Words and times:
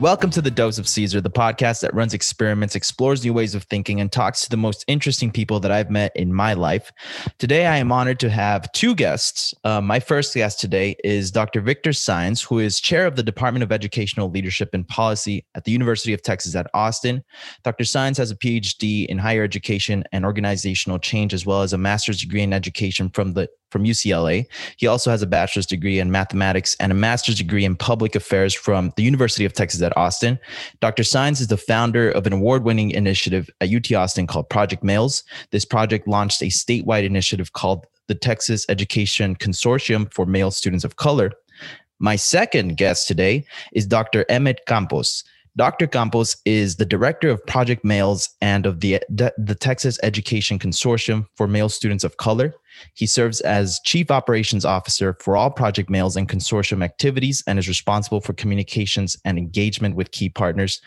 Welcome 0.00 0.30
to 0.30 0.40
the 0.40 0.52
Dose 0.52 0.78
of 0.78 0.86
Caesar, 0.86 1.20
the 1.20 1.28
podcast 1.28 1.80
that 1.80 1.92
runs 1.92 2.14
experiments, 2.14 2.76
explores 2.76 3.24
new 3.24 3.32
ways 3.32 3.56
of 3.56 3.64
thinking, 3.64 4.00
and 4.00 4.12
talks 4.12 4.42
to 4.42 4.48
the 4.48 4.56
most 4.56 4.84
interesting 4.86 5.32
people 5.32 5.58
that 5.58 5.72
I've 5.72 5.90
met 5.90 6.12
in 6.14 6.32
my 6.32 6.52
life. 6.52 6.92
Today, 7.38 7.66
I 7.66 7.78
am 7.78 7.90
honored 7.90 8.20
to 8.20 8.30
have 8.30 8.70
two 8.70 8.94
guests. 8.94 9.54
Uh, 9.64 9.80
my 9.80 9.98
first 9.98 10.32
guest 10.34 10.60
today 10.60 10.94
is 11.02 11.32
Dr. 11.32 11.60
Victor 11.60 11.90
Sáenz, 11.90 12.46
who 12.46 12.60
is 12.60 12.80
chair 12.80 13.08
of 13.08 13.16
the 13.16 13.24
Department 13.24 13.64
of 13.64 13.72
Educational 13.72 14.30
Leadership 14.30 14.70
and 14.72 14.86
Policy 14.86 15.44
at 15.56 15.64
the 15.64 15.72
University 15.72 16.12
of 16.12 16.22
Texas 16.22 16.54
at 16.54 16.70
Austin. 16.74 17.24
Dr. 17.64 17.82
Sáenz 17.82 18.18
has 18.18 18.30
a 18.30 18.36
PhD 18.36 19.04
in 19.06 19.18
higher 19.18 19.42
education 19.42 20.04
and 20.12 20.24
organizational 20.24 21.00
change, 21.00 21.34
as 21.34 21.44
well 21.44 21.62
as 21.62 21.72
a 21.72 21.78
master's 21.78 22.20
degree 22.20 22.42
in 22.42 22.52
education 22.52 23.10
from 23.10 23.32
the 23.32 23.48
from 23.70 23.84
UCLA. 23.84 24.46
He 24.76 24.86
also 24.86 25.10
has 25.10 25.22
a 25.22 25.26
bachelor's 25.26 25.66
degree 25.66 25.98
in 25.98 26.10
mathematics 26.10 26.76
and 26.80 26.92
a 26.92 26.94
master's 26.94 27.36
degree 27.36 27.64
in 27.64 27.76
public 27.76 28.14
affairs 28.14 28.54
from 28.54 28.92
the 28.96 29.02
University 29.02 29.44
of 29.44 29.52
Texas 29.52 29.82
at 29.82 29.96
Austin. 29.96 30.38
Dr. 30.80 31.02
Sáenz 31.02 31.40
is 31.40 31.48
the 31.48 31.56
founder 31.56 32.10
of 32.10 32.26
an 32.26 32.32
award 32.32 32.64
winning 32.64 32.90
initiative 32.90 33.50
at 33.60 33.72
UT 33.72 33.92
Austin 33.92 34.26
called 34.26 34.48
Project 34.48 34.82
Males. 34.82 35.24
This 35.50 35.64
project 35.64 36.08
launched 36.08 36.42
a 36.42 36.46
statewide 36.46 37.04
initiative 37.04 37.52
called 37.52 37.86
the 38.06 38.14
Texas 38.14 38.64
Education 38.68 39.36
Consortium 39.36 40.12
for 40.12 40.26
Male 40.26 40.50
Students 40.50 40.84
of 40.84 40.96
Color. 40.96 41.32
My 41.98 42.16
second 42.16 42.76
guest 42.76 43.08
today 43.08 43.44
is 43.72 43.86
Dr. 43.86 44.24
Emmett 44.28 44.64
Campos. 44.66 45.24
Dr. 45.58 45.88
Campos 45.88 46.36
is 46.44 46.76
the 46.76 46.84
director 46.84 47.28
of 47.28 47.44
Project 47.44 47.84
Males 47.84 48.28
and 48.40 48.64
of 48.64 48.78
the, 48.78 49.00
the 49.08 49.56
Texas 49.58 49.98
Education 50.04 50.56
Consortium 50.56 51.26
for 51.34 51.48
Male 51.48 51.68
Students 51.68 52.04
of 52.04 52.16
Color. 52.16 52.54
He 52.94 53.06
serves 53.06 53.40
as 53.40 53.80
Chief 53.84 54.08
Operations 54.08 54.64
Officer 54.64 55.16
for 55.20 55.36
all 55.36 55.50
Project 55.50 55.90
Males 55.90 56.16
and 56.16 56.28
consortium 56.28 56.84
activities 56.84 57.42
and 57.48 57.58
is 57.58 57.66
responsible 57.66 58.20
for 58.20 58.34
communications 58.34 59.16
and 59.24 59.36
engagement 59.36 59.96
with 59.96 60.12
key 60.12 60.28
partners. 60.28 60.80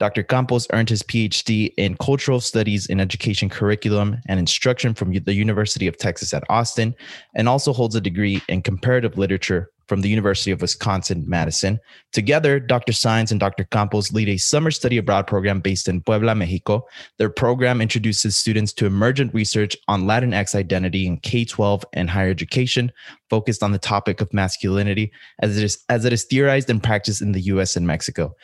Dr. 0.00 0.24
Campos 0.24 0.66
earned 0.72 0.88
his 0.88 1.04
PhD 1.04 1.72
in 1.76 1.96
Cultural 1.98 2.40
Studies 2.40 2.86
in 2.86 2.98
Education 2.98 3.48
Curriculum 3.48 4.16
and 4.26 4.40
Instruction 4.40 4.92
from 4.92 5.12
the 5.12 5.34
University 5.34 5.86
of 5.86 5.98
Texas 5.98 6.34
at 6.34 6.42
Austin, 6.50 6.96
and 7.36 7.48
also 7.48 7.72
holds 7.72 7.94
a 7.94 8.00
degree 8.00 8.42
in 8.48 8.60
Comparative 8.60 9.16
Literature 9.16 9.70
from 9.88 10.00
the 10.00 10.08
University 10.08 10.50
of 10.50 10.60
Wisconsin 10.60 11.24
Madison. 11.26 11.78
Together, 12.12 12.58
Dr. 12.58 12.92
Sáenz 12.92 13.30
and 13.30 13.38
Dr. 13.38 13.64
Campos 13.64 14.12
lead 14.12 14.28
a 14.28 14.36
summer 14.36 14.70
study 14.70 14.96
abroad 14.96 15.26
program 15.26 15.60
based 15.60 15.88
in 15.88 16.02
Puebla, 16.02 16.34
Mexico. 16.34 16.86
Their 17.18 17.30
program 17.30 17.80
introduces 17.80 18.36
students 18.36 18.72
to 18.74 18.86
emergent 18.86 19.32
research 19.34 19.76
on 19.88 20.04
Latinx 20.04 20.54
identity 20.54 21.06
in 21.06 21.18
K 21.18 21.44
12 21.44 21.84
and 21.92 22.10
higher 22.10 22.30
education, 22.30 22.90
focused 23.30 23.62
on 23.62 23.72
the 23.72 23.78
topic 23.78 24.20
of 24.20 24.32
masculinity 24.32 25.12
as 25.40 25.56
it, 25.56 25.64
is, 25.64 25.84
as 25.88 26.04
it 26.04 26.12
is 26.12 26.24
theorized 26.24 26.70
and 26.70 26.82
practiced 26.82 27.22
in 27.22 27.32
the 27.32 27.42
US 27.42 27.76
and 27.76 27.86
Mexico. 27.86 28.34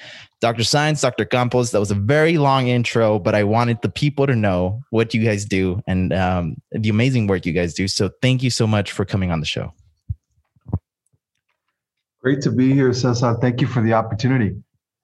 Dr. 0.41 0.63
Sáenz, 0.63 1.01
Dr. 1.01 1.25
Campos, 1.25 1.70
that 1.70 1.81
was 1.81 1.91
a 1.91 1.97
very 1.97 2.37
long 2.37 2.67
intro, 2.67 3.19
but 3.19 3.35
I 3.35 3.45
wanted 3.45 3.81
the 3.83 3.89
people 3.89 4.27
to 4.27 4.35
know 4.35 4.83
what 4.91 5.15
you 5.15 5.25
guys 5.25 5.45
do 5.45 5.81
and 5.87 6.13
um, 6.13 6.57
the 6.73 6.89
amazing 6.89 7.27
work 7.29 7.47
you 7.47 7.53
guys 7.53 7.75
do. 7.75 7.87
So 7.87 8.11
thank 8.20 8.43
you 8.43 8.51
so 8.51 8.67
much 8.67 8.93
for 8.93 9.05
coming 9.05 9.31
on 9.31 9.41
the 9.41 9.47
show. 9.47 9.73
Great 12.23 12.41
to 12.42 12.51
be 12.51 12.73
here, 12.73 12.92
Cesar. 12.92 13.34
Thank 13.41 13.61
you 13.61 13.67
for 13.67 13.83
the 13.83 13.95
opportunity. 13.95 14.55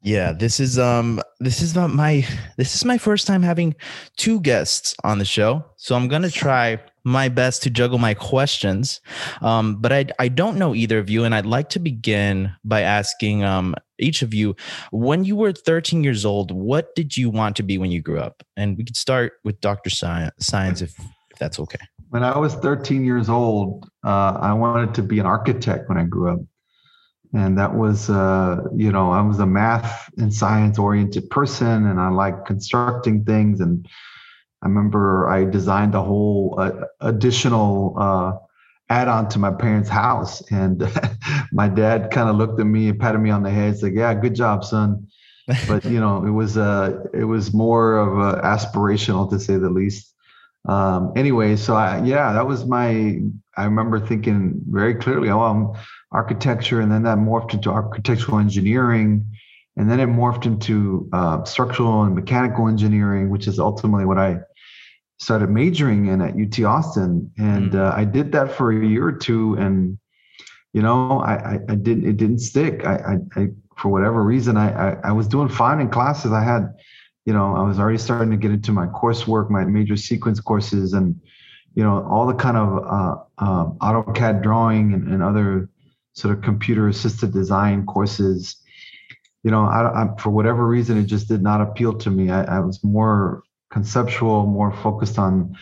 Yeah, 0.03 0.33
this 0.33 0.61
is 0.61 0.79
um 0.79 1.21
this 1.41 1.61
is 1.61 1.75
not 1.75 1.91
my 1.91 2.25
this 2.57 2.77
is 2.77 2.85
my 2.85 2.99
first 2.99 3.27
time 3.27 3.43
having 3.43 3.75
two 4.17 4.41
guests 4.41 4.95
on 5.03 5.19
the 5.19 5.25
show. 5.25 5.65
So 5.77 5.97
I'm 5.97 6.07
gonna 6.07 6.31
try 6.31 6.81
my 7.03 7.29
best 7.29 7.65
to 7.65 7.71
juggle 7.71 7.99
my 7.99 8.15
questions. 8.15 9.01
Um, 9.41 9.81
but 9.81 9.93
I 9.93 10.07
I 10.21 10.29
don't 10.29 10.57
know 10.57 10.77
either 10.77 10.99
of 10.99 11.11
you, 11.11 11.25
and 11.25 11.35
I'd 11.35 11.47
like 11.47 11.69
to 11.71 11.81
begin 11.81 12.53
by 12.65 12.83
asking 12.83 13.43
um 13.43 13.75
each 13.99 14.23
of 14.23 14.33
you, 14.33 14.55
when 14.93 15.25
you 15.25 15.35
were 15.35 15.53
13 15.53 16.05
years 16.05 16.25
old, 16.25 16.53
what 16.53 16.95
did 16.95 17.17
you 17.17 17.31
want 17.31 17.57
to 17.57 17.65
be 17.65 17.79
when 17.79 17.91
you 17.91 18.01
grew 18.01 18.21
up? 18.21 18.45
And 18.57 18.77
we 18.77 18.85
could 18.85 18.97
start 18.97 19.33
with 19.43 19.61
Dr. 19.61 19.91
Sáenz, 19.91 20.83
if, 20.83 20.97
if 21.31 21.39
that's 21.41 21.59
okay. 21.59 21.81
When 22.11 22.23
I 22.23 22.39
was 22.39 22.55
13 22.55 23.05
years 23.05 23.29
old, 23.29 23.91
uh, 24.05 24.39
I 24.41 24.53
wanted 24.53 24.95
to 24.95 25.03
be 25.03 25.19
an 25.19 25.27
architect 25.27 25.89
when 25.89 25.99
I 25.99 26.05
grew 26.05 26.33
up 26.33 26.39
and 27.35 27.59
that 27.59 27.75
was 27.75 28.09
uh, 28.11 28.63
you 28.75 28.91
know 28.91 29.11
i 29.11 29.21
was 29.21 29.39
a 29.39 29.47
math 29.47 30.11
and 30.19 30.33
science 30.33 30.79
oriented 30.79 31.29
person 31.31 31.87
and 31.87 32.01
i 32.01 32.09
like 32.09 32.45
constructing 32.47 33.25
things. 33.25 33.61
And 33.61 33.87
i 34.63 34.67
remember 34.67 35.29
i 35.29 35.45
designed 35.45 35.95
a 35.95 36.03
whole 36.03 36.55
uh, 36.59 36.73
additional 37.01 37.95
uh, 37.99 38.33
add-on 38.91 39.29
to 39.29 39.39
my 39.39 39.51
parents 39.51 39.89
house. 39.89 40.41
And 40.51 40.83
my 41.53 41.69
dad 41.69 42.11
kind 42.11 42.29
of 42.31 42.37
looked 42.37 42.59
at 42.59 42.67
me 42.67 42.89
and 42.89 42.99
patted 42.99 43.19
me 43.19 43.31
on 43.31 43.43
the 43.43 43.51
head 43.51 43.69
and 43.69 43.79
said 43.79 43.95
yeah 43.95 44.15
good 44.15 44.35
job 44.35 44.65
son. 44.65 45.07
But 45.67 45.85
you 45.87 45.99
know 45.99 46.27
it 46.27 46.31
was 46.31 46.59
uh 46.59 47.05
it 47.15 47.25
was 47.25 47.55
more 47.55 47.97
of 47.97 48.19
a 48.19 48.41
aspirational 48.43 49.31
to 49.31 49.41
say 49.41 49.57
the 49.57 49.71
least 49.71 50.15
um 50.67 51.13
anyway 51.17 51.55
so 51.55 51.75
i 51.75 52.03
yeah 52.05 52.33
that 52.33 52.47
was 52.47 52.67
my 52.67 53.19
i 53.57 53.65
remember 53.65 54.05
thinking 54.05 54.61
very 54.69 54.95
clearly 54.95 55.31
oh 55.31 55.41
i'm 55.41 55.73
architecture, 56.13 56.81
and 56.81 56.91
then 56.91 57.03
that 57.03 57.19
morphed 57.19 57.55
into 57.55 57.71
architectural 57.71 58.39
engineering, 58.39 59.27
and 59.77 59.91
then 59.91 60.01
it 60.01 60.09
morphed 60.09 60.47
into 60.47 61.09
uh, 61.13 61.45
structural 61.45 62.03
and 62.03 62.15
mechanical 62.15 62.69
engineering, 62.69 63.31
which 63.31 63.47
is 63.47 63.59
ultimately 63.59 64.05
what 64.05 64.19
I 64.19 64.39
started 65.19 65.51
majoring 65.51 66.07
in 66.07 66.21
at 66.21 66.35
UT 66.35 66.65
Austin. 66.65 67.31
And 67.39 67.73
mm. 67.73 67.79
uh, 67.79 67.93
I 67.95 68.05
did 68.05 68.33
that 68.33 68.53
for 68.53 68.71
a 68.71 68.87
year 68.87 69.07
or 69.07 69.13
two, 69.13 69.55
and 69.55 69.99
you 70.73 70.83
know, 70.83 71.21
I, 71.21 71.35
I, 71.35 71.59
I 71.69 71.75
didn't 71.75 72.07
it 72.09 72.17
didn't 72.17 72.41
stick. 72.41 72.85
I, 72.87 72.95
I, 73.37 73.41
I 73.41 73.49
for 73.77 73.89
whatever 73.91 74.23
reason, 74.23 74.57
I, 74.57 74.91
I 74.91 74.97
I 75.05 75.13
was 75.13 75.29
doing 75.29 75.49
fine 75.49 75.81
in 75.81 75.91
classes. 75.91 76.33
I 76.33 76.43
had, 76.43 76.75
you 77.29 77.35
know, 77.35 77.55
I 77.55 77.61
was 77.63 77.79
already 77.79 77.99
starting 77.99 78.31
to 78.31 78.39
get 78.39 78.53
into 78.53 78.73
my 78.73 78.87
coursework, 78.87 79.51
my 79.51 79.63
major 79.63 79.99
sequence 79.99 80.41
courses, 80.41 80.95
and 80.95 81.21
you 81.75 81.85
know 81.85 82.03
all 82.11 82.27
the 82.27 82.33
kind 82.33 82.57
of 82.57 82.69
uh, 82.79 83.17
uh, 83.37 83.65
AutoCAD 83.87 84.43
drawing 84.43 84.95
and, 84.95 85.13
and 85.13 85.23
other 85.23 85.69
sort 86.15 86.35
of 86.35 86.43
computer 86.43 86.89
assisted 86.89 87.35
design 87.35 87.85
courses. 87.85 88.57
You 89.43 89.51
know 89.51 89.65
I, 89.67 90.05
I, 90.05 90.17
for 90.19 90.31
whatever 90.31 90.67
reason 90.67 90.97
it 90.97 91.05
just 91.05 91.29
did 91.29 91.43
not 91.43 91.61
appeal 91.61 91.99
to 91.99 92.11
me. 92.11 92.31
I, 92.31 92.45
I, 92.57 92.61
was 92.61 92.83
more 92.83 93.43
conceptual 93.71 94.47
more 94.47 94.73
focused 94.73 95.19
on 95.19 95.55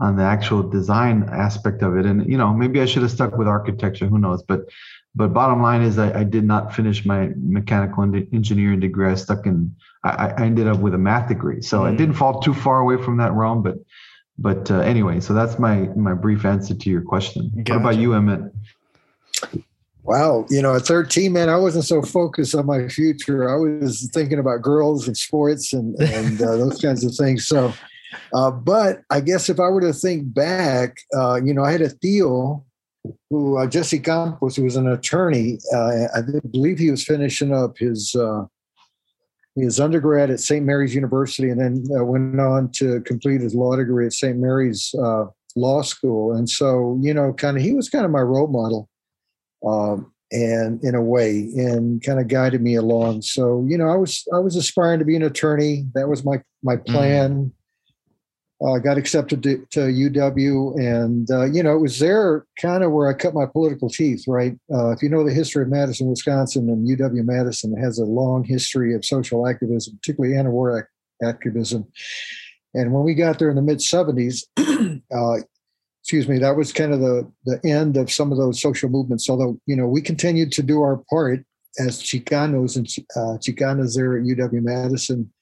on 0.00 0.16
the 0.16 0.24
actual 0.24 0.62
design 0.62 1.26
aspect 1.32 1.80
of 1.80 1.96
it. 1.96 2.04
And 2.04 2.30
you 2.30 2.36
know 2.36 2.52
maybe 2.52 2.82
i 2.82 2.84
should 2.84 3.00
have 3.00 3.10
stuck 3.10 3.38
with 3.38 3.48
architecture 3.48 4.06
who 4.06 4.18
knows? 4.18 4.42
But 4.42 4.68
but 5.14 5.32
bottom 5.32 5.62
line 5.62 5.80
is 5.80 5.98
i, 5.98 6.20
I 6.20 6.24
did 6.24 6.44
not 6.44 6.74
finish 6.74 7.06
my 7.06 7.30
mechanical 7.34 8.02
engineering 8.02 8.80
degree. 8.80 9.10
I 9.10 9.14
stuck 9.14 9.46
in 9.46 9.74
i, 10.04 10.28
I 10.28 10.44
ended 10.44 10.68
up 10.68 10.78
with 10.78 10.94
a 10.94 10.98
math 10.98 11.28
degree 11.28 11.62
so 11.62 11.80
mm. 11.80 11.92
i 11.92 11.94
didn't 11.94 12.14
fall 12.14 12.40
too 12.40 12.54
far 12.54 12.80
away 12.80 13.02
from 13.02 13.16
that 13.18 13.32
realm 13.32 13.62
but 13.62 13.76
but 14.38 14.70
uh, 14.70 14.80
anyway 14.80 15.20
so 15.20 15.34
that's 15.34 15.58
my 15.58 15.88
my 15.96 16.14
brief 16.14 16.44
answer 16.44 16.74
to 16.74 16.90
your 16.90 17.02
question 17.02 17.50
gotcha. 17.56 17.72
what 17.72 17.80
about 17.80 17.96
you 17.96 18.14
emmett 18.14 18.52
Wow, 20.04 20.44
you 20.50 20.60
know, 20.60 20.76
at 20.76 20.82
13, 20.82 21.32
man, 21.32 21.48
I 21.48 21.56
wasn't 21.56 21.86
so 21.86 22.02
focused 22.02 22.54
on 22.54 22.66
my 22.66 22.88
future. 22.88 23.48
I 23.48 23.56
was 23.56 24.10
thinking 24.12 24.38
about 24.38 24.60
girls 24.60 25.06
and 25.06 25.16
sports 25.16 25.72
and 25.72 25.98
and 25.98 26.42
uh, 26.42 26.56
those 26.56 26.78
kinds 26.78 27.04
of 27.04 27.14
things. 27.14 27.46
So, 27.46 27.72
uh, 28.34 28.50
but 28.50 29.00
I 29.08 29.20
guess 29.20 29.48
if 29.48 29.58
I 29.58 29.68
were 29.68 29.80
to 29.80 29.94
think 29.94 30.34
back, 30.34 30.98
uh, 31.16 31.40
you 31.42 31.54
know, 31.54 31.64
I 31.64 31.72
had 31.72 31.80
a 31.80 31.88
Theo 31.88 32.64
who 33.30 33.56
uh, 33.56 33.66
Jesse 33.66 33.98
Campos, 33.98 34.56
who 34.56 34.64
was 34.64 34.76
an 34.76 34.88
attorney. 34.88 35.58
Uh, 35.72 36.08
I 36.14 36.20
believe 36.50 36.78
he 36.78 36.90
was 36.90 37.02
finishing 37.02 37.54
up 37.54 37.78
his 37.78 38.14
uh, 38.14 38.44
his 39.56 39.78
undergrad 39.78 40.30
at 40.30 40.40
St. 40.40 40.64
Mary's 40.64 40.94
University, 40.94 41.50
and 41.50 41.60
then 41.60 41.84
went 41.88 42.40
on 42.40 42.70
to 42.72 43.00
complete 43.02 43.40
his 43.40 43.54
law 43.54 43.76
degree 43.76 44.06
at 44.06 44.12
St. 44.12 44.38
Mary's 44.38 44.94
Law 45.56 45.82
School. 45.82 46.32
And 46.32 46.48
so, 46.48 46.98
you 47.00 47.14
know, 47.14 47.32
kind 47.32 47.56
of 47.56 47.62
he 47.62 47.72
was 47.72 47.88
kind 47.88 48.04
of 48.04 48.10
my 48.10 48.20
role 48.20 48.48
model 48.48 48.88
um, 49.66 50.12
and 50.32 50.82
in 50.82 50.94
a 50.94 51.02
way, 51.02 51.50
and 51.56 52.02
kind 52.02 52.18
of 52.18 52.28
guided 52.28 52.60
me 52.60 52.74
along. 52.74 53.22
So 53.22 53.64
you 53.68 53.78
know, 53.78 53.88
I 53.88 53.96
was 53.96 54.26
I 54.34 54.38
was 54.38 54.56
aspiring 54.56 54.98
to 54.98 55.04
be 55.04 55.16
an 55.16 55.22
attorney. 55.22 55.86
That 55.94 56.08
was 56.08 56.24
my 56.24 56.42
my 56.62 56.76
mm-hmm. 56.76 56.92
plan. 56.92 57.30
Mm. 57.36 57.52
Uh, 58.64 58.78
got 58.78 58.96
accepted 58.96 59.42
to, 59.42 59.66
to 59.70 59.80
UW, 59.80 60.78
and 60.78 61.28
uh, 61.30 61.44
you 61.44 61.60
know 61.60 61.74
it 61.74 61.80
was 61.80 61.98
there 61.98 62.46
kind 62.60 62.84
of 62.84 62.92
where 62.92 63.08
I 63.08 63.12
cut 63.12 63.34
my 63.34 63.46
political 63.46 63.90
teeth. 63.90 64.24
Right, 64.28 64.56
uh, 64.72 64.90
if 64.90 65.02
you 65.02 65.08
know 65.08 65.24
the 65.24 65.34
history 65.34 65.64
of 65.64 65.70
Madison, 65.70 66.06
Wisconsin, 66.06 66.70
and 66.70 66.88
UW 66.88 67.24
Madison 67.24 67.76
has 67.76 67.98
a 67.98 68.04
long 68.04 68.44
history 68.44 68.94
of 68.94 69.04
social 69.04 69.48
activism, 69.48 69.96
particularly 69.96 70.36
anti-war 70.36 70.88
activism. 71.22 71.84
And 72.74 72.92
when 72.92 73.02
we 73.02 73.14
got 73.14 73.38
there 73.38 73.50
in 73.50 73.56
the 73.56 73.62
mid 73.62 73.78
'70s, 73.78 74.44
uh, 75.12 75.44
excuse 76.04 76.28
me, 76.28 76.38
that 76.38 76.54
was 76.54 76.70
kind 76.70 76.92
of 76.92 77.00
the, 77.00 77.30
the 77.46 77.58
end 77.64 77.96
of 77.96 78.12
some 78.12 78.30
of 78.30 78.38
those 78.38 78.60
social 78.60 78.90
movements. 78.90 79.28
Although, 79.28 79.58
you 79.64 79.74
know, 79.74 79.88
we 79.88 80.02
continued 80.02 80.52
to 80.52 80.62
do 80.62 80.82
our 80.82 81.02
part 81.10 81.44
as 81.78 82.02
Chicanos 82.02 82.76
and 82.76 82.86
uh, 83.16 83.38
Chicanas 83.38 83.96
there 83.96 84.18
at 84.18 84.24
UW 84.24 84.62
Madison, 84.62 85.32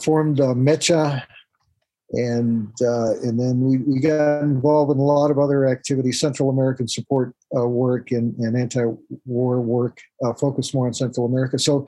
formed 0.00 0.40
uh, 0.40 0.54
MEChA, 0.54 1.24
and 2.12 2.70
uh, 2.82 3.12
and 3.22 3.40
then 3.40 3.60
we, 3.60 3.78
we 3.78 4.00
got 4.00 4.42
involved 4.42 4.92
in 4.92 4.98
a 4.98 5.02
lot 5.02 5.30
of 5.30 5.38
other 5.38 5.66
activities, 5.66 6.20
Central 6.20 6.50
American 6.50 6.86
support 6.86 7.34
uh, 7.56 7.66
work 7.66 8.10
and, 8.10 8.36
and 8.36 8.56
anti-war 8.56 9.60
work, 9.60 9.98
uh, 10.24 10.34
focused 10.34 10.74
more 10.74 10.86
on 10.86 10.94
Central 10.94 11.24
America. 11.26 11.58
So 11.58 11.86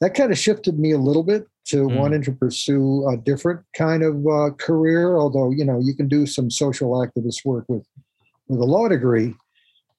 that 0.00 0.14
kind 0.14 0.30
of 0.30 0.38
shifted 0.38 0.78
me 0.78 0.92
a 0.92 0.98
little 0.98 1.24
bit 1.24 1.46
to 1.66 1.88
mm. 1.88 1.96
wanting 1.96 2.22
to 2.22 2.32
pursue 2.32 3.08
a 3.08 3.16
different 3.16 3.60
kind 3.76 4.04
of 4.04 4.24
uh, 4.26 4.50
career. 4.58 5.16
Although 5.16 5.50
you 5.50 5.64
know 5.64 5.80
you 5.82 5.94
can 5.94 6.06
do 6.06 6.24
some 6.24 6.50
social 6.50 6.90
activist 6.90 7.44
work 7.44 7.64
with 7.68 7.86
with 8.46 8.60
a 8.60 8.64
law 8.64 8.88
degree, 8.88 9.34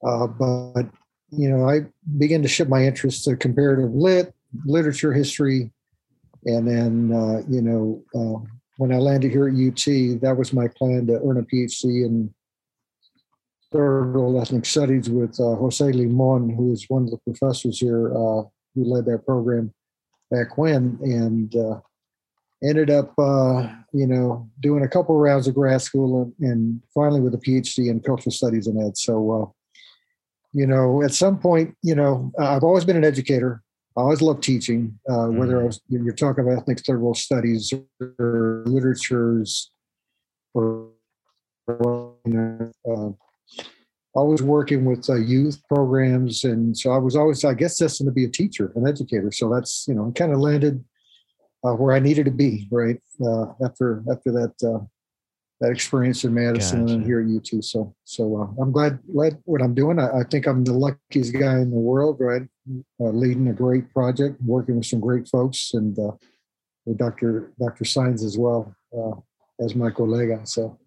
uh, 0.07 0.27
but 0.27 0.83
you 1.31 1.50
know 1.50 1.69
I 1.69 1.81
began 2.17 2.41
to 2.44 2.47
shift 2.47 2.69
my 2.69 2.85
interest 2.85 3.25
to 3.25 3.35
comparative 3.35 3.94
lit, 3.94 4.33
literature, 4.65 5.11
history, 5.11 5.71
and 6.45 6.65
then 6.65 7.11
uh, 7.13 7.41
you 7.50 7.61
know 7.61 8.01
uh, 8.15 8.39
when 8.79 8.93
I 8.93 8.95
landed 8.97 9.31
here 9.31 9.49
at 9.49 9.55
UT, 9.55 10.21
that 10.21 10.35
was 10.37 10.53
my 10.53 10.69
plan 10.69 11.05
to 11.07 11.19
earn 11.21 11.37
a 11.37 11.43
PhD 11.43 12.05
in 12.05 12.33
third 13.73 14.13
world 14.13 14.41
ethnic 14.41 14.65
studies 14.65 15.09
with 15.09 15.37
uh, 15.37 15.55
Jose 15.55 15.83
Limon, 15.83 16.49
who 16.49 16.71
is 16.71 16.85
one 16.87 17.03
of 17.03 17.11
the 17.11 17.17
professors 17.17 17.77
here 17.77 18.07
uh, 18.07 18.43
who 18.73 18.85
led 18.85 19.03
that 19.03 19.25
program 19.25 19.73
back 20.31 20.57
when, 20.57 20.97
and 21.01 21.53
uh, 21.57 21.81
ended 22.63 22.89
up, 22.89 23.13
uh, 23.19 23.67
you 23.91 24.07
know, 24.07 24.49
doing 24.61 24.85
a 24.85 24.87
couple 24.87 25.13
of 25.13 25.21
rounds 25.21 25.45
of 25.45 25.55
grad 25.55 25.81
school 25.81 26.33
and, 26.39 26.49
and, 26.49 26.81
finally 26.93 27.19
with 27.19 27.33
a 27.33 27.37
PhD 27.37 27.89
in 27.89 27.99
cultural 27.99 28.31
studies 28.31 28.67
and 28.67 28.81
ed. 28.81 28.95
So, 28.95 29.13
uh, 29.31 29.45
you 30.53 30.65
know, 30.65 31.03
at 31.03 31.13
some 31.13 31.37
point, 31.37 31.75
you 31.83 31.95
know, 31.95 32.31
I've 32.39 32.63
always 32.63 32.85
been 32.85 32.95
an 32.95 33.03
educator. 33.03 33.61
I 33.99 34.03
always 34.03 34.21
loved 34.21 34.43
teaching, 34.43 34.97
uh, 35.09 35.27
whether 35.27 35.57
I 35.57 35.59
mm-hmm. 35.59 35.67
was, 35.67 35.81
you're 35.89 36.13
talking 36.13 36.43
about 36.43 36.61
ethnic 36.61 36.79
third 36.85 37.01
world 37.01 37.17
studies 37.17 37.73
or 38.01 38.63
literatures 38.65 39.71
or, 40.53 40.89
you 41.67 42.13
know, 42.25 43.17
always 44.13 44.41
working 44.41 44.85
with 44.85 45.09
uh, 45.09 45.15
youth 45.15 45.61
programs, 45.67 46.43
and 46.43 46.77
so 46.77 46.91
I 46.91 46.97
was 46.97 47.15
always, 47.15 47.43
I 47.45 47.53
guess, 47.53 47.77
destined 47.77 48.07
to 48.07 48.11
be 48.11 48.25
a 48.25 48.29
teacher, 48.29 48.71
an 48.75 48.87
educator. 48.87 49.31
So 49.31 49.53
that's 49.53 49.85
you 49.87 49.93
know, 49.93 50.11
kind 50.15 50.31
of 50.31 50.39
landed 50.39 50.83
uh, 51.63 51.73
where 51.73 51.95
I 51.95 51.99
needed 51.99 52.25
to 52.25 52.31
be, 52.31 52.67
right 52.71 52.99
uh, 53.25 53.45
after 53.63 54.03
after 54.11 54.31
that 54.31 54.53
uh, 54.63 54.83
that 55.61 55.71
experience 55.71 56.23
in 56.23 56.33
Madison 56.33 56.85
gotcha. 56.85 56.95
and 56.95 57.05
here 57.05 57.21
at 57.21 57.27
UT. 57.27 57.63
So 57.63 57.95
so 58.03 58.41
uh, 58.41 58.61
I'm 58.61 58.71
glad 58.71 58.99
glad 59.11 59.37
what 59.45 59.61
I'm 59.61 59.73
doing. 59.73 59.99
I, 59.99 60.19
I, 60.19 60.23
think 60.23 60.47
I'm 60.47 60.63
the 60.63 60.73
luckiest 60.73 61.33
guy 61.33 61.59
in 61.59 61.69
the 61.69 61.77
world, 61.77 62.17
right? 62.19 62.43
Uh, 63.00 63.10
leading 63.10 63.48
a 63.48 63.54
great 63.54 63.92
project, 63.94 64.39
working 64.45 64.77
with 64.77 64.86
some 64.86 65.00
great 65.00 65.27
folks, 65.27 65.71
and 65.74 65.98
with 66.86 66.98
Dr. 66.98 67.51
Dr. 67.60 67.83
Saenz 67.83 68.24
as 68.24 68.38
well 68.38 68.75
as 69.60 69.75
my 69.75 69.89
colleague. 69.89 70.48
So 70.48 70.77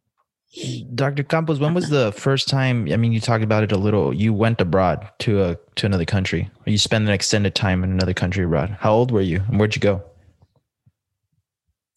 Dr. 0.95 1.23
Campos, 1.23 1.59
when 1.59 1.73
was 1.73 1.89
the 1.89 2.13
first 2.13 2.47
time? 2.47 2.87
I 2.93 2.97
mean, 2.97 3.13
you 3.13 3.21
talked 3.21 3.43
about 3.43 3.63
it 3.63 3.73
a 3.73 3.79
little. 3.79 4.13
You 4.13 4.35
went 4.35 4.61
abroad 4.61 5.09
to 5.21 5.43
a 5.43 5.59
to 5.77 5.87
another 5.87 6.05
country, 6.05 6.51
or 6.67 6.71
you 6.71 6.77
spent 6.77 7.07
an 7.07 7.11
extended 7.11 7.55
time 7.55 7.83
in 7.83 7.91
another 7.91 8.13
country 8.13 8.45
abroad. 8.45 8.77
How 8.79 8.93
old 8.93 9.11
were 9.11 9.23
you, 9.23 9.43
and 9.49 9.59
where'd 9.59 9.75
you 9.75 9.81
go? 9.81 10.03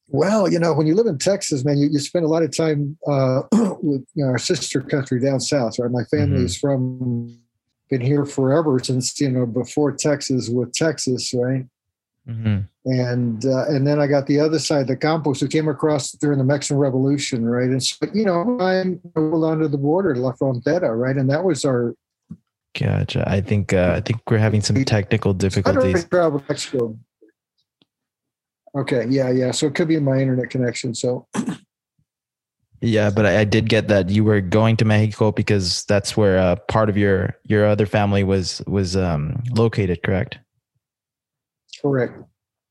Well, 0.07 0.49
you 0.49 0.57
know, 0.57 0.73
when 0.73 0.87
you 0.87 0.95
live 0.95 1.07
in 1.07 1.17
Texas, 1.17 1.65
man, 1.65 1.77
you, 1.77 1.89
you 1.91 1.99
spend 1.99 2.23
a 2.23 2.29
lot 2.29 2.43
of 2.43 2.55
time 2.55 2.97
uh, 3.05 3.41
with 3.51 4.05
you 4.13 4.23
know, 4.23 4.27
our 4.27 4.37
sister 4.37 4.79
country 4.79 5.19
down 5.19 5.41
south. 5.41 5.77
Right, 5.77 5.91
my 5.91 6.05
family 6.05 6.37
mm-hmm. 6.37 6.45
is 6.45 6.57
from 6.57 7.37
been 7.89 8.01
here 8.01 8.25
forever 8.25 8.79
since 8.79 9.19
you 9.19 9.29
know 9.29 9.45
before 9.45 9.91
Texas 9.91 10.49
with 10.49 10.73
Texas, 10.73 11.33
right? 11.33 11.65
Mm-hmm. 12.27 12.61
And 12.85 13.45
uh, 13.45 13.65
and 13.67 13.85
then 13.85 13.99
I 13.99 14.07
got 14.07 14.25
the 14.27 14.39
other 14.39 14.59
side, 14.59 14.87
the 14.87 14.95
Campos, 14.95 15.39
who 15.39 15.47
came 15.47 15.67
across 15.67 16.11
during 16.11 16.37
the 16.37 16.43
Mexican 16.43 16.77
Revolution, 16.77 17.45
right? 17.45 17.69
And 17.69 17.83
so, 17.83 17.97
you 18.13 18.25
know, 18.25 18.57
I 18.59 18.83
moved 18.83 19.43
onto 19.43 19.67
the 19.67 19.77
border, 19.77 20.15
La 20.15 20.33
Frontera, 20.33 20.97
right? 20.97 21.15
And 21.15 21.29
that 21.29 21.43
was 21.43 21.65
our. 21.65 21.93
Gotcha. 22.79 23.23
I 23.29 23.41
think 23.41 23.73
uh, 23.73 23.93
I 23.95 24.01
think 24.01 24.21
we're 24.29 24.37
having 24.37 24.61
some 24.61 24.83
technical 24.85 25.33
difficulties. 25.33 26.05
Travel 26.05 26.43
Mexico. 26.49 26.97
Okay. 28.75 29.05
Yeah. 29.07 29.31
Yeah. 29.31 29.51
So 29.51 29.67
it 29.67 29.75
could 29.75 29.87
be 29.87 29.99
my 29.99 30.19
internet 30.19 30.49
connection. 30.49 30.93
So. 30.93 31.27
Yeah, 32.85 33.09
but 33.09 33.25
I, 33.25 33.39
I, 33.39 33.43
did 33.45 33.67
get 33.67 33.87
that 33.87 34.09
you 34.09 34.23
were 34.23 34.41
going 34.41 34.77
to 34.77 34.85
Mexico 34.85 35.31
because 35.31 35.83
that's 35.85 36.15
where 36.15 36.37
uh, 36.37 36.55
part 36.67 36.87
of 36.87 36.97
your 36.97 37.35
your 37.43 37.65
other 37.65 37.87
family 37.87 38.23
was 38.23 38.61
was 38.67 38.95
um, 38.95 39.41
located, 39.55 40.03
correct? 40.03 40.37
Correct. 41.81 42.13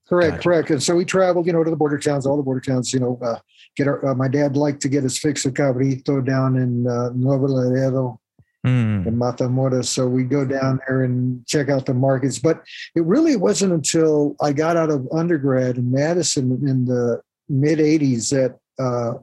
Correct, 0.08 0.36
gotcha. 0.36 0.42
correct. 0.42 0.70
And 0.70 0.82
so 0.82 0.94
we 0.94 1.04
traveled, 1.04 1.46
you 1.46 1.52
know, 1.52 1.64
to 1.64 1.70
the 1.70 1.76
border 1.76 1.98
towns, 1.98 2.26
all 2.26 2.36
the 2.36 2.42
border 2.42 2.60
towns, 2.60 2.92
you 2.92 3.00
know, 3.00 3.18
uh, 3.24 3.38
get 3.74 3.88
our, 3.88 4.06
uh, 4.06 4.14
my 4.14 4.28
dad 4.28 4.56
liked 4.56 4.82
to 4.82 4.88
get 4.88 5.02
his 5.02 5.18
fix 5.18 5.44
of 5.46 5.54
cabrito 5.54 6.24
down 6.24 6.56
in 6.56 6.86
uh, 6.86 7.08
Nuevo 7.14 7.48
Laredo 7.48 8.20
mm. 8.64 9.06
in 9.06 9.16
Matamoros. 9.16 9.86
So 9.86 10.06
we 10.06 10.24
go 10.24 10.44
down 10.44 10.78
there 10.86 11.02
and 11.02 11.44
check 11.46 11.70
out 11.70 11.86
the 11.86 11.94
markets. 11.94 12.38
But 12.38 12.62
it 12.94 13.02
really 13.04 13.36
wasn't 13.36 13.72
until 13.72 14.36
I 14.40 14.52
got 14.52 14.76
out 14.76 14.90
of 14.90 15.08
undergrad 15.10 15.78
in 15.78 15.90
Madison 15.90 16.52
in 16.68 16.84
the 16.84 17.22
mid 17.48 17.78
80s 17.78 18.30
that 18.30 18.58
uh, 18.78 19.14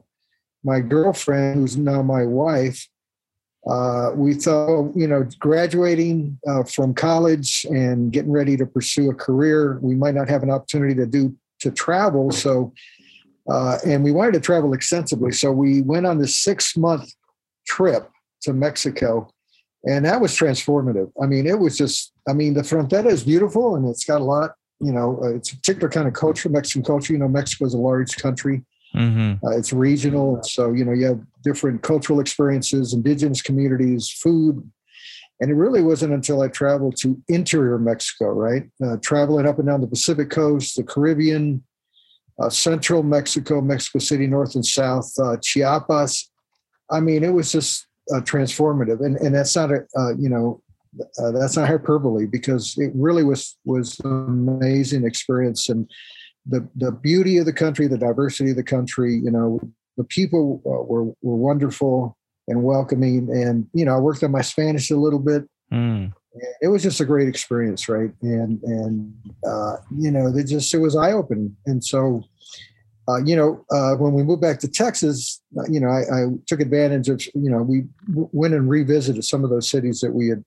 my 0.64 0.80
girlfriend, 0.80 1.60
who's 1.60 1.76
now 1.76 2.02
my 2.02 2.24
wife, 2.24 2.88
uh, 3.66 4.10
we 4.14 4.34
thought, 4.34 4.92
you 4.96 5.06
know, 5.06 5.26
graduating 5.38 6.38
uh, 6.48 6.64
from 6.64 6.92
college 6.94 7.64
and 7.70 8.12
getting 8.12 8.32
ready 8.32 8.56
to 8.56 8.66
pursue 8.66 9.10
a 9.10 9.14
career, 9.14 9.78
we 9.80 9.94
might 9.94 10.14
not 10.14 10.28
have 10.28 10.42
an 10.42 10.50
opportunity 10.50 10.94
to 10.94 11.06
do 11.06 11.34
to 11.60 11.70
travel. 11.70 12.32
So, 12.32 12.72
uh, 13.48 13.78
and 13.86 14.02
we 14.02 14.10
wanted 14.10 14.32
to 14.34 14.40
travel 14.40 14.74
extensively. 14.74 15.30
So 15.30 15.52
we 15.52 15.82
went 15.82 16.06
on 16.06 16.18
this 16.18 16.36
six 16.36 16.76
month 16.76 17.12
trip 17.66 18.10
to 18.42 18.52
Mexico, 18.52 19.30
and 19.84 20.04
that 20.04 20.20
was 20.20 20.36
transformative. 20.36 21.12
I 21.22 21.26
mean, 21.26 21.46
it 21.46 21.58
was 21.58 21.78
just, 21.78 22.12
I 22.28 22.32
mean, 22.32 22.54
the 22.54 22.62
frontera 22.62 23.06
is 23.06 23.22
beautiful 23.22 23.76
and 23.76 23.88
it's 23.88 24.04
got 24.04 24.20
a 24.20 24.24
lot, 24.24 24.54
you 24.80 24.90
know, 24.90 25.20
it's 25.22 25.52
a 25.52 25.56
particular 25.56 25.88
kind 25.88 26.08
of 26.08 26.14
culture, 26.14 26.48
Mexican 26.48 26.82
culture. 26.82 27.12
You 27.12 27.20
know, 27.20 27.28
Mexico 27.28 27.64
is 27.66 27.74
a 27.74 27.78
large 27.78 28.16
country. 28.16 28.64
Mm-hmm. 28.94 29.44
Uh, 29.46 29.56
it's 29.56 29.72
regional, 29.72 30.42
so 30.42 30.72
you 30.72 30.84
know 30.84 30.92
you 30.92 31.06
have 31.06 31.20
different 31.42 31.82
cultural 31.82 32.20
experiences, 32.20 32.92
indigenous 32.92 33.40
communities, 33.40 34.10
food, 34.10 34.70
and 35.40 35.50
it 35.50 35.54
really 35.54 35.82
wasn't 35.82 36.12
until 36.12 36.42
I 36.42 36.48
traveled 36.48 36.96
to 36.98 37.20
interior 37.28 37.78
Mexico, 37.78 38.26
right, 38.26 38.64
uh, 38.84 38.96
traveling 39.00 39.46
up 39.46 39.58
and 39.58 39.66
down 39.66 39.80
the 39.80 39.86
Pacific 39.86 40.30
coast, 40.30 40.76
the 40.76 40.82
Caribbean, 40.82 41.62
uh, 42.40 42.50
central 42.50 43.02
Mexico, 43.02 43.60
Mexico 43.60 43.98
City, 43.98 44.26
north 44.26 44.54
and 44.54 44.64
south, 44.64 45.10
uh, 45.18 45.36
Chiapas. 45.42 46.30
I 46.90 47.00
mean, 47.00 47.24
it 47.24 47.32
was 47.32 47.50
just 47.50 47.86
uh, 48.14 48.20
transformative, 48.20 49.00
and 49.00 49.16
and 49.16 49.34
that's 49.34 49.56
not 49.56 49.70
a 49.70 49.86
uh, 49.96 50.14
you 50.18 50.28
know 50.28 50.62
that's 51.32 51.56
not 51.56 51.68
hyperbole 51.68 52.26
because 52.26 52.74
it 52.76 52.92
really 52.94 53.24
was 53.24 53.56
was 53.64 53.98
an 54.00 54.28
amazing 54.28 55.06
experience 55.06 55.68
and 55.68 55.90
the 56.46 56.68
the 56.74 56.92
beauty 56.92 57.38
of 57.38 57.46
the 57.46 57.52
country, 57.52 57.86
the 57.86 57.98
diversity 57.98 58.50
of 58.50 58.56
the 58.56 58.62
country. 58.62 59.14
You 59.14 59.30
know, 59.30 59.60
the 59.96 60.04
people 60.04 60.62
uh, 60.66 60.82
were 60.84 61.04
were 61.22 61.36
wonderful 61.36 62.16
and 62.48 62.62
welcoming. 62.62 63.28
And 63.30 63.66
you 63.74 63.84
know, 63.84 63.96
I 63.96 64.00
worked 64.00 64.22
on 64.22 64.30
my 64.30 64.42
Spanish 64.42 64.90
a 64.90 64.96
little 64.96 65.18
bit. 65.18 65.44
Mm. 65.72 66.12
It 66.62 66.68
was 66.68 66.82
just 66.82 67.00
a 67.00 67.04
great 67.04 67.28
experience, 67.28 67.88
right? 67.88 68.10
And 68.22 68.62
and 68.62 69.14
uh, 69.46 69.76
you 69.96 70.10
know, 70.10 70.28
it 70.34 70.46
just 70.46 70.72
it 70.74 70.78
was 70.78 70.96
eye 70.96 71.12
opening. 71.12 71.56
And 71.66 71.84
so, 71.84 72.22
uh, 73.08 73.22
you 73.24 73.36
know, 73.36 73.64
uh, 73.70 73.96
when 73.96 74.12
we 74.14 74.22
moved 74.22 74.42
back 74.42 74.58
to 74.60 74.68
Texas, 74.68 75.42
uh, 75.58 75.64
you 75.68 75.78
know, 75.78 75.88
I, 75.88 76.00
I, 76.00 76.24
took 76.46 76.60
advantage 76.60 77.08
of 77.08 77.22
you 77.34 77.50
know 77.50 77.62
we 77.62 77.84
went 78.08 78.54
and 78.54 78.68
revisited 78.68 79.24
some 79.24 79.44
of 79.44 79.50
those 79.50 79.70
cities 79.70 80.00
that 80.00 80.12
we 80.12 80.28
had 80.28 80.42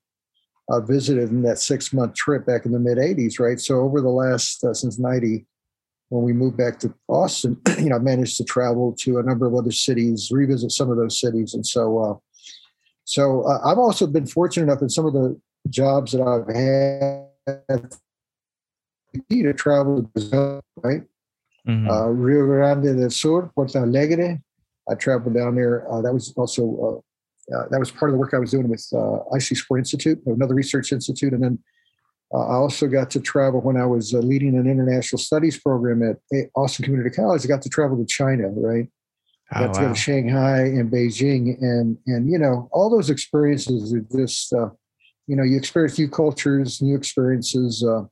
uh, 0.69 0.81
visited 0.81 1.29
in 1.29 1.43
that 1.43 1.59
six 1.59 1.93
month 1.93 2.15
trip 2.15 2.45
back 2.45 2.65
in 2.65 2.71
the 2.71 2.79
mid 2.79 2.97
'80s, 2.97 3.39
right? 3.39 3.59
So 3.59 3.81
over 3.81 4.01
the 4.01 4.09
last 4.09 4.63
uh, 4.63 4.73
since 4.73 4.97
'90 4.97 5.45
when 6.09 6.23
we 6.23 6.33
moved 6.33 6.57
back 6.57 6.79
to 6.79 6.93
Austin, 7.07 7.59
you 7.79 7.89
know, 7.89 7.95
I 7.95 7.99
managed 7.99 8.37
to 8.37 8.43
travel 8.43 8.93
to 8.99 9.19
a 9.19 9.23
number 9.23 9.45
of 9.45 9.55
other 9.55 9.71
cities, 9.71 10.29
revisit 10.31 10.71
some 10.71 10.89
of 10.91 10.97
those 10.97 11.19
cities, 11.19 11.53
and 11.53 11.65
so, 11.65 11.99
uh, 11.99 12.15
so 13.03 13.43
uh, 13.43 13.59
I've 13.65 13.79
also 13.79 14.07
been 14.07 14.27
fortunate 14.27 14.63
enough 14.63 14.81
in 14.81 14.89
some 14.89 15.05
of 15.05 15.13
the 15.13 15.39
jobs 15.69 16.11
that 16.11 16.21
I've 16.21 16.47
had 17.65 17.91
to 19.29 19.53
travel, 19.53 20.09
right? 20.83 21.03
Mm-hmm. 21.67 21.89
Uh, 21.89 22.07
Rio 22.07 22.45
Grande 22.45 22.97
del 22.97 23.09
Sur, 23.09 23.51
Porto 23.55 23.81
Alegre. 23.81 24.39
I 24.89 24.95
traveled 24.95 25.33
down 25.33 25.55
there. 25.55 25.91
Uh, 25.91 26.01
that 26.01 26.13
was 26.13 26.31
also 26.37 27.01
uh, 27.51 27.55
uh, 27.55 27.67
that 27.69 27.79
was 27.79 27.91
part 27.91 28.09
of 28.09 28.13
the 28.13 28.19
work 28.19 28.33
I 28.33 28.39
was 28.39 28.51
doing 28.51 28.67
with 28.67 28.85
IC 29.33 29.57
Sport 29.57 29.79
Institute, 29.79 30.21
another 30.25 30.55
research 30.55 30.91
institute, 30.91 31.33
and 31.33 31.43
then 31.43 31.59
uh, 31.59 31.74
I 32.37 32.55
also 32.55 32.87
got 32.87 33.09
to 33.11 33.19
travel 33.19 33.61
when 33.61 33.77
I 33.77 33.85
was 33.85 34.13
uh, 34.13 34.19
leading 34.19 34.57
an 34.57 34.69
international 34.69 35.19
studies 35.19 35.59
program 35.59 36.03
at 36.03 36.49
Austin 36.55 36.83
Community 36.83 37.15
College. 37.15 37.45
I 37.45 37.47
got 37.47 37.61
to 37.61 37.69
travel 37.69 37.97
to 37.97 38.05
China, 38.05 38.49
right? 38.49 38.87
I 39.51 39.59
got 39.59 39.69
oh, 39.69 39.73
to 39.73 39.79
wow. 39.79 39.87
go 39.87 39.93
to 39.93 39.99
Shanghai 39.99 40.59
and 40.61 40.91
Beijing, 40.91 41.61
and 41.61 41.97
and 42.07 42.29
you 42.29 42.39
know 42.39 42.67
all 42.71 42.89
those 42.89 43.09
experiences 43.09 43.93
are 43.93 44.05
just 44.17 44.51
uh, 44.53 44.69
you 45.27 45.35
know 45.35 45.43
you 45.43 45.57
experience 45.57 45.99
new 45.99 46.09
cultures, 46.09 46.81
new 46.81 46.95
experiences. 46.95 47.83
Uh, 47.83 48.05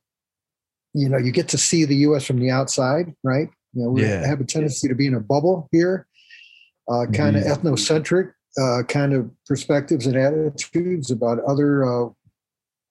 you 0.92 1.08
know 1.08 1.18
you 1.18 1.32
get 1.32 1.48
to 1.48 1.58
see 1.58 1.84
the 1.84 1.96
U.S. 1.96 2.24
from 2.24 2.38
the 2.38 2.50
outside, 2.50 3.14
right? 3.24 3.48
You 3.72 3.82
know 3.82 3.90
we 3.90 4.02
yeah. 4.02 4.24
have 4.26 4.40
a 4.40 4.44
tendency 4.44 4.86
to 4.86 4.94
be 4.94 5.06
in 5.06 5.14
a 5.14 5.20
bubble 5.20 5.68
here, 5.72 6.06
uh, 6.88 7.06
kind 7.12 7.36
of 7.36 7.42
mm-hmm. 7.42 7.66
ethnocentric, 7.66 8.32
uh, 8.62 8.84
kind 8.84 9.12
of 9.12 9.28
perspectives 9.46 10.06
and 10.06 10.16
attitudes 10.16 11.10
about 11.10 11.40
other 11.40 11.84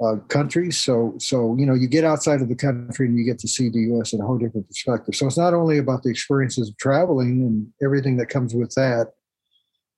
uh, 0.03 0.17
countries. 0.27 0.77
So, 0.77 1.15
so 1.19 1.55
you 1.57 1.65
know, 1.65 1.73
you 1.73 1.87
get 1.87 2.03
outside 2.03 2.41
of 2.41 2.49
the 2.49 2.55
country 2.55 3.07
and 3.07 3.17
you 3.17 3.23
get 3.23 3.39
to 3.39 3.47
see 3.47 3.69
the 3.69 3.79
U.S. 3.93 4.13
in 4.13 4.21
a 4.21 4.25
whole 4.25 4.37
different 4.37 4.67
perspective. 4.67 5.15
So 5.15 5.27
it's 5.27 5.37
not 5.37 5.53
only 5.53 5.77
about 5.77 6.03
the 6.03 6.09
experiences 6.09 6.69
of 6.69 6.77
traveling 6.77 7.41
and 7.41 7.67
everything 7.83 8.17
that 8.17 8.27
comes 8.27 8.53
with 8.53 8.73
that, 8.75 9.11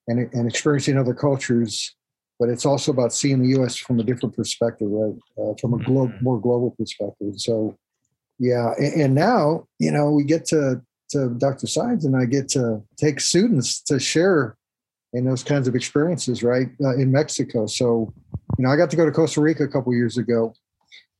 and 0.07 0.31
and 0.33 0.47
experiencing 0.47 0.97
other 0.97 1.13
cultures, 1.13 1.95
but 2.39 2.49
it's 2.49 2.65
also 2.65 2.91
about 2.91 3.13
seeing 3.13 3.41
the 3.41 3.49
U.S. 3.59 3.75
from 3.75 3.99
a 3.99 4.03
different 4.03 4.35
perspective, 4.35 4.87
right? 4.89 5.15
Uh, 5.37 5.53
from 5.59 5.73
a 5.73 5.83
glo- 5.83 6.07
mm-hmm. 6.07 6.23
more 6.23 6.39
global 6.39 6.71
perspective. 6.71 7.33
So, 7.37 7.77
yeah, 8.37 8.73
and, 8.77 9.01
and 9.01 9.15
now 9.15 9.67
you 9.79 9.91
know 9.91 10.11
we 10.11 10.23
get 10.23 10.45
to 10.47 10.81
to 11.09 11.29
Dr. 11.37 11.67
Sáenz 11.67 12.03
and 12.03 12.15
I 12.15 12.25
get 12.25 12.49
to 12.49 12.81
take 12.97 13.19
students 13.19 13.81
to 13.83 13.99
share 13.99 14.57
in 15.13 15.23
those 15.23 15.43
kinds 15.43 15.67
of 15.67 15.75
experiences, 15.75 16.43
right, 16.43 16.67
uh, 16.83 16.95
in 16.95 17.11
Mexico. 17.11 17.67
So, 17.67 18.13
you 18.57 18.63
know, 18.63 18.69
I 18.69 18.75
got 18.75 18.89
to 18.91 18.97
go 18.97 19.05
to 19.05 19.11
Costa 19.11 19.41
Rica 19.41 19.63
a 19.63 19.67
couple 19.67 19.93
years 19.93 20.17
ago 20.17 20.53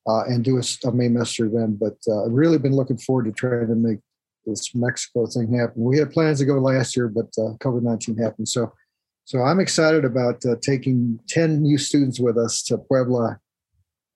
uh, 0.08 0.24
and 0.26 0.44
do 0.44 0.58
a, 0.58 0.60
a 0.60 0.92
Maymester 0.92 1.52
then, 1.52 1.78
but 1.80 1.98
uh, 2.08 2.26
I've 2.26 2.32
really 2.32 2.58
been 2.58 2.76
looking 2.76 2.98
forward 2.98 3.26
to 3.26 3.32
trying 3.32 3.68
to 3.68 3.76
make 3.76 4.00
this 4.46 4.76
Mexico 4.76 5.26
thing 5.26 5.54
happen. 5.54 5.84
We 5.84 5.98
had 5.98 6.12
plans 6.12 6.40
to 6.40 6.46
go 6.46 6.60
last 6.60 6.96
year, 6.96 7.08
but 7.08 7.28
uh, 7.38 7.58
COVID 7.58 7.82
19 7.82 8.18
happened. 8.18 8.48
So, 8.48 8.72
so 9.26 9.42
I'm 9.42 9.60
excited 9.60 10.06
about 10.06 10.46
uh, 10.46 10.56
taking 10.62 11.20
10 11.30 11.62
new 11.62 11.78
students 11.78 12.20
with 12.20 12.38
us 12.38 12.62
to 12.64 12.78
Puebla 12.78 13.40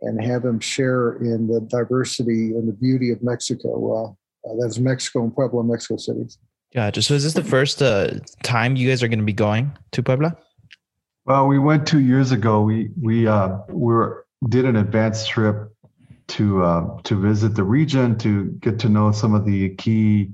and 0.01 0.24
have 0.24 0.44
them 0.44 0.60
share 0.60 1.13
in 1.13 1.48
the 1.48 1.62
diversity 1.62 2.51
and 2.51 2.70
the 2.70 2.74
beauty 2.74 3.10
of 3.10 3.24
Mexico. 3.24 4.16
Uh, 4.46 4.54
that's 4.62 4.78
Mexico 4.78 5.24
and 5.24 5.34
Puebla, 5.34 5.63
Mexico 5.63 5.98
cities. 5.98 6.38
Gotcha. 6.74 7.01
So 7.01 7.16
is 7.16 7.24
this 7.24 7.34
the 7.34 7.44
first 7.44 7.82
time 8.44 8.75
you 8.75 8.88
guys 8.88 9.01
are 9.01 9.08
going 9.08 9.20
to 9.20 9.25
be 9.25 9.34
going 9.34 9.75
to 9.92 10.04
Puebla? 10.04 10.38
Well, 11.29 11.45
we 11.45 11.59
went 11.59 11.86
two 11.86 12.00
years 12.00 12.31
ago. 12.31 12.62
We 12.62 12.89
we 13.00 13.27
uh, 13.27 13.59
we 13.67 13.93
were, 13.93 14.25
did 14.50 14.65
an 14.65 14.75
advanced 14.77 15.29
trip 15.29 15.71
to 16.29 16.63
uh, 16.63 17.01
to 17.03 17.21
visit 17.21 17.53
the 17.53 17.63
region 17.63 18.17
to 18.17 18.45
get 18.45 18.79
to 18.79 18.89
know 18.89 19.12
some 19.12 19.36
of 19.36 19.45
the 19.45 19.75
key 19.75 20.31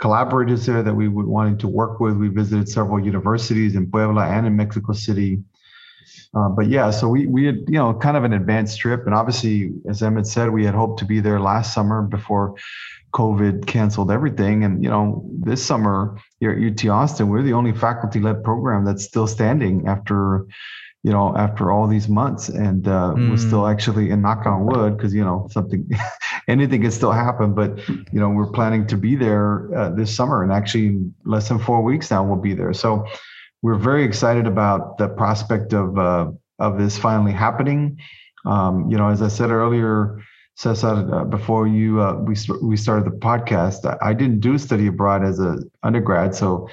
collaborators 0.00 0.64
there 0.64 0.82
that 0.82 0.94
we 0.94 1.06
would 1.06 1.26
wanting 1.26 1.58
to 1.58 1.68
work 1.68 2.00
with. 2.00 2.16
We 2.16 2.28
visited 2.28 2.66
several 2.66 2.98
universities 2.98 3.74
in 3.74 3.90
Puebla 3.90 4.26
and 4.26 4.46
in 4.46 4.56
Mexico 4.56 4.94
City. 4.94 5.42
Uh, 6.34 6.48
but 6.48 6.68
yeah, 6.68 6.90
so 6.90 7.08
we 7.08 7.26
we 7.26 7.46
had 7.46 7.56
you 7.66 7.78
know 7.78 7.94
kind 7.94 8.16
of 8.16 8.24
an 8.24 8.32
advanced 8.32 8.78
trip, 8.78 9.06
and 9.06 9.14
obviously, 9.14 9.72
as 9.88 10.02
Emmett 10.02 10.26
said, 10.26 10.50
we 10.50 10.64
had 10.64 10.74
hoped 10.74 10.98
to 10.98 11.04
be 11.04 11.20
there 11.20 11.40
last 11.40 11.72
summer 11.72 12.02
before 12.02 12.54
COVID 13.14 13.66
canceled 13.66 14.10
everything. 14.10 14.64
And, 14.64 14.82
you 14.82 14.90
know, 14.90 15.24
this 15.32 15.64
summer 15.64 16.18
here 16.40 16.52
at 16.52 16.58
UT 16.58 16.90
Austin, 16.90 17.28
we're 17.28 17.42
the 17.42 17.52
only 17.52 17.72
faculty 17.72 18.20
led 18.20 18.44
program 18.44 18.84
that's 18.84 19.04
still 19.04 19.26
standing 19.26 19.86
after, 19.86 20.46
you 21.02 21.12
know, 21.12 21.34
after 21.36 21.72
all 21.72 21.86
these 21.86 22.08
months. 22.08 22.48
And 22.48 22.86
uh, 22.86 23.14
mm. 23.16 23.30
we're 23.30 23.36
still 23.38 23.64
hmm. 23.64 23.72
actually, 23.72 24.10
in 24.10 24.20
knock 24.20 24.46
on 24.46 24.66
wood, 24.66 24.96
because, 24.96 25.14
you 25.14 25.24
know, 25.24 25.48
something, 25.50 25.88
anything 26.48 26.82
can 26.82 26.90
still 26.90 27.12
happen. 27.12 27.54
But, 27.54 27.78
you 27.88 28.20
know, 28.20 28.28
we're 28.28 28.50
planning 28.50 28.86
to 28.88 28.96
be 28.96 29.16
there 29.16 29.74
uh, 29.74 29.90
this 29.90 30.14
summer. 30.14 30.42
And 30.42 30.52
actually, 30.52 30.86
in 30.86 31.14
less 31.24 31.48
than 31.48 31.58
four 31.58 31.82
weeks 31.82 32.10
now, 32.10 32.24
we'll 32.24 32.36
be 32.36 32.54
there. 32.54 32.74
So 32.74 33.06
we're 33.62 33.78
very 33.78 34.04
excited 34.04 34.46
about 34.46 34.98
the 34.98 35.08
prospect 35.08 35.72
of, 35.72 35.98
uh, 35.98 36.30
of 36.58 36.78
this 36.78 36.98
finally 36.98 37.32
happening. 37.32 37.98
Um, 38.46 38.90
you 38.90 38.96
know, 38.96 39.08
as 39.08 39.22
I 39.22 39.28
said 39.28 39.50
earlier, 39.50 40.20
Cesar, 40.56 41.14
uh, 41.14 41.24
before 41.24 41.68
you 41.68 42.00
uh, 42.00 42.14
we 42.14 42.34
we 42.60 42.76
started 42.76 43.04
the 43.04 43.16
podcast, 43.16 43.96
I 44.02 44.12
didn't 44.12 44.40
do 44.40 44.58
study 44.58 44.88
abroad 44.88 45.24
as 45.24 45.38
a 45.38 45.58
undergrad, 45.84 46.34
so 46.34 46.68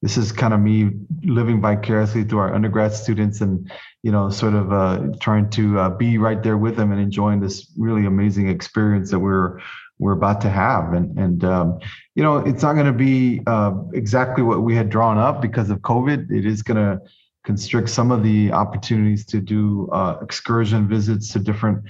this 0.00 0.16
is 0.16 0.32
kind 0.32 0.54
of 0.54 0.60
me 0.60 0.90
living 1.22 1.60
vicariously 1.60 2.24
through 2.24 2.38
our 2.38 2.54
undergrad 2.54 2.94
students, 2.94 3.42
and 3.42 3.70
you 4.02 4.10
know, 4.10 4.30
sort 4.30 4.54
of 4.54 4.72
uh, 4.72 5.08
trying 5.20 5.50
to 5.50 5.78
uh, 5.78 5.90
be 5.90 6.16
right 6.16 6.42
there 6.42 6.56
with 6.56 6.76
them 6.76 6.92
and 6.92 7.00
enjoying 7.00 7.40
this 7.40 7.70
really 7.76 8.06
amazing 8.06 8.48
experience 8.48 9.10
that 9.10 9.18
we're 9.18 9.58
we're 9.98 10.12
about 10.12 10.40
to 10.42 10.50
have, 10.50 10.92
and 10.92 11.18
and 11.18 11.44
um, 11.44 11.78
you 12.14 12.22
know, 12.22 12.38
it's 12.38 12.62
not 12.62 12.74
going 12.74 12.86
to 12.86 12.92
be 12.92 13.42
uh, 13.46 13.72
exactly 13.94 14.42
what 14.42 14.62
we 14.62 14.74
had 14.74 14.90
drawn 14.90 15.18
up 15.18 15.40
because 15.40 15.70
of 15.70 15.78
COVID. 15.78 16.30
It 16.30 16.44
is 16.46 16.62
going 16.62 16.76
to 16.76 17.00
constrict 17.44 17.88
some 17.88 18.10
of 18.10 18.22
the 18.22 18.52
opportunities 18.52 19.24
to 19.26 19.40
do 19.40 19.88
uh, 19.92 20.18
excursion 20.20 20.88
visits 20.88 21.32
to 21.32 21.38
different 21.38 21.84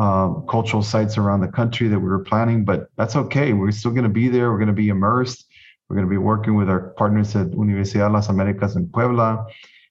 uh, 0.00 0.32
cultural 0.48 0.82
sites 0.82 1.18
around 1.18 1.40
the 1.40 1.48
country 1.48 1.86
that 1.88 1.98
we 1.98 2.08
were 2.08 2.24
planning, 2.24 2.64
but 2.64 2.88
that's 2.96 3.14
okay. 3.14 3.52
We're 3.52 3.70
still 3.72 3.90
going 3.90 4.04
to 4.04 4.08
be 4.08 4.28
there. 4.28 4.50
We're 4.50 4.58
going 4.58 4.68
to 4.68 4.72
be 4.72 4.88
immersed. 4.88 5.46
We're 5.88 5.96
going 5.96 6.08
to 6.08 6.10
be 6.10 6.16
working 6.16 6.54
with 6.54 6.70
our 6.70 6.94
partners 6.96 7.36
at 7.36 7.48
Universidad 7.48 8.10
Las 8.10 8.28
Americas 8.28 8.76
in 8.76 8.88
Puebla, 8.88 9.44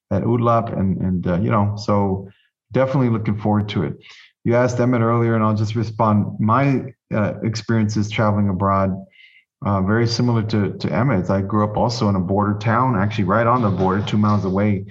at 0.09 0.23
UDLAP, 0.23 0.77
and 0.77 0.97
and 0.97 1.27
uh, 1.27 1.39
you 1.39 1.51
know, 1.51 1.75
so 1.77 2.27
definitely 2.71 3.09
looking 3.09 3.37
forward 3.39 3.69
to 3.69 3.83
it. 3.83 3.97
You 4.43 4.55
asked 4.55 4.79
Emmett 4.79 5.01
earlier, 5.01 5.35
and 5.35 5.43
I'll 5.43 5.55
just 5.55 5.75
respond. 5.75 6.39
My 6.39 6.93
uh, 7.13 7.33
experiences 7.43 8.09
traveling 8.09 8.49
abroad, 8.49 8.95
uh, 9.65 9.81
very 9.81 10.07
similar 10.07 10.43
to 10.43 10.77
to 10.77 10.87
Emmett's. 10.87 11.29
I 11.29 11.41
grew 11.41 11.63
up 11.63 11.77
also 11.77 12.09
in 12.09 12.15
a 12.15 12.19
border 12.19 12.57
town, 12.57 12.95
actually 12.95 13.25
right 13.25 13.47
on 13.47 13.61
the 13.61 13.69
border, 13.69 14.03
two 14.05 14.17
miles 14.17 14.45
away 14.45 14.85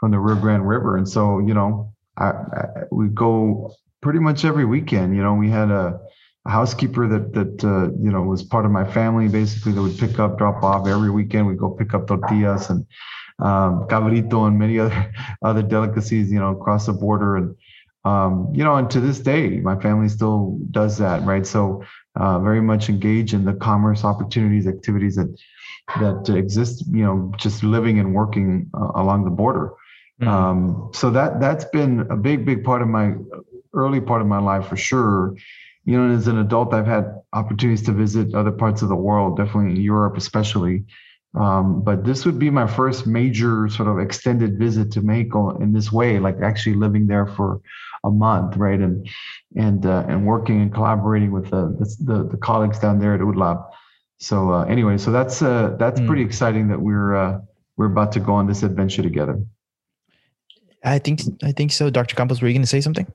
from 0.00 0.10
the 0.10 0.18
Rio 0.18 0.36
Grande 0.36 0.68
River, 0.68 0.96
and 0.96 1.08
so 1.08 1.38
you 1.38 1.54
know, 1.54 1.92
I, 2.16 2.26
I, 2.26 2.66
we 2.90 3.08
go 3.08 3.72
pretty 4.02 4.18
much 4.18 4.44
every 4.44 4.64
weekend. 4.64 5.16
You 5.16 5.22
know, 5.22 5.34
we 5.34 5.50
had 5.50 5.70
a, 5.70 5.98
a 6.44 6.50
housekeeper 6.50 7.06
that 7.08 7.32
that 7.34 7.64
uh, 7.64 7.92
you 8.02 8.10
know 8.10 8.22
was 8.22 8.42
part 8.42 8.64
of 8.64 8.72
my 8.72 8.90
family 8.90 9.28
basically 9.28 9.72
that 9.72 9.82
would 9.82 9.98
pick 9.98 10.18
up, 10.18 10.38
drop 10.38 10.62
off 10.62 10.86
every 10.86 11.10
weekend. 11.10 11.46
We'd 11.46 11.58
go 11.58 11.70
pick 11.70 11.94
up 11.94 12.08
tortillas 12.08 12.70
and 12.70 12.84
um, 13.38 13.86
cabrito 13.88 14.46
and 14.48 14.58
many 14.58 14.78
other 14.78 15.12
other 15.42 15.62
delicacies. 15.62 16.30
You 16.32 16.40
know, 16.40 16.50
across 16.50 16.86
the 16.86 16.92
border 16.92 17.36
and. 17.36 17.56
Um, 18.06 18.48
you 18.52 18.62
know, 18.62 18.76
and 18.76 18.88
to 18.90 19.00
this 19.00 19.18
day, 19.18 19.58
my 19.70 19.76
family 19.80 20.08
still 20.08 20.58
does 20.70 20.96
that, 20.98 21.24
right? 21.24 21.44
So, 21.44 21.82
uh, 22.14 22.38
very 22.38 22.62
much 22.62 22.88
engaged 22.88 23.34
in 23.34 23.44
the 23.44 23.54
commerce 23.54 24.04
opportunities, 24.04 24.66
activities 24.68 25.16
that 25.16 25.36
that 26.00 26.32
exist. 26.32 26.84
You 26.86 27.04
know, 27.04 27.32
just 27.36 27.64
living 27.64 27.98
and 27.98 28.14
working 28.14 28.70
uh, 28.74 28.92
along 28.94 29.24
the 29.24 29.30
border. 29.30 29.72
Mm-hmm. 30.20 30.28
Um, 30.28 30.90
so 30.94 31.10
that 31.10 31.40
that's 31.40 31.64
been 31.66 32.06
a 32.08 32.16
big, 32.16 32.46
big 32.46 32.62
part 32.62 32.80
of 32.80 32.88
my 32.88 33.14
early 33.74 34.00
part 34.00 34.20
of 34.20 34.28
my 34.28 34.38
life 34.38 34.68
for 34.68 34.76
sure. 34.76 35.34
You 35.84 35.98
know, 35.98 36.14
as 36.14 36.28
an 36.28 36.38
adult, 36.38 36.74
I've 36.74 36.86
had 36.86 37.06
opportunities 37.32 37.84
to 37.86 37.92
visit 37.92 38.34
other 38.34 38.52
parts 38.52 38.82
of 38.82 38.88
the 38.88 38.96
world, 38.96 39.36
definitely 39.36 39.72
in 39.72 39.80
Europe, 39.80 40.16
especially. 40.16 40.84
Um, 41.36 41.82
but 41.82 42.04
this 42.04 42.24
would 42.24 42.38
be 42.38 42.50
my 42.50 42.66
first 42.66 43.06
major 43.06 43.68
sort 43.68 43.88
of 43.88 43.98
extended 43.98 44.58
visit 44.58 44.90
to 44.92 45.02
make 45.02 45.34
in 45.60 45.72
this 45.72 45.92
way, 45.92 46.18
like 46.18 46.40
actually 46.40 46.76
living 46.76 47.06
there 47.06 47.26
for 47.26 47.60
a 48.06 48.10
month, 48.10 48.56
right? 48.56 48.80
And 48.80 49.06
and 49.56 49.84
uh, 49.84 50.04
and 50.08 50.24
working 50.24 50.62
and 50.62 50.72
collaborating 50.72 51.32
with 51.32 51.50
the, 51.50 51.76
the, 52.00 52.28
the 52.30 52.36
colleagues 52.36 52.78
down 52.78 52.98
there 52.98 53.14
at 53.14 53.20
UDLAP. 53.20 53.68
So 54.18 54.52
uh, 54.52 54.64
anyway, 54.64 54.96
so 54.96 55.10
that's 55.10 55.42
uh, 55.42 55.76
that's 55.78 56.00
mm. 56.00 56.06
pretty 56.06 56.22
exciting 56.22 56.68
that 56.68 56.80
we're 56.80 57.14
uh, 57.14 57.40
we're 57.76 57.86
about 57.86 58.12
to 58.12 58.20
go 58.20 58.32
on 58.32 58.46
this 58.46 58.62
adventure 58.62 59.02
together. 59.02 59.38
I 60.84 60.98
think 60.98 61.20
I 61.42 61.52
think 61.52 61.72
so. 61.72 61.90
Dr. 61.90 62.14
Campos, 62.14 62.40
were 62.40 62.48
you 62.48 62.54
going 62.54 62.62
to 62.62 62.68
say 62.68 62.80
something? 62.80 63.06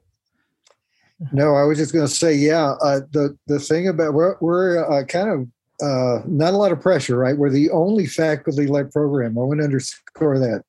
No, 1.32 1.56
I 1.56 1.64
was 1.64 1.78
just 1.78 1.94
going 1.94 2.08
to 2.08 2.14
say, 2.14 2.34
yeah. 2.34 2.76
Uh, 2.82 3.02
the 3.12 3.38
the 3.48 3.60
thing 3.60 3.88
about 3.88 4.14
we're 4.14 4.36
we're 4.42 4.84
uh, 4.92 5.06
kind 5.06 5.30
of 5.30 5.48
uh, 5.82 6.24
not 6.28 6.54
a 6.54 6.58
lot 6.58 6.72
of 6.72 6.82
pressure, 6.82 7.18
right? 7.18 7.38
We're 7.38 7.50
the 7.50 7.72
only 7.72 8.06
faculty-led 8.06 8.92
program. 8.92 9.38
I 9.38 9.42
want 9.42 9.60
to 9.60 9.64
underscore 9.64 10.38
that. 10.40 10.64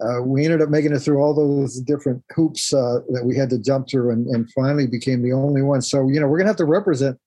Uh, 0.00 0.22
we 0.22 0.44
ended 0.44 0.60
up 0.60 0.68
making 0.68 0.92
it 0.92 0.98
through 0.98 1.18
all 1.18 1.34
those 1.34 1.80
different 1.80 2.22
hoops 2.34 2.74
uh, 2.74 3.00
that 3.10 3.24
we 3.24 3.36
had 3.36 3.48
to 3.50 3.58
jump 3.58 3.88
through, 3.88 4.10
and, 4.10 4.26
and 4.26 4.50
finally 4.52 4.86
became 4.86 5.22
the 5.22 5.32
only 5.32 5.62
one. 5.62 5.80
So 5.80 6.08
you 6.08 6.20
know, 6.20 6.26
we're 6.26 6.38
going 6.38 6.46
to 6.46 6.50
have 6.50 6.56
to 6.56 6.64
represent, 6.64 7.18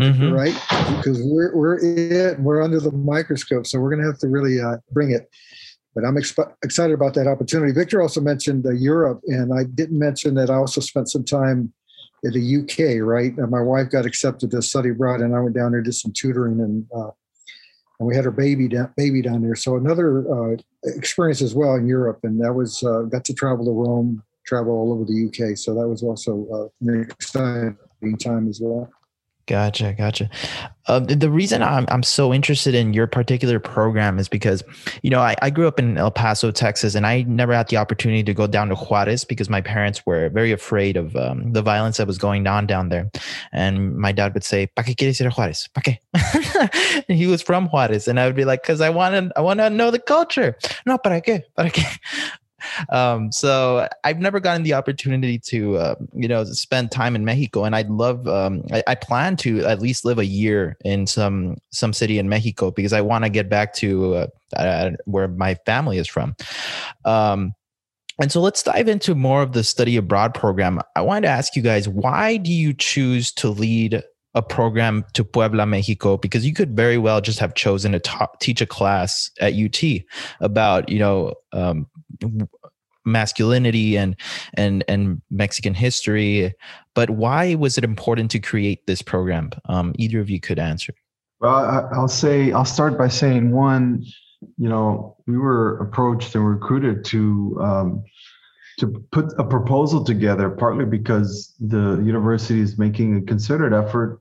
mm-hmm. 0.00 0.32
right? 0.32 0.54
Because 0.96 1.20
we're 1.22 1.54
we're 1.56 1.78
it, 1.82 2.38
we're 2.40 2.62
under 2.62 2.80
the 2.80 2.92
microscope, 2.92 3.66
so 3.66 3.80
we're 3.80 3.90
going 3.90 4.02
to 4.02 4.06
have 4.06 4.20
to 4.20 4.28
really 4.28 4.60
uh, 4.60 4.76
bring 4.92 5.10
it 5.10 5.28
but 5.94 6.04
I'm 6.04 6.16
exp- 6.16 6.52
excited 6.64 6.92
about 6.92 7.14
that 7.14 7.28
opportunity. 7.28 7.72
Victor 7.72 8.02
also 8.02 8.20
mentioned 8.20 8.66
uh, 8.66 8.72
Europe, 8.72 9.20
and 9.28 9.54
I 9.54 9.64
didn't 9.64 9.98
mention 9.98 10.34
that 10.34 10.50
I 10.50 10.54
also 10.56 10.80
spent 10.80 11.08
some 11.08 11.24
time 11.24 11.72
in 12.24 12.32
the 12.32 12.56
UK, 12.56 13.00
right? 13.00 13.36
And 13.36 13.50
my 13.50 13.60
wife 13.60 13.90
got 13.90 14.06
accepted 14.06 14.50
to 14.50 14.62
study 14.62 14.90
abroad, 14.90 15.20
and 15.20 15.34
I 15.34 15.40
went 15.40 15.54
down 15.54 15.72
there 15.72 15.82
did 15.82 15.94
some 15.94 16.12
tutoring, 16.12 16.60
and 16.60 16.86
uh, 16.94 17.10
and 18.00 18.08
we 18.08 18.16
had 18.16 18.24
our 18.24 18.32
baby 18.32 18.66
down, 18.66 18.92
baby 18.96 19.22
down 19.22 19.42
there. 19.42 19.54
So 19.54 19.76
another 19.76 20.54
uh, 20.54 20.56
experience 20.84 21.42
as 21.42 21.54
well 21.54 21.74
in 21.74 21.86
Europe, 21.86 22.20
and 22.22 22.40
that 22.40 22.52
was 22.52 22.82
uh, 22.82 23.02
got 23.02 23.24
to 23.24 23.34
travel 23.34 23.64
to 23.64 23.70
Rome, 23.70 24.22
travel 24.46 24.72
all 24.72 24.92
over 24.92 25.04
the 25.04 25.26
UK. 25.26 25.56
So 25.56 25.74
that 25.74 25.88
was 25.88 26.02
also 26.02 26.46
uh, 26.52 26.88
an 26.88 27.02
exciting 27.02 28.18
time 28.18 28.48
as 28.48 28.60
well. 28.62 28.90
Gotcha, 29.46 29.92
gotcha. 29.92 30.30
Uh, 30.86 31.00
the 31.00 31.30
reason 31.30 31.62
I'm 31.62 31.84
I'm 31.88 32.02
so 32.02 32.32
interested 32.32 32.74
in 32.74 32.94
your 32.94 33.06
particular 33.06 33.60
program 33.60 34.18
is 34.18 34.26
because, 34.26 34.62
you 35.02 35.10
know, 35.10 35.20
I, 35.20 35.34
I 35.42 35.50
grew 35.50 35.68
up 35.68 35.78
in 35.78 35.98
El 35.98 36.10
Paso, 36.10 36.50
Texas, 36.50 36.94
and 36.94 37.06
I 37.06 37.22
never 37.22 37.54
had 37.54 37.68
the 37.68 37.76
opportunity 37.76 38.22
to 38.22 38.32
go 38.32 38.46
down 38.46 38.68
to 38.70 38.74
Juarez 38.74 39.24
because 39.24 39.50
my 39.50 39.60
parents 39.60 40.04
were 40.06 40.30
very 40.30 40.50
afraid 40.50 40.96
of 40.96 41.14
um, 41.16 41.52
the 41.52 41.60
violence 41.60 41.98
that 41.98 42.06
was 42.06 42.16
going 42.16 42.46
on 42.46 42.66
down 42.66 42.88
there. 42.88 43.10
And 43.52 43.96
my 43.96 44.12
dad 44.12 44.32
would 44.32 44.44
say, 44.44 44.66
"¿Para 44.66 44.86
qué 44.86 44.96
quieres 44.96 45.20
ir 45.20 45.26
a 45.26 45.30
Juarez? 45.30 45.68
¿Para 45.74 45.82
qué?" 45.84 47.04
he 47.08 47.26
was 47.26 47.42
from 47.42 47.68
Juarez, 47.68 48.08
and 48.08 48.18
I 48.18 48.24
would 48.24 48.36
be 48.36 48.46
like, 48.46 48.62
"Cause 48.62 48.80
I 48.80 48.88
want 48.88 49.14
to 49.14 49.38
I 49.38 49.42
want 49.42 49.60
to 49.60 49.68
know 49.68 49.90
the 49.90 49.98
culture." 49.98 50.56
No, 50.86 50.96
¿para 50.96 51.20
qué? 51.20 51.42
¿Para 51.54 51.70
qué? 51.70 51.84
Um, 52.90 53.32
so 53.32 53.88
I've 54.04 54.20
never 54.20 54.40
gotten 54.40 54.62
the 54.62 54.74
opportunity 54.74 55.38
to, 55.40 55.76
uh, 55.76 55.94
you 56.14 56.28
know, 56.28 56.44
spend 56.44 56.90
time 56.90 57.16
in 57.16 57.24
Mexico, 57.24 57.64
and 57.64 57.74
I'd 57.74 57.90
love. 57.90 58.26
Um, 58.28 58.62
I, 58.72 58.82
I, 58.86 58.94
plan 58.94 59.36
to 59.38 59.64
at 59.66 59.80
least 59.80 60.04
live 60.04 60.18
a 60.18 60.26
year 60.26 60.76
in 60.84 61.06
some 61.06 61.56
some 61.70 61.92
city 61.92 62.18
in 62.18 62.28
Mexico 62.28 62.70
because 62.70 62.92
I 62.92 63.00
want 63.00 63.24
to 63.24 63.30
get 63.30 63.48
back 63.48 63.74
to 63.74 64.14
uh, 64.14 64.26
uh, 64.56 64.90
where 65.04 65.28
my 65.28 65.54
family 65.66 65.98
is 65.98 66.08
from. 66.08 66.36
Um, 67.04 67.52
and 68.20 68.30
so 68.30 68.40
let's 68.40 68.62
dive 68.62 68.88
into 68.88 69.14
more 69.14 69.42
of 69.42 69.52
the 69.52 69.64
study 69.64 69.96
abroad 69.96 70.34
program. 70.34 70.80
I 70.94 71.02
wanted 71.02 71.22
to 71.22 71.28
ask 71.28 71.56
you 71.56 71.62
guys, 71.62 71.88
why 71.88 72.36
do 72.36 72.52
you 72.52 72.72
choose 72.72 73.32
to 73.32 73.48
lead 73.48 74.04
a 74.34 74.42
program 74.42 75.04
to 75.12 75.24
Puebla, 75.24 75.64
Mexico, 75.64 76.16
because 76.16 76.44
you 76.44 76.52
could 76.52 76.76
very 76.76 76.98
well 76.98 77.20
just 77.20 77.38
have 77.38 77.54
chosen 77.54 77.92
to 77.92 78.00
ta- 78.00 78.28
teach 78.40 78.60
a 78.60 78.66
class 78.66 79.30
at 79.40 79.54
UT 79.54 80.02
about, 80.40 80.88
you 80.88 80.98
know, 80.98 81.34
um, 81.52 81.86
masculinity 83.04 83.96
and 83.96 84.16
and 84.54 84.84
and 84.88 85.20
Mexican 85.30 85.74
history. 85.74 86.52
But 86.94 87.10
why 87.10 87.54
was 87.54 87.78
it 87.78 87.84
important 87.84 88.30
to 88.32 88.38
create 88.38 88.86
this 88.86 89.02
program? 89.02 89.50
Um, 89.68 89.94
either 89.98 90.20
of 90.20 90.30
you 90.30 90.40
could 90.40 90.58
answer. 90.58 90.94
Well, 91.40 91.54
I, 91.54 91.98
will 91.98 92.08
say 92.08 92.52
I'll 92.52 92.64
start 92.64 92.96
by 92.98 93.08
saying 93.08 93.50
one. 93.50 94.04
You 94.58 94.68
know, 94.68 95.16
we 95.26 95.38
were 95.38 95.78
approached 95.78 96.34
and 96.34 96.46
recruited 96.46 97.04
to 97.06 97.58
um, 97.60 98.04
to 98.78 98.88
put 99.12 99.32
a 99.38 99.44
proposal 99.44 100.04
together, 100.04 100.50
partly 100.50 100.84
because 100.84 101.54
the 101.60 102.00
university 102.04 102.60
is 102.60 102.78
making 102.78 103.16
a 103.16 103.22
concerted 103.22 103.72
effort 103.72 104.20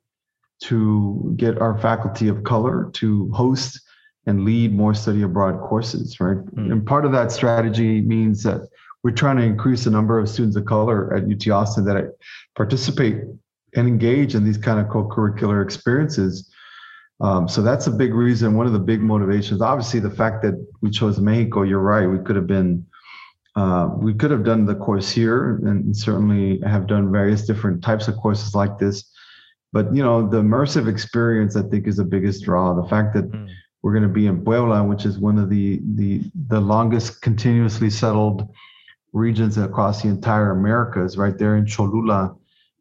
to 0.63 1.33
get 1.35 1.57
our 1.59 1.77
faculty 1.79 2.27
of 2.27 2.43
color 2.43 2.89
to 2.93 3.29
host 3.31 3.81
and 4.25 4.45
lead 4.45 4.73
more 4.73 4.93
study 4.93 5.21
abroad 5.21 5.59
courses, 5.61 6.19
right? 6.19 6.37
Mm. 6.37 6.71
And 6.71 6.85
part 6.85 7.05
of 7.05 7.11
that 7.11 7.31
strategy 7.31 8.01
means 8.01 8.43
that 8.43 8.67
we're 9.03 9.11
trying 9.11 9.37
to 9.37 9.43
increase 9.43 9.83
the 9.83 9.91
number 9.91 10.17
of 10.17 10.29
students 10.29 10.55
of 10.55 10.65
color 10.65 11.13
at 11.13 11.23
UT 11.23 11.47
Austin 11.49 11.83
that 11.85 12.15
participate 12.55 13.23
and 13.75 13.87
engage 13.87 14.35
in 14.35 14.45
these 14.45 14.57
kind 14.57 14.79
of 14.79 14.87
co-curricular 14.87 15.63
experiences. 15.63 16.49
Um, 17.19 17.47
so 17.49 17.61
that's 17.61 17.87
a 17.87 17.91
big 17.91 18.13
reason, 18.13 18.55
one 18.55 18.65
of 18.65 18.73
the 18.73 18.79
big 18.79 19.01
motivations. 19.01 19.61
Obviously, 19.61 19.99
the 19.99 20.09
fact 20.09 20.41
that 20.43 20.55
we 20.81 20.89
chose 20.89 21.19
Mexico, 21.19 21.63
you're 21.63 21.79
right, 21.79 22.07
we 22.07 22.19
could 22.19 22.35
have 22.35 22.47
been 22.47 22.85
uh, 23.55 23.87
we 23.97 24.15
could 24.15 24.31
have 24.31 24.43
done 24.43 24.65
the 24.65 24.73
course 24.73 25.11
here 25.11 25.57
and 25.57 25.95
certainly 25.95 26.59
have 26.61 26.87
done 26.87 27.11
various 27.11 27.45
different 27.45 27.83
types 27.83 28.07
of 28.07 28.15
courses 28.17 28.55
like 28.55 28.79
this 28.79 29.13
but 29.73 29.93
you 29.93 30.03
know, 30.03 30.29
the 30.29 30.37
immersive 30.37 30.87
experience 30.87 31.55
I 31.55 31.63
think 31.63 31.87
is 31.87 31.97
the 31.97 32.05
biggest 32.05 32.45
draw. 32.45 32.73
The 32.79 32.87
fact 32.87 33.15
that 33.15 33.29
mm. 33.29 33.49
We're 33.83 33.91
going 33.91 34.03
to 34.03 34.09
be 34.09 34.27
in 34.27 34.43
Puebla, 34.43 34.83
which 34.83 35.05
is 35.05 35.19
one 35.19 35.37
of 35.37 35.49
the 35.49 35.79
the 35.95 36.21
the 36.47 36.59
longest 36.59 37.21
continuously 37.21 37.89
settled 37.89 38.49
regions 39.11 39.57
across 39.57 40.01
the 40.01 40.07
entire 40.07 40.51
Americas, 40.51 41.17
right 41.17 41.37
there 41.37 41.57
in 41.57 41.67
Cholula, 41.67 42.35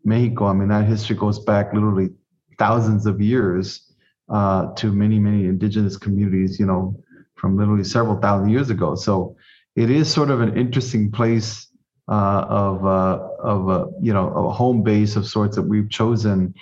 Mexico. 0.04 0.46
I 0.46 0.54
mean, 0.54 0.68
that 0.68 0.86
history 0.86 1.16
goes 1.16 1.38
back 1.40 1.74
literally 1.74 2.10
thousands 2.58 3.04
of 3.04 3.20
years 3.20 3.92
uh, 4.28 4.72
to 4.74 4.92
many, 4.92 5.18
many 5.18 5.44
indigenous 5.44 5.96
communities, 5.96 6.58
you 6.58 6.66
know, 6.66 6.96
from 7.34 7.58
literally 7.58 7.84
several 7.84 8.16
thousand 8.16 8.50
years 8.50 8.70
ago. 8.70 8.94
So 8.94 9.36
it 9.76 9.90
is 9.90 10.10
sort 10.10 10.30
of 10.30 10.40
an 10.40 10.56
interesting 10.56 11.10
place 11.10 11.66
uh, 12.08 12.44
of, 12.48 12.86
uh, 12.86 13.18
of 13.42 13.68
uh, 13.68 13.86
you 14.00 14.12
know, 14.12 14.28
a 14.28 14.50
home 14.50 14.82
base 14.82 15.16
of 15.16 15.26
sorts 15.26 15.56
that 15.56 15.62
we've 15.62 15.90
chosen 15.90 16.54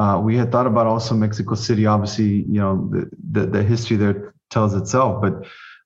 uh, 0.00 0.18
we 0.18 0.34
had 0.34 0.50
thought 0.50 0.66
about 0.66 0.86
also 0.86 1.14
Mexico 1.14 1.54
City. 1.54 1.84
Obviously, 1.84 2.32
you 2.54 2.60
know 2.62 2.88
the 2.92 3.10
the, 3.34 3.46
the 3.46 3.62
history 3.62 3.96
there 3.98 4.34
tells 4.48 4.72
itself, 4.74 5.20
but 5.20 5.34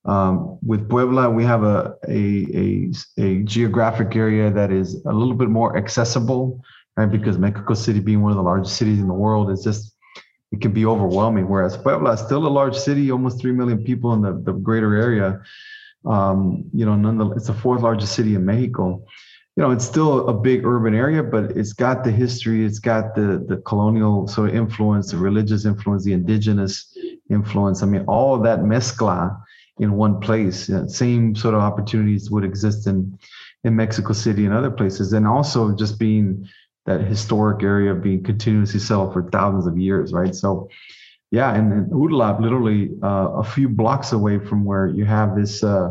um, 0.04 0.59
with 0.64 0.88
Puebla, 0.88 1.30
we 1.30 1.44
have 1.44 1.64
a, 1.64 1.97
a, 2.06 2.21
a 2.64 2.92
a 3.18 3.42
geographic 3.42 4.14
area 4.14 4.52
that 4.52 4.71
is 4.71 5.02
a 5.04 5.12
little 5.12 5.35
bit 5.35 5.49
more 5.49 5.77
accessible, 5.77 6.62
right? 6.96 7.11
Because 7.11 7.38
Mexico 7.38 7.74
City, 7.74 7.98
being 7.98 8.22
one 8.22 8.31
of 8.31 8.37
the 8.37 8.48
largest 8.53 8.77
cities 8.77 9.00
in 9.00 9.09
the 9.09 9.20
world, 9.27 9.50
is 9.50 9.64
just 9.64 9.96
it 10.53 10.61
can 10.61 10.72
be 10.72 10.87
overwhelming. 10.87 11.48
Whereas 11.48 11.77
Puebla 11.77 12.12
is 12.12 12.20
still 12.20 12.46
a 12.46 12.55
large 12.61 12.77
city, 12.77 13.11
almost 13.11 13.40
three 13.40 13.53
million 13.53 13.83
people 13.83 14.12
in 14.12 14.20
the, 14.22 14.33
the 14.48 14.53
greater 14.53 14.94
area. 14.94 15.40
Um, 16.07 16.70
you 16.72 16.87
know, 16.87 16.94
nonetheless, 16.94 17.38
it's 17.38 17.46
the 17.48 17.55
fourth 17.55 17.83
largest 17.83 18.14
city 18.14 18.37
in 18.37 18.44
Mexico 18.44 19.05
you 19.57 19.62
know, 19.62 19.71
it's 19.71 19.85
still 19.85 20.29
a 20.29 20.35
big 20.35 20.67
urban 20.67 20.95
area, 20.95 21.23
but 21.23 21.53
it's 21.57 21.73
got 21.73 22.03
the 22.03 22.11
history, 22.11 22.64
it's 22.64 22.81
got 22.81 23.14
the 23.14 23.45
the 23.47 23.59
colonial 23.59 24.27
sort 24.27 24.51
of 24.51 24.57
influence, 24.57 25.12
the 25.12 25.17
religious 25.17 25.64
influence, 25.64 26.05
the 26.05 26.12
indigenous 26.12 26.97
influence. 27.31 27.83
I 27.83 27.87
mean, 27.87 28.05
all 28.07 28.38
that 28.40 28.61
mezcla 28.61 29.40
in 29.79 29.93
one 29.93 30.21
place. 30.21 30.69
You 30.69 30.77
know, 30.77 30.87
same 30.88 31.37
sort 31.37 31.55
of 31.55 31.61
opportunities 31.61 32.31
would 32.31 32.45
exist 32.45 32.87
in 32.88 33.17
in 33.62 33.77
Mexico 33.77 34.12
City 34.12 34.45
and 34.45 34.53
other 34.53 34.71
places, 34.71 35.12
and 35.12 35.27
also 35.27 35.75
just 35.75 35.99
being 36.01 36.49
that 36.87 37.01
historic 37.01 37.62
area 37.62 37.93
of 37.93 38.03
being 38.03 38.23
continuously 38.23 38.81
settled 38.81 39.12
for 39.12 39.31
thousands 39.31 39.67
of 39.67 39.79
years, 39.79 40.12
right? 40.12 40.35
So, 40.35 40.69
yeah, 41.31 41.55
and, 41.55 41.73
and 41.73 41.90
UDLAP, 41.90 42.40
literally 42.40 42.90
uh, 43.03 43.31
a 43.37 43.45
few 43.45 43.71
blocks 43.71 44.12
away 44.12 44.38
from 44.38 44.64
where 44.64 44.87
you 44.87 45.05
have 45.05 45.35
this 45.37 45.62
uh, 45.62 45.90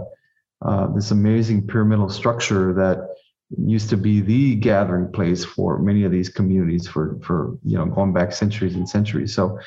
uh, 0.62 0.88
this 0.88 1.12
amazing 1.12 1.66
pyramidal 1.68 2.10
structure 2.10 2.74
that 2.74 3.13
used 3.58 3.90
to 3.90 3.98
be 3.98 4.22
the 4.22 4.56
gathering 4.56 5.12
place 5.12 5.46
for 5.46 5.80
many 5.80 6.04
of 6.04 6.12
these 6.12 6.30
communities 6.30 6.88
for 6.88 7.20
for 7.22 7.58
you 7.64 7.78
know 7.78 7.86
going 7.86 8.14
back 8.14 8.32
centuries 8.32 8.76
and 8.76 8.90
centuries 8.90 9.34
so 9.34 9.60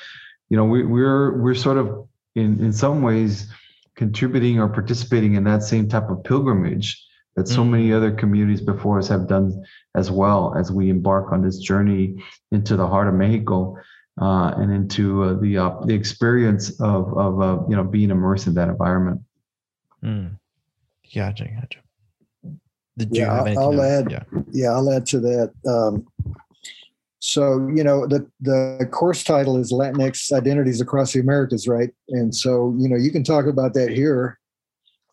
you 0.48 0.56
know 0.56 0.64
we, 0.64 0.84
we're 0.84 1.40
we're 1.40 1.54
sort 1.54 1.76
of 1.76 2.08
in 2.34 2.58
in 2.64 2.72
some 2.72 3.02
ways 3.02 3.48
contributing 3.94 4.58
or 4.58 4.68
participating 4.68 5.34
in 5.34 5.44
that 5.44 5.62
same 5.62 5.88
type 5.88 6.10
of 6.10 6.22
pilgrimage 6.24 7.02
that 7.36 7.46
so 7.46 7.62
mm. 7.62 7.70
many 7.70 7.92
other 7.92 8.10
communities 8.10 8.60
before 8.60 8.98
us 8.98 9.08
have 9.08 9.28
done 9.28 9.62
as 9.94 10.10
well 10.10 10.54
as 10.56 10.72
we 10.72 10.90
embark 10.90 11.32
on 11.32 11.42
this 11.42 11.58
journey 11.58 12.22
into 12.50 12.76
the 12.76 12.86
heart 12.86 13.08
of 13.08 13.14
Mexico 13.14 13.76
uh, 14.20 14.54
and 14.56 14.72
into 14.72 15.22
uh, 15.22 15.34
the 15.34 15.58
uh, 15.58 15.74
the 15.84 15.94
experience 15.94 16.70
of 16.80 17.16
of 17.16 17.40
uh, 17.40 17.58
you 17.68 17.76
know 17.76 17.84
being 17.84 18.10
immersed 18.10 18.46
in 18.46 18.54
that 18.54 18.68
environment. 18.68 19.20
Mm. 20.02 20.38
Gotcha, 21.14 21.44
gotcha. 21.44 21.78
Did 22.98 23.14
yeah, 23.14 23.42
I'll 23.58 23.82
add. 23.82 24.10
Yeah. 24.10 24.22
yeah, 24.50 24.68
I'll 24.68 24.90
add 24.90 25.06
to 25.06 25.20
that. 25.20 25.52
Um, 25.68 26.06
so 27.18 27.68
you 27.74 27.84
know 27.84 28.06
the 28.06 28.26
the 28.40 28.88
course 28.90 29.24
title 29.24 29.58
is 29.58 29.72
Latinx 29.72 30.32
identities 30.32 30.80
across 30.80 31.12
the 31.12 31.20
Americas, 31.20 31.68
right? 31.68 31.90
And 32.10 32.34
so 32.34 32.74
you 32.78 32.88
know 32.88 32.96
you 32.96 33.10
can 33.10 33.24
talk 33.24 33.46
about 33.46 33.74
that 33.74 33.90
here, 33.90 34.38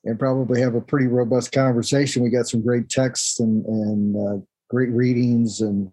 and 0.06 0.19
probably 0.19 0.62
have 0.62 0.76
a 0.76 0.82
pretty 0.82 1.08
robust 1.08 1.52
conversation. 1.52 2.24
We 2.24 2.30
got 2.30 2.48
some 2.48 2.62
great 2.62 2.89
texts 2.89 3.39
and 3.39 3.65
and 3.65 4.15
uh, 4.15 4.46
great 4.69 4.89
readings 4.89 5.62
and. 5.62 5.91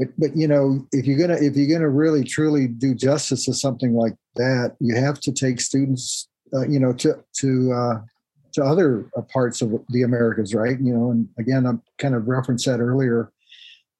But, 0.00 0.08
but 0.16 0.36
you 0.36 0.46
know 0.46 0.86
if 0.92 1.06
you're 1.06 1.18
gonna 1.18 1.40
if 1.40 1.56
you're 1.56 1.76
gonna 1.76 1.90
really 1.90 2.22
truly 2.22 2.68
do 2.68 2.94
justice 2.94 3.46
to 3.46 3.52
something 3.52 3.94
like 3.94 4.14
that, 4.36 4.76
you 4.78 4.94
have 4.94 5.18
to 5.22 5.32
take 5.32 5.60
students, 5.60 6.28
uh, 6.54 6.68
you 6.68 6.78
know, 6.78 6.92
to 6.92 7.16
to 7.40 7.72
uh, 7.72 8.00
to 8.58 8.64
other 8.64 9.08
uh, 9.16 9.22
parts 9.22 9.62
of 9.62 9.72
the 9.88 10.02
Americas, 10.02 10.54
right? 10.54 10.78
You 10.80 10.92
know, 10.92 11.10
and 11.10 11.28
again, 11.38 11.66
I 11.66 11.72
kind 11.98 12.14
of 12.14 12.28
referenced 12.28 12.66
that 12.66 12.80
earlier 12.80 13.32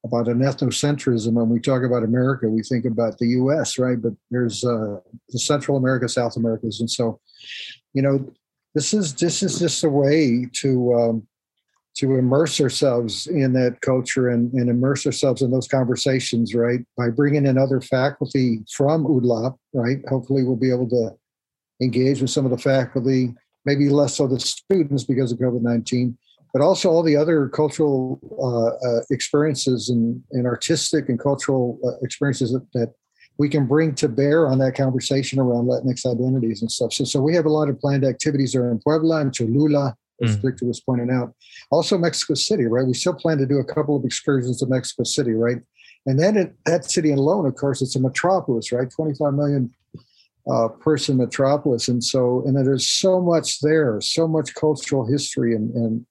about 0.04 0.28
an 0.28 0.40
ethnocentrism. 0.40 1.32
When 1.32 1.48
we 1.48 1.60
talk 1.60 1.82
about 1.82 2.02
America, 2.02 2.48
we 2.48 2.62
think 2.62 2.84
about 2.84 3.18
the 3.18 3.28
U.S., 3.28 3.78
right? 3.78 4.00
But 4.00 4.12
there's 4.30 4.64
uh, 4.64 4.98
the 5.28 5.38
Central 5.38 5.76
America, 5.76 6.08
South 6.08 6.36
Americas, 6.36 6.80
and 6.80 6.90
so, 6.90 7.20
you 7.94 8.02
know, 8.02 8.30
this 8.74 8.92
is 8.92 9.14
this 9.14 9.42
is 9.42 9.58
just 9.58 9.84
a 9.84 9.88
way 9.88 10.46
to 10.54 10.94
um, 10.94 11.26
to 11.96 12.16
immerse 12.16 12.60
ourselves 12.60 13.26
in 13.26 13.52
that 13.52 13.80
culture 13.80 14.28
and, 14.28 14.52
and 14.52 14.70
immerse 14.70 15.04
ourselves 15.04 15.42
in 15.42 15.50
those 15.50 15.66
conversations, 15.66 16.54
right? 16.54 16.80
By 16.96 17.10
bringing 17.10 17.46
in 17.46 17.58
other 17.58 17.80
faculty 17.80 18.60
from 18.72 19.04
UDLAP, 19.04 19.56
right? 19.72 19.98
Hopefully, 20.08 20.44
we'll 20.44 20.56
be 20.56 20.72
able 20.72 20.88
to 20.90 21.10
engage 21.80 22.20
with 22.20 22.30
some 22.30 22.44
of 22.44 22.50
the 22.50 22.58
faculty 22.58 23.34
maybe 23.64 23.88
less 23.88 24.16
so 24.16 24.26
the 24.26 24.40
students 24.40 25.04
because 25.04 25.32
of 25.32 25.38
COVID 25.38 25.62
19, 25.62 26.16
but 26.52 26.62
also 26.62 26.90
all 26.90 27.02
the 27.02 27.16
other 27.16 27.48
cultural 27.48 28.20
uh, 28.40 28.86
uh, 28.86 29.02
experiences 29.10 29.88
and, 29.88 30.22
and 30.32 30.46
artistic 30.46 31.08
and 31.08 31.18
cultural 31.18 31.78
uh, 31.84 31.98
experiences 32.02 32.52
that, 32.52 32.66
that, 32.72 32.94
we 33.40 33.48
can 33.48 33.68
bring 33.68 33.94
to 33.94 34.08
bear 34.08 34.48
on 34.48 34.58
that 34.58 34.74
conversation 34.74 35.38
around 35.38 35.66
Latinx 35.66 36.04
identities 36.04 36.60
and 36.60 36.68
stuff. 36.68 36.92
So, 36.92 37.04
so 37.04 37.20
we 37.20 37.36
have 37.36 37.46
a 37.46 37.48
lot 37.48 37.68
of 37.68 37.78
planned 37.78 38.04
activities 38.04 38.52
there 38.52 38.68
in 38.72 38.80
Puebla 38.80 39.20
and 39.20 39.32
Cholula, 39.32 39.94
as 40.20 40.36
mm. 40.36 40.42
Victor 40.42 40.66
was 40.66 40.80
pointing 40.80 41.08
out. 41.10 41.32
Also, 41.70 41.96
Mexico 41.96 42.34
City, 42.34 42.66
right? 42.66 42.84
We 42.84 42.94
still 42.94 43.14
plan 43.14 43.38
to 43.38 43.46
do 43.46 43.58
a 43.58 43.64
couple 43.64 43.94
of 43.94 44.04
excursions 44.04 44.58
to 44.58 44.66
Mexico 44.66 45.04
City, 45.04 45.34
right? 45.34 45.58
And 46.06 46.18
then 46.18 46.36
it, 46.36 46.54
that 46.64 46.84
city 46.86 47.12
alone, 47.12 47.46
of 47.46 47.54
course, 47.54 47.82
it's 47.82 47.94
a 47.94 48.00
metropolis, 48.00 48.72
right? 48.72 48.90
25 48.90 49.34
million 49.34 49.72
uh, 50.50 50.68
person 50.68 51.16
metropolis. 51.16 51.88
And 51.88 52.02
so, 52.02 52.42
and 52.46 52.56
there's 52.56 52.88
so 52.88 53.20
much 53.20 53.60
there, 53.60 54.00
so 54.00 54.26
much 54.26 54.54
cultural 54.54 55.06
history 55.06 55.54
and, 55.54 55.74
and 55.74 56.06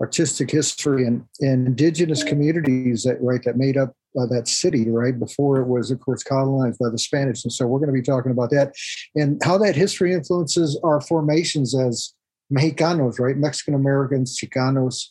artistic 0.00 0.50
history 0.50 1.06
and, 1.06 1.24
and 1.40 1.66
indigenous 1.66 2.22
communities 2.22 3.02
that 3.02 3.20
right 3.20 3.42
that 3.44 3.56
made 3.56 3.76
up 3.76 3.94
uh, 4.18 4.26
that 4.26 4.46
city 4.46 4.88
right 4.88 5.18
before 5.18 5.60
it 5.60 5.66
was 5.66 5.90
of 5.90 5.98
course 5.98 6.22
colonized 6.22 6.78
by 6.78 6.88
the 6.88 6.98
spanish 6.98 7.44
and 7.44 7.52
so 7.52 7.66
we're 7.66 7.80
going 7.80 7.92
to 7.92 7.92
be 7.92 8.00
talking 8.00 8.30
about 8.30 8.48
that 8.48 8.72
and 9.16 9.42
how 9.42 9.58
that 9.58 9.74
history 9.74 10.12
influences 10.12 10.78
our 10.84 11.00
formations 11.00 11.76
as 11.76 12.14
Mexicanos, 12.52 13.18
right? 13.18 13.36
Mexican 13.36 13.74
Americans, 13.74 14.38
Chicanos, 14.38 15.08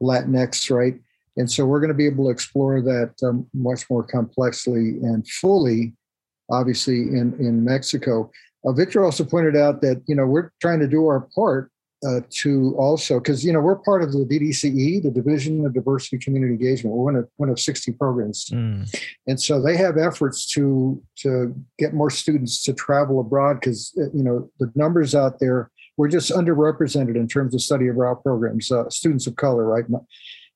Latinx, 0.00 0.70
right? 0.70 0.94
And 1.36 1.50
so 1.50 1.64
we're 1.66 1.80
going 1.80 1.88
to 1.88 1.94
be 1.94 2.06
able 2.06 2.24
to 2.24 2.30
explore 2.30 2.80
that 2.80 3.14
um, 3.22 3.46
much 3.54 3.88
more 3.90 4.04
complexly 4.04 4.98
and 5.02 5.26
fully, 5.26 5.94
obviously, 6.54 7.00
in, 7.00 7.34
in 7.38 7.64
Mexico. 7.64 8.30
Uh, 8.64 8.72
Victor 8.72 9.04
also 9.04 9.24
pointed 9.24 9.56
out 9.56 9.80
that, 9.82 10.02
you 10.06 10.14
know, 10.14 10.26
we're 10.26 10.50
trying 10.60 10.80
to 10.80 10.88
do 10.88 11.06
our 11.06 11.28
part 11.34 11.70
uh, 12.06 12.20
to 12.30 12.74
also, 12.76 13.18
because, 13.18 13.44
you 13.44 13.52
know, 13.52 13.60
we're 13.60 13.76
part 13.76 14.02
of 14.02 14.12
the 14.12 14.18
DDCE, 14.18 15.02
the 15.02 15.10
Division 15.10 15.64
of 15.64 15.72
Diversity 15.72 16.18
Community 16.18 16.52
Engagement. 16.52 16.94
We're 16.94 17.04
one 17.04 17.16
of, 17.16 17.28
one 17.36 17.48
of 17.48 17.58
60 17.58 17.92
programs. 17.92 18.46
Mm. 18.46 18.94
And 19.26 19.40
so 19.40 19.60
they 19.60 19.76
have 19.76 19.96
efforts 19.96 20.46
to, 20.52 21.02
to 21.18 21.54
get 21.78 21.94
more 21.94 22.10
students 22.10 22.62
to 22.64 22.74
travel 22.74 23.20
abroad 23.20 23.60
because, 23.60 23.92
uh, 23.98 24.10
you 24.14 24.22
know, 24.22 24.50
the 24.58 24.70
numbers 24.74 25.14
out 25.14 25.38
there, 25.40 25.70
we're 25.96 26.08
just 26.08 26.30
underrepresented 26.30 27.16
in 27.16 27.28
terms 27.28 27.54
of 27.54 27.62
study 27.62 27.88
abroad 27.88 28.16
programs, 28.22 28.70
uh, 28.70 28.88
students 28.90 29.26
of 29.26 29.36
color, 29.36 29.64
right? 29.64 29.84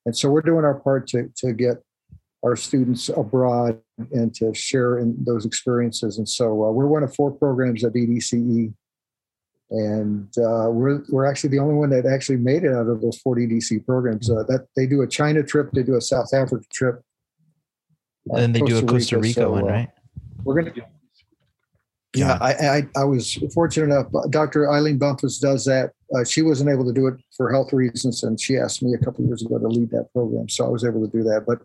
And 0.05 0.17
so 0.17 0.29
we're 0.31 0.43
doing 0.43 0.65
our 0.65 0.81
part 0.81 1.07
to, 1.09 1.31
to 1.39 1.53
get 1.53 1.83
our 2.45 2.57
students 2.57 3.09
abroad 3.09 3.81
and 4.13 4.35
to 4.35 4.55
share 4.55 4.99
in 4.99 5.17
those 5.25 5.45
experiences. 5.45 6.19
And 6.19 6.29
so 6.29 6.65
uh, 6.65 6.71
we're 6.71 6.87
one 6.87 7.03
of 7.03 7.15
four 7.15 7.33
programs 7.33 7.85
at 7.85 7.93
DDCE, 7.95 8.73
And 9.71 10.29
uh, 10.39 10.71
we're, 10.71 11.03
we're 11.09 11.27
actually 11.27 11.51
the 11.51 11.59
only 11.59 11.75
one 11.75 11.91
that 11.91 12.07
actually 12.07 12.39
made 12.39 12.65
it 12.65 12.73
out 12.73 12.87
of 12.87 13.01
those 13.01 13.19
four 13.19 13.37
DDC 13.37 13.85
programs. 13.85 14.31
Uh, 14.31 14.45
that 14.49 14.69
they 14.77 14.87
do 14.87 15.03
a 15.03 15.07
China 15.07 15.43
trip, 15.43 15.71
they 15.73 15.83
do 15.83 15.97
a 15.97 16.01
South 16.01 16.33
Africa 16.33 16.65
trip, 16.73 17.03
and 18.31 18.55
they 18.55 18.61
do 18.61 18.79
a 18.79 18.83
Costa 18.83 19.17
Rica, 19.17 19.29
Rica 19.29 19.41
so, 19.41 19.51
one, 19.51 19.65
uh, 19.65 19.67
right? 19.67 19.89
We're 20.45 20.63
gonna 20.63 20.75
yeah, 22.19 22.39
I, 22.41 22.53
I, 22.53 22.83
I 22.97 23.05
was 23.05 23.35
fortunate 23.55 23.87
enough. 23.87 24.07
Dr. 24.31 24.71
Eileen 24.71 24.99
Bumpus 24.99 25.39
does 25.39 25.65
that. 25.65 25.93
Uh, 26.15 26.25
she 26.25 26.43
wasn't 26.43 26.71
able 26.71 26.85
to 26.87 26.93
do 26.93 27.07
it 27.07 27.15
for 27.37 27.51
health 27.53 27.73
reasons, 27.73 28.23
and 28.23 28.41
she 28.41 28.57
asked 28.57 28.83
me 28.83 28.95
a 28.95 29.05
couple 29.05 29.25
years 29.25 29.43
ago 29.43 29.59
to 29.59 29.69
lead 29.69 29.91
that 29.91 30.09
program, 30.13 30.49
so 30.49 30.65
I 30.65 30.69
was 30.69 30.85
able 30.85 31.05
to 31.07 31.11
do 31.11 31.23
that. 31.25 31.45
But 31.47 31.59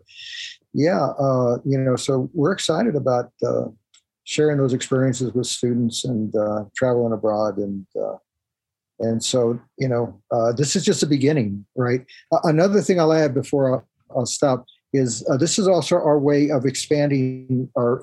yeah, 0.72 1.06
uh, 1.18 1.58
you 1.64 1.78
know, 1.78 1.96
so 1.96 2.30
we're 2.34 2.52
excited 2.52 2.96
about 2.96 3.32
uh, 3.46 3.66
sharing 4.24 4.58
those 4.58 4.74
experiences 4.74 5.32
with 5.32 5.46
students 5.46 6.04
and 6.04 6.34
uh, 6.36 6.64
traveling 6.76 7.12
abroad, 7.12 7.56
and 7.58 7.86
uh, 8.00 8.16
and 9.00 9.22
so 9.22 9.58
you 9.78 9.88
know, 9.88 10.20
uh, 10.30 10.52
this 10.52 10.76
is 10.76 10.84
just 10.84 11.00
the 11.00 11.06
beginning, 11.06 11.64
right? 11.76 12.04
another 12.44 12.80
thing 12.80 13.00
I'll 13.00 13.12
add 13.12 13.34
before 13.34 13.74
I'll, 13.74 13.88
I'll 14.16 14.26
stop 14.26 14.66
is 14.94 15.26
this 15.40 15.58
is 15.58 15.66
also 15.66 15.96
our 15.96 16.18
way 16.20 16.50
of 16.50 16.64
expanding 16.64 17.68
our 17.76 18.00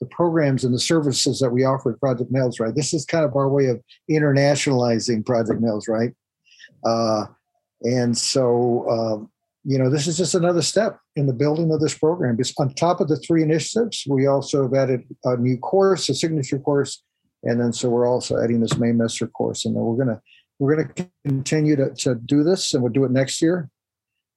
the 0.00 0.06
programs 0.10 0.64
and 0.64 0.74
the 0.74 0.78
services 0.78 1.38
that 1.40 1.50
we 1.50 1.64
offer 1.64 1.92
at 1.92 2.00
Project 2.00 2.30
Males, 2.30 2.58
right? 2.58 2.74
This 2.74 2.92
is 2.92 3.04
kind 3.04 3.24
of 3.24 3.36
our 3.36 3.48
way 3.48 3.66
of 3.66 3.80
internationalizing 4.10 5.24
Project 5.24 5.60
Males, 5.60 5.88
right? 5.88 6.12
Uh, 6.84 7.26
and 7.82 8.16
so, 8.16 8.86
uh, 8.88 9.26
you 9.64 9.78
know, 9.78 9.90
this 9.90 10.06
is 10.06 10.16
just 10.16 10.34
another 10.34 10.62
step 10.62 10.98
in 11.16 11.26
the 11.26 11.32
building 11.32 11.72
of 11.72 11.80
this 11.80 11.96
program. 11.96 12.36
Just 12.36 12.58
on 12.58 12.72
top 12.74 13.00
of 13.00 13.08
the 13.08 13.16
three 13.16 13.42
initiatives, 13.42 14.04
we 14.08 14.26
also 14.26 14.62
have 14.62 14.74
added 14.74 15.02
a 15.24 15.36
new 15.36 15.58
course, 15.58 16.08
a 16.08 16.14
signature 16.14 16.58
course, 16.58 17.02
and 17.42 17.60
then 17.60 17.72
so 17.72 17.90
we're 17.90 18.08
also 18.08 18.42
adding 18.42 18.60
this 18.60 18.74
Maymester 18.74 19.30
course, 19.32 19.66
and 19.66 19.76
then 19.76 19.82
we're 19.82 20.02
gonna 20.02 20.20
we're 20.58 20.76
gonna 20.76 21.08
continue 21.26 21.76
to, 21.76 21.94
to 21.94 22.14
do 22.14 22.42
this, 22.42 22.72
and 22.72 22.82
we'll 22.82 22.92
do 22.92 23.04
it 23.04 23.10
next 23.10 23.42
year 23.42 23.68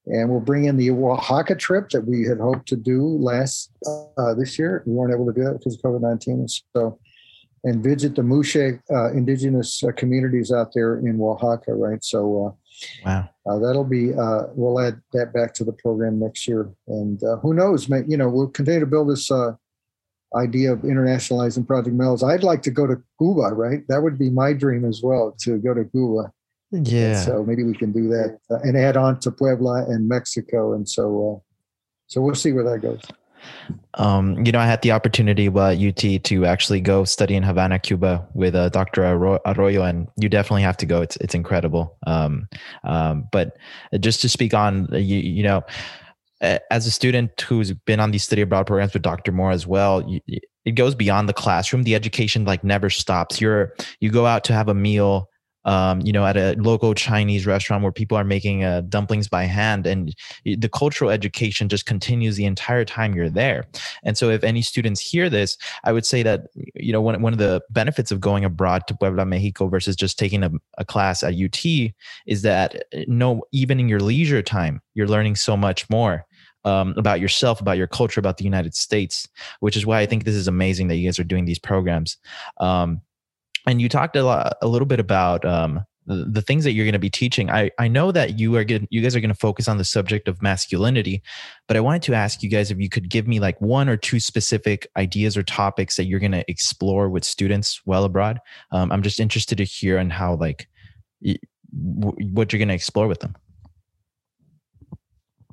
and 0.09 0.29
we'll 0.29 0.39
bring 0.39 0.65
in 0.65 0.77
the 0.77 0.91
Oaxaca 0.91 1.55
trip 1.55 1.89
that 1.89 2.05
we 2.05 2.25
had 2.25 2.39
hoped 2.39 2.67
to 2.69 2.75
do 2.75 3.03
last 3.03 3.71
uh, 4.17 4.33
this 4.33 4.59
year. 4.59 4.83
We 4.85 4.93
weren't 4.93 5.13
able 5.13 5.31
to 5.31 5.33
do 5.33 5.47
it 5.47 5.59
because 5.59 5.75
of 5.75 5.81
COVID 5.81 6.01
nineteen. 6.01 6.47
So, 6.75 6.99
and 7.63 7.83
visit 7.83 8.15
the 8.15 8.23
Muxe 8.23 8.79
uh, 8.89 9.11
indigenous 9.11 9.83
uh, 9.83 9.91
communities 9.91 10.51
out 10.51 10.73
there 10.73 10.99
in 10.99 11.19
Oaxaca, 11.21 11.73
right? 11.73 12.03
So, 12.03 12.19
uh, 12.45 12.51
wow, 13.05 13.29
uh, 13.45 13.59
that'll 13.59 13.83
be. 13.83 14.13
Uh, 14.13 14.43
we'll 14.55 14.79
add 14.79 15.01
that 15.13 15.33
back 15.33 15.53
to 15.55 15.63
the 15.63 15.73
program 15.73 16.19
next 16.19 16.47
year, 16.47 16.69
and 16.87 17.21
who 17.41 17.53
knows? 17.53 17.89
You 17.89 18.17
know, 18.17 18.29
we'll 18.29 18.47
continue 18.47 18.79
to 18.79 18.85
build 18.85 19.09
this 19.09 19.31
idea 20.35 20.71
of 20.71 20.79
internationalizing 20.81 21.65
Project 21.65 21.95
Males. 21.95 22.23
I'd 22.23 22.43
like 22.43 22.61
to 22.61 22.71
go 22.71 22.85
to 22.85 23.01
Cuba, 23.17 23.49
right? 23.53 23.81
That 23.87 24.03
would 24.03 24.19
be 24.19 24.29
my 24.29 24.53
dream 24.53 24.85
as 24.85 25.01
well 25.03 25.35
to 25.39 25.57
go 25.57 25.73
to 25.73 25.83
Cuba. 25.85 26.31
Yeah. 26.71 27.15
And 27.15 27.19
so 27.19 27.43
maybe 27.43 27.63
we 27.63 27.73
can 27.73 27.91
do 27.91 28.07
that 28.09 28.39
uh, 28.51 28.59
and 28.63 28.77
add 28.77 28.97
on 28.97 29.19
to 29.21 29.31
Puebla 29.31 29.85
and 29.87 30.07
Mexico. 30.07 30.73
And 30.73 30.87
so, 30.87 31.41
uh, 31.41 31.45
so 32.07 32.21
we'll 32.21 32.35
see 32.35 32.51
where 32.51 32.63
that 32.63 32.81
goes. 32.81 33.01
Um, 33.95 34.43
you 34.45 34.51
know, 34.51 34.59
I 34.59 34.65
had 34.65 34.81
the 34.81 34.91
opportunity 34.91 35.49
while 35.49 35.71
at 35.71 35.79
UT 35.79 36.23
to 36.25 36.45
actually 36.45 36.81
go 36.81 37.03
study 37.05 37.35
in 37.35 37.43
Havana, 37.43 37.79
Cuba, 37.79 38.27
with 38.33 38.55
uh, 38.55 38.69
Dr. 38.69 39.03
Arroyo, 39.03 39.83
and 39.83 40.07
you 40.17 40.29
definitely 40.29 40.61
have 40.63 40.77
to 40.77 40.85
go. 40.85 41.01
It's 41.01 41.15
it's 41.17 41.35
incredible. 41.35 41.97
Um, 42.05 42.49
um, 42.83 43.27
but 43.31 43.57
just 43.99 44.21
to 44.21 44.29
speak 44.29 44.53
on, 44.53 44.87
you, 44.91 45.19
you 45.19 45.43
know, 45.43 45.63
as 46.41 46.85
a 46.85 46.91
student 46.91 47.39
who's 47.41 47.71
been 47.71 47.99
on 47.99 48.11
these 48.11 48.23
study 48.23 48.41
abroad 48.41 48.67
programs 48.67 48.93
with 48.93 49.03
Dr. 49.03 49.31
Moore 49.31 49.51
as 49.51 49.65
well, 49.67 50.07
you, 50.07 50.19
it 50.65 50.71
goes 50.71 50.95
beyond 50.95 51.29
the 51.29 51.33
classroom. 51.33 51.83
The 51.83 51.95
education 51.95 52.45
like 52.45 52.63
never 52.63 52.89
stops. 52.89 53.41
You're 53.41 53.73
you 53.99 54.09
go 54.09 54.25
out 54.25 54.43
to 54.45 54.53
have 54.53 54.69
a 54.69 54.73
meal 54.73 55.29
um, 55.65 56.01
you 56.01 56.11
know, 56.11 56.25
at 56.25 56.37
a 56.37 56.55
local 56.57 56.93
Chinese 56.93 57.45
restaurant 57.45 57.83
where 57.83 57.91
people 57.91 58.17
are 58.17 58.23
making 58.23 58.63
uh, 58.63 58.81
dumplings 58.81 59.27
by 59.27 59.43
hand, 59.43 59.85
and 59.85 60.15
the 60.45 60.69
cultural 60.69 61.09
education 61.09 61.69
just 61.69 61.85
continues 61.85 62.35
the 62.35 62.45
entire 62.45 62.85
time 62.85 63.13
you're 63.13 63.29
there. 63.29 63.65
And 64.03 64.17
so, 64.17 64.29
if 64.29 64.43
any 64.43 64.61
students 64.61 65.01
hear 65.01 65.29
this, 65.29 65.57
I 65.83 65.91
would 65.91 66.05
say 66.05 66.23
that 66.23 66.47
you 66.75 66.93
know 66.93 67.01
one 67.01 67.21
one 67.21 67.33
of 67.33 67.39
the 67.39 67.61
benefits 67.69 68.11
of 68.11 68.19
going 68.19 68.45
abroad 68.45 68.87
to 68.87 68.95
Puebla, 68.95 69.25
Mexico, 69.25 69.67
versus 69.67 69.95
just 69.95 70.17
taking 70.17 70.43
a, 70.43 70.51
a 70.77 70.85
class 70.85 71.23
at 71.23 71.35
UT 71.35 71.65
is 72.25 72.41
that 72.43 72.75
uh, 72.95 73.01
no, 73.07 73.43
even 73.51 73.79
in 73.79 73.89
your 73.89 73.99
leisure 73.99 74.41
time, 74.41 74.81
you're 74.93 75.07
learning 75.07 75.35
so 75.35 75.57
much 75.57 75.89
more. 75.89 76.25
Um, 76.65 76.93
about 76.97 77.21
yourself, 77.21 77.61
about 77.61 77.77
your 77.77 77.87
culture, 77.87 78.19
about 78.19 78.35
the 78.35 78.43
United 78.43 78.75
States, 78.75 79.29
which 79.61 79.77
is 79.77 79.85
why 79.85 80.01
I 80.01 80.05
think 80.05 80.25
this 80.25 80.35
is 80.35 80.49
amazing 80.49 80.89
that 80.89 80.97
you 80.97 81.07
guys 81.07 81.17
are 81.17 81.23
doing 81.23 81.45
these 81.45 81.57
programs. 81.57 82.17
Um, 82.59 82.99
and 83.65 83.81
you 83.81 83.89
talked 83.89 84.15
a 84.15 84.23
lot, 84.23 84.55
a 84.61 84.67
little 84.67 84.85
bit 84.85 84.99
about 84.99 85.45
um, 85.45 85.85
the, 86.05 86.25
the, 86.25 86.41
things 86.41 86.63
that 86.63 86.73
you're 86.73 86.85
going 86.85 86.93
to 86.93 86.99
be 86.99 87.09
teaching. 87.09 87.49
I, 87.49 87.71
I 87.77 87.87
know 87.87 88.11
that 88.11 88.39
you 88.39 88.55
are 88.55 88.63
good, 88.63 88.87
you 88.89 89.01
guys 89.01 89.15
are 89.15 89.19
going 89.19 89.29
to 89.29 89.35
focus 89.35 89.67
on 89.67 89.77
the 89.77 89.85
subject 89.85 90.27
of 90.27 90.41
masculinity, 90.41 91.21
but 91.67 91.77
I 91.77 91.81
wanted 91.81 92.01
to 92.03 92.15
ask 92.15 92.41
you 92.41 92.49
guys 92.49 92.71
if 92.71 92.79
you 92.79 92.89
could 92.89 93.09
give 93.09 93.27
me 93.27 93.39
like 93.39 93.61
one 93.61 93.87
or 93.87 93.95
two 93.95 94.19
specific 94.19 94.87
ideas 94.97 95.37
or 95.37 95.43
topics 95.43 95.95
that 95.97 96.05
you're 96.05 96.19
going 96.19 96.31
to 96.31 96.49
explore 96.49 97.09
with 97.09 97.23
students 97.23 97.81
well 97.85 98.05
abroad. 98.05 98.39
Um, 98.71 98.91
I'm 98.91 99.03
just 99.03 99.19
interested 99.19 99.57
to 99.59 99.63
hear 99.63 99.99
on 99.99 100.09
how 100.09 100.35
like 100.35 100.67
y- 101.21 101.37
w- 101.99 102.27
what 102.33 102.51
you're 102.51 102.57
going 102.57 102.69
to 102.69 102.73
explore 102.73 103.07
with 103.07 103.19
them. 103.19 103.35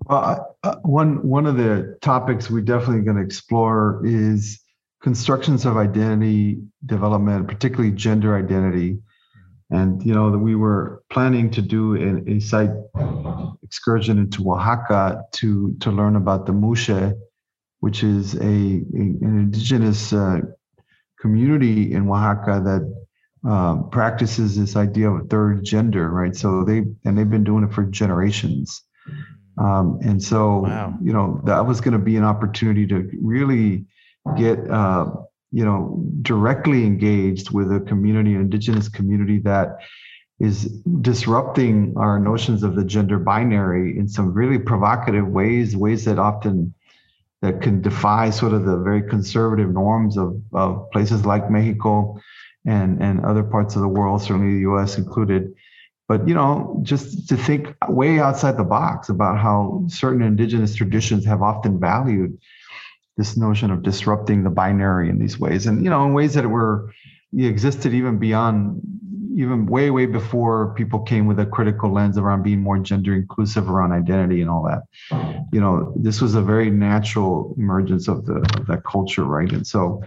Well, 0.06 0.56
uh, 0.62 0.76
one 0.82 1.26
one 1.26 1.46
of 1.46 1.56
the 1.56 1.98
topics 2.00 2.48
we're 2.48 2.60
definitely 2.60 3.02
going 3.02 3.16
to 3.16 3.22
explore 3.22 4.00
is 4.04 4.60
constructions 5.06 5.64
of 5.64 5.76
identity 5.76 6.60
development, 6.84 7.46
particularly 7.46 7.92
gender 7.92 8.36
identity. 8.36 8.98
And 9.70 10.04
you 10.04 10.12
know 10.12 10.32
that 10.32 10.38
we 10.38 10.56
were 10.56 11.04
planning 11.10 11.48
to 11.52 11.62
do 11.62 11.82
a, 11.94 12.08
a 12.34 12.40
site 12.40 12.74
excursion 13.62 14.18
into 14.18 14.50
Oaxaca 14.50 15.22
to 15.38 15.76
to 15.82 15.92
learn 15.92 16.16
about 16.16 16.46
the 16.46 16.52
Muxe, 16.52 17.14
which 17.84 18.02
is 18.02 18.34
a, 18.34 18.56
a 19.00 19.04
an 19.26 19.34
indigenous 19.46 20.12
uh, 20.12 20.40
community 21.20 21.92
in 21.92 22.08
Oaxaca 22.08 22.54
that 22.68 22.82
uh, 23.48 23.74
practices 23.98 24.58
this 24.58 24.74
idea 24.74 25.08
of 25.08 25.20
a 25.20 25.28
third 25.28 25.64
gender, 25.64 26.10
right? 26.10 26.34
So 26.34 26.64
they 26.64 26.78
and 27.04 27.16
they've 27.16 27.34
been 27.36 27.44
doing 27.44 27.62
it 27.62 27.72
for 27.72 27.84
generations. 27.84 28.82
Um, 29.56 30.00
and 30.02 30.20
so, 30.20 30.58
wow. 30.58 30.98
you 31.00 31.12
know, 31.12 31.40
that 31.44 31.64
was 31.64 31.80
going 31.80 31.98
to 32.00 32.04
be 32.10 32.16
an 32.16 32.24
opportunity 32.24 32.88
to 32.88 33.08
really 33.22 33.86
get 34.36 34.58
uh, 34.70 35.06
you 35.52 35.64
know 35.64 36.02
directly 36.22 36.84
engaged 36.84 37.50
with 37.50 37.72
a 37.72 37.80
community, 37.80 38.34
an 38.34 38.40
indigenous 38.40 38.88
community 38.88 39.38
that 39.40 39.78
is 40.38 40.64
disrupting 41.00 41.94
our 41.96 42.18
notions 42.18 42.62
of 42.62 42.76
the 42.76 42.84
gender 42.84 43.18
binary 43.18 43.98
in 43.98 44.06
some 44.06 44.34
really 44.34 44.58
provocative 44.58 45.26
ways, 45.26 45.74
ways 45.74 46.04
that 46.04 46.18
often 46.18 46.74
that 47.42 47.62
can 47.62 47.80
defy 47.80 48.30
sort 48.30 48.52
of 48.52 48.64
the 48.64 48.78
very 48.78 49.02
conservative 49.08 49.70
norms 49.70 50.16
of, 50.16 50.40
of 50.52 50.90
places 50.90 51.24
like 51.24 51.50
Mexico 51.50 52.18
and, 52.66 53.00
and 53.02 53.24
other 53.24 53.42
parts 53.42 53.76
of 53.76 53.82
the 53.82 53.88
world, 53.88 54.22
certainly 54.22 54.54
the 54.54 54.70
US 54.70 54.98
included. 54.98 55.54
But 56.08 56.26
you 56.28 56.34
know, 56.34 56.80
just 56.82 57.28
to 57.28 57.36
think 57.36 57.74
way 57.88 58.20
outside 58.20 58.56
the 58.56 58.64
box 58.64 59.08
about 59.08 59.38
how 59.38 59.84
certain 59.88 60.22
indigenous 60.22 60.74
traditions 60.74 61.24
have 61.24 61.42
often 61.42 61.80
valued 61.80 62.38
this 63.16 63.36
notion 63.36 63.70
of 63.70 63.82
disrupting 63.82 64.44
the 64.44 64.50
binary 64.50 65.08
in 65.08 65.18
these 65.18 65.38
ways. 65.38 65.66
And 65.66 65.82
you 65.82 65.90
know 65.90 66.04
in 66.04 66.12
ways 66.12 66.34
that 66.34 66.46
were 66.46 66.92
existed 67.36 67.92
even 67.94 68.18
beyond 68.18 68.80
even 69.36 69.66
way 69.66 69.90
way 69.90 70.06
before 70.06 70.74
people 70.74 71.00
came 71.00 71.26
with 71.26 71.38
a 71.38 71.44
critical 71.44 71.92
lens 71.92 72.16
around 72.16 72.42
being 72.42 72.60
more 72.60 72.78
gender 72.78 73.14
inclusive 73.14 73.68
around 73.70 73.92
identity 73.92 74.40
and 74.40 74.50
all 74.50 74.62
that. 74.64 74.82
You 75.52 75.60
know 75.60 75.92
this 75.96 76.20
was 76.20 76.34
a 76.34 76.42
very 76.42 76.70
natural 76.70 77.54
emergence 77.58 78.08
of 78.08 78.26
the 78.26 78.36
of 78.58 78.66
that 78.66 78.84
culture 78.84 79.24
right? 79.24 79.50
And 79.50 79.66
so 79.66 80.02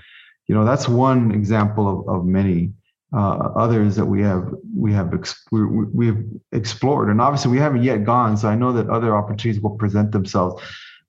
you 0.47 0.55
know 0.55 0.65
that's 0.65 0.87
one 0.87 1.31
example 1.31 1.87
of, 1.87 2.15
of 2.15 2.25
many 2.25 2.73
uh, 3.11 3.49
others 3.55 3.95
that 3.95 4.05
we 4.05 4.21
have 4.21 4.53
we 4.75 4.93
have 4.93 5.13
ex- 5.15 5.45
we, 5.51 5.65
we've 5.65 6.23
explored. 6.51 7.09
And 7.09 7.19
obviously 7.19 7.51
we 7.51 7.57
haven't 7.57 7.83
yet 7.83 8.03
gone 8.03 8.37
so 8.37 8.47
i 8.47 8.55
know 8.55 8.71
that 8.73 8.87
other 8.89 9.15
opportunities 9.15 9.61
will 9.61 9.77
present 9.77 10.11
themselves 10.11 10.61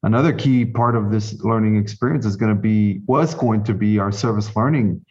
another 0.02 0.32
key 0.32 0.64
part 0.64 0.96
of 0.96 1.10
this 1.10 1.42
learning 1.42 1.76
experience 1.76 2.24
is 2.24 2.36
going 2.36 2.54
to 2.54 2.60
be 2.60 3.00
was 3.06 3.34
going 3.34 3.64
to 3.64 3.74
be 3.74 3.98
our 3.98 4.12
service 4.12 4.54
learning 4.56 5.04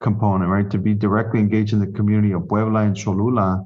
component 0.00 0.50
right? 0.50 0.70
To 0.70 0.78
be 0.78 0.94
directly 0.94 1.40
engaged 1.40 1.72
in 1.72 1.80
the 1.80 1.86
community 1.86 2.32
of 2.32 2.48
puebla 2.48 2.80
and 2.80 2.96
cholula 2.96 3.64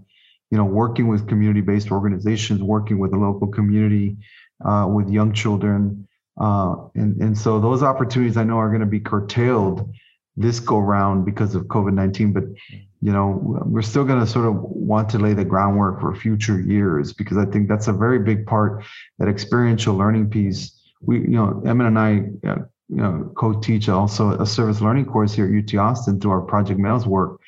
you 0.50 0.58
know 0.58 0.64
working 0.64 1.08
with 1.08 1.28
community-based 1.28 1.90
organizations 1.90 2.62
working 2.62 2.98
with 2.98 3.10
the 3.10 3.16
local 3.16 3.48
community 3.48 4.16
uh, 4.64 4.86
with 4.88 5.08
young 5.08 5.32
children 5.32 6.06
uh, 6.40 6.74
and 6.94 7.20
and 7.22 7.36
so 7.36 7.60
those 7.60 7.82
opportunities 7.82 8.36
i 8.36 8.44
know 8.44 8.58
are 8.58 8.68
going 8.68 8.80
to 8.80 8.86
be 8.86 9.00
curtailed 9.00 9.92
this 10.36 10.60
go 10.60 10.78
round 10.78 11.24
because 11.24 11.54
of 11.54 11.64
COVID 11.64 11.94
19, 11.94 12.32
but 12.32 12.44
you 13.02 13.12
know, 13.12 13.38
we're 13.66 13.82
still 13.82 14.04
going 14.04 14.20
to 14.20 14.26
sort 14.26 14.46
of 14.46 14.56
want 14.60 15.08
to 15.10 15.18
lay 15.18 15.34
the 15.34 15.44
groundwork 15.44 16.00
for 16.00 16.14
future 16.14 16.60
years 16.60 17.12
because 17.12 17.36
I 17.36 17.44
think 17.44 17.68
that's 17.68 17.88
a 17.88 17.92
very 17.92 18.18
big 18.18 18.46
part 18.46 18.84
that 19.18 19.28
experiential 19.28 19.94
learning 19.94 20.30
piece. 20.30 20.80
We, 21.00 21.20
you 21.20 21.28
know, 21.28 21.62
Emmett 21.66 21.86
and 21.86 21.98
I, 21.98 22.10
uh, 22.48 22.56
you 22.88 22.96
know, 22.96 23.32
co-teach 23.36 23.88
also 23.88 24.32
a 24.40 24.46
service 24.46 24.80
learning 24.80 25.06
course 25.06 25.34
here 25.34 25.46
at 25.46 25.74
UT 25.74 25.78
Austin 25.78 26.20
through 26.20 26.32
our 26.32 26.40
Project 26.40 26.80
Males 26.80 27.06
work, 27.06 27.40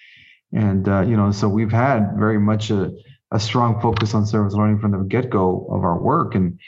and 0.52 0.88
uh, 0.88 1.00
you 1.00 1.16
know, 1.16 1.30
so 1.32 1.48
we've 1.48 1.72
had 1.72 2.14
very 2.16 2.38
much 2.38 2.70
a, 2.70 2.92
a 3.32 3.40
strong 3.40 3.80
focus 3.80 4.14
on 4.14 4.26
service 4.26 4.54
learning 4.54 4.80
from 4.80 4.92
the 4.92 4.98
get-go 4.98 5.66
of 5.70 5.82
our 5.82 5.98
work, 5.98 6.34
and 6.34 6.58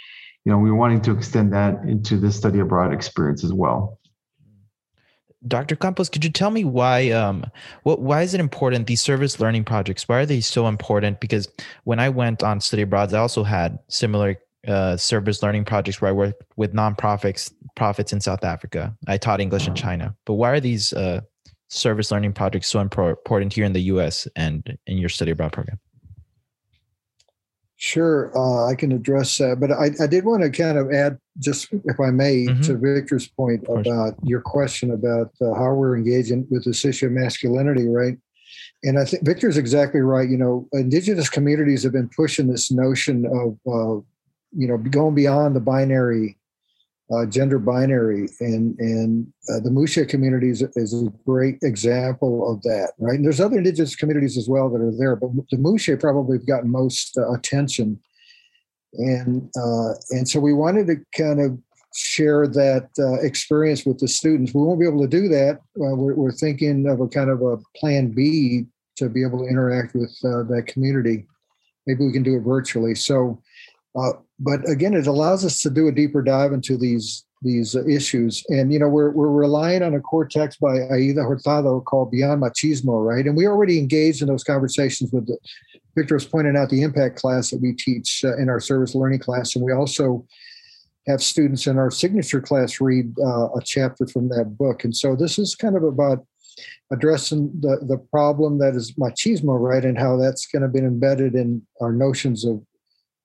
you 0.45 0.53
know, 0.53 0.59
we're 0.59 0.75
wanting 0.75 1.03
to 1.03 1.13
extend 1.13 1.53
that 1.53 1.83
into 1.85 2.17
this 2.17 2.37
study 2.37 2.61
abroad 2.61 2.93
experience 2.93 3.45
as 3.45 3.53
well. 3.53 4.00
Dr. 5.49 5.75
Campos, 5.75 6.11
could 6.11 6.25
you 6.25 6.31
tell 6.31 6.51
me 6.51 6.65
why 6.65 7.11
um 7.11 7.45
what 7.85 8.01
why 8.01 8.23
is 8.23 8.35
it 8.35 8.41
important 8.41 8.87
these 8.87 9.01
service 9.01 9.41
learning 9.41 9.65
projects 9.65 10.09
why 10.09 10.19
are 10.19 10.27
they 10.27 10.41
so 10.41 10.67
important 10.69 11.21
because 11.21 11.49
when 11.85 11.99
I 11.99 12.09
went 12.11 12.43
on 12.43 12.61
study 12.61 12.83
abroad 12.83 13.15
I 13.15 13.19
also 13.19 13.43
had 13.43 13.79
similar 13.89 14.37
uh, 14.67 14.97
service 14.97 15.43
learning 15.43 15.65
projects 15.65 16.01
where 16.01 16.11
I 16.11 16.13
worked 16.13 16.43
with 16.57 16.75
nonprofits 16.75 17.53
profits 17.77 18.13
in 18.13 18.21
South 18.21 18.45
Africa. 18.45 18.95
I 19.07 19.17
taught 19.17 19.41
English 19.41 19.67
in 19.67 19.75
China. 19.75 20.15
But 20.27 20.35
why 20.35 20.51
are 20.51 20.61
these 20.61 20.93
uh, 20.93 21.23
service 21.69 22.11
learning 22.11 22.35
projects 22.35 22.69
so 22.69 22.81
important 22.81 23.53
here 23.53 23.65
in 23.65 23.73
the 23.73 23.83
US 23.83 24.29
and 24.37 24.77
in 24.87 24.99
your 24.99 25.09
study 25.09 25.31
abroad 25.31 25.53
program? 25.53 25.79
Sure, 27.83 28.31
uh, 28.37 28.67
I 28.67 28.75
can 28.75 28.93
address 28.93 29.39
that, 29.39 29.59
but 29.59 29.73
I, 29.73 29.91
I, 29.99 30.07
did 30.07 30.27
want 30.27 30.43
to 30.43 30.51
kind 30.51 30.77
of 30.77 30.93
add, 30.93 31.19
just 31.39 31.73
if 31.73 31.99
I 31.99 32.11
may, 32.11 32.45
mm-hmm. 32.45 32.61
to 32.61 32.77
Victor's 32.77 33.27
point 33.27 33.65
about 33.71 34.17
your 34.23 34.43
question 34.43 34.91
about 34.91 35.33
uh, 35.41 35.55
how 35.55 35.73
we're 35.73 35.97
engaging 35.97 36.47
with 36.51 36.67
this 36.67 36.85
issue 36.85 37.07
of 37.07 37.13
masculinity, 37.13 37.89
right? 37.89 38.19
And 38.85 38.99
I 38.99 39.07
think 39.07 39.25
Victor's 39.25 39.57
exactly 39.57 40.01
right. 40.01 40.29
You 40.29 40.37
know, 40.37 40.69
indigenous 40.75 41.31
communities 41.31 41.83
have 41.85 41.93
been 41.93 42.11
pushing 42.15 42.49
this 42.49 42.71
notion 42.71 43.25
of, 43.25 43.57
uh, 43.67 44.05
you 44.53 44.69
know, 44.69 44.77
going 44.77 45.15
beyond 45.15 45.57
the 45.57 45.61
binary 45.61 46.37
uh, 47.13 47.27
gender 47.27 47.59
binary, 47.59 48.29
and 48.41 48.79
and 48.79 49.27
uh, 49.49 49.61
the 49.61 49.71
Muxe 49.71 50.09
communities 50.09 50.63
is 50.77 50.95
a 50.95 51.11
great 51.27 51.59
example 51.63 52.51
of 52.51 52.63
that, 52.63 52.93
right? 52.99 53.17
And 53.17 53.25
there's 53.25 53.41
other 53.41 53.59
indigenous 53.59 53.97
communities 53.97 54.39
as 54.39 54.49
well 54.49 54.71
that 54.71 54.81
are 54.81 54.97
there, 54.97 55.17
but 55.17 55.31
the 55.51 55.59
Muxe 55.59 55.91
probably 55.99 56.39
have 56.39 56.47
gotten 56.47 56.71
most 56.71 57.19
uh, 57.19 57.33
attention, 57.33 57.99
and 58.95 59.51
uh, 59.57 59.95
and 60.11 60.29
so 60.29 60.39
we 60.39 60.53
wanted 60.53 60.87
to 60.87 60.97
kind 61.17 61.41
of 61.41 61.59
share 61.95 62.47
that 62.47 62.89
uh, 62.99 63.15
experience 63.15 63.85
with 63.85 63.99
the 63.99 64.07
students. 64.07 64.55
We 64.55 64.63
won't 64.63 64.79
be 64.79 64.87
able 64.87 65.03
to 65.03 65.09
do 65.09 65.29
that. 65.29 65.59
We're, 65.75 66.15
we're, 66.15 66.31
thinking 66.31 66.87
of 66.87 67.01
a 67.01 67.09
kind 67.09 67.31
of 67.31 67.43
a 67.43 67.59
plan 67.77 68.11
B 68.11 68.67
to 68.97 69.09
be 69.09 69.25
able 69.25 69.41
to 69.41 69.47
interact 69.47 69.97
with 69.97 70.17
uh, 70.25 70.45
that 70.45 70.69
community. 70.69 71.27
Maybe 71.89 72.07
we 72.07 72.13
can 72.13 72.23
do 72.23 72.37
it 72.37 72.43
virtually. 72.43 72.95
So 72.95 73.43
uh, 73.99 74.13
but 74.39 74.69
again, 74.69 74.95
it 74.95 75.07
allows 75.07 75.45
us 75.45 75.61
to 75.63 75.71
do 75.71 75.89
a 75.89 75.93
deeper 75.93 76.23
dive 76.23 76.53
into 76.53 76.77
these 76.77 77.25
these 77.43 77.75
uh, 77.75 77.85
issues. 77.87 78.45
And 78.49 78.73
you 78.73 78.79
know, 78.79 78.89
we're 78.89 79.11
we're 79.11 79.31
relying 79.31 79.83
on 79.83 79.95
a 79.95 80.01
core 80.01 80.27
text 80.27 80.61
by 80.61 80.83
Aida 80.91 81.23
Hurtado 81.23 81.81
called 81.81 82.11
Beyond 82.11 82.43
Machismo, 82.43 83.05
right? 83.05 83.27
And 83.27 83.37
we 83.37 83.47
already 83.47 83.79
engaged 83.79 84.23
in 84.23 84.29
those 84.29 84.45
conversations 84.45 85.13
with 85.13 85.27
the, 85.27 85.39
Victor 85.97 86.15
was 86.15 86.25
pointing 86.25 86.57
out 86.57 86.71
the 86.71 86.83
impact 86.83 87.17
class 87.17 87.51
that 87.51 87.61
we 87.61 87.73
teach 87.73 88.25
uh, 88.25 88.37
in 88.37 88.49
our 88.49 88.61
service 88.61 88.95
learning 88.95 89.21
class, 89.21 89.57
and 89.57 89.65
we 89.65 89.73
also 89.73 90.25
have 91.09 91.23
students 91.23 91.67
in 91.67 91.79
our 91.79 91.91
signature 91.91 92.41
class 92.41 92.81
read 92.81 93.13
uh, 93.25 93.49
a 93.53 93.61
chapter 93.65 94.07
from 94.07 94.29
that 94.29 94.57
book. 94.57 94.85
And 94.85 94.95
so 94.95 95.17
this 95.17 95.39
is 95.39 95.55
kind 95.55 95.77
of 95.77 95.83
about 95.83 96.25
addressing 96.93 97.51
the, 97.61 97.79
the 97.89 97.97
problem 97.97 98.59
that 98.59 98.77
is 98.77 98.93
machismo, 98.93 99.59
right? 99.59 99.85
And 99.85 99.99
how 99.99 100.17
that's 100.17 100.47
kind 100.47 100.63
of 100.63 100.73
been 100.73 100.85
embedded 100.85 101.35
in 101.35 101.67
our 101.81 101.93
notions 101.93 102.45
of 102.45 102.63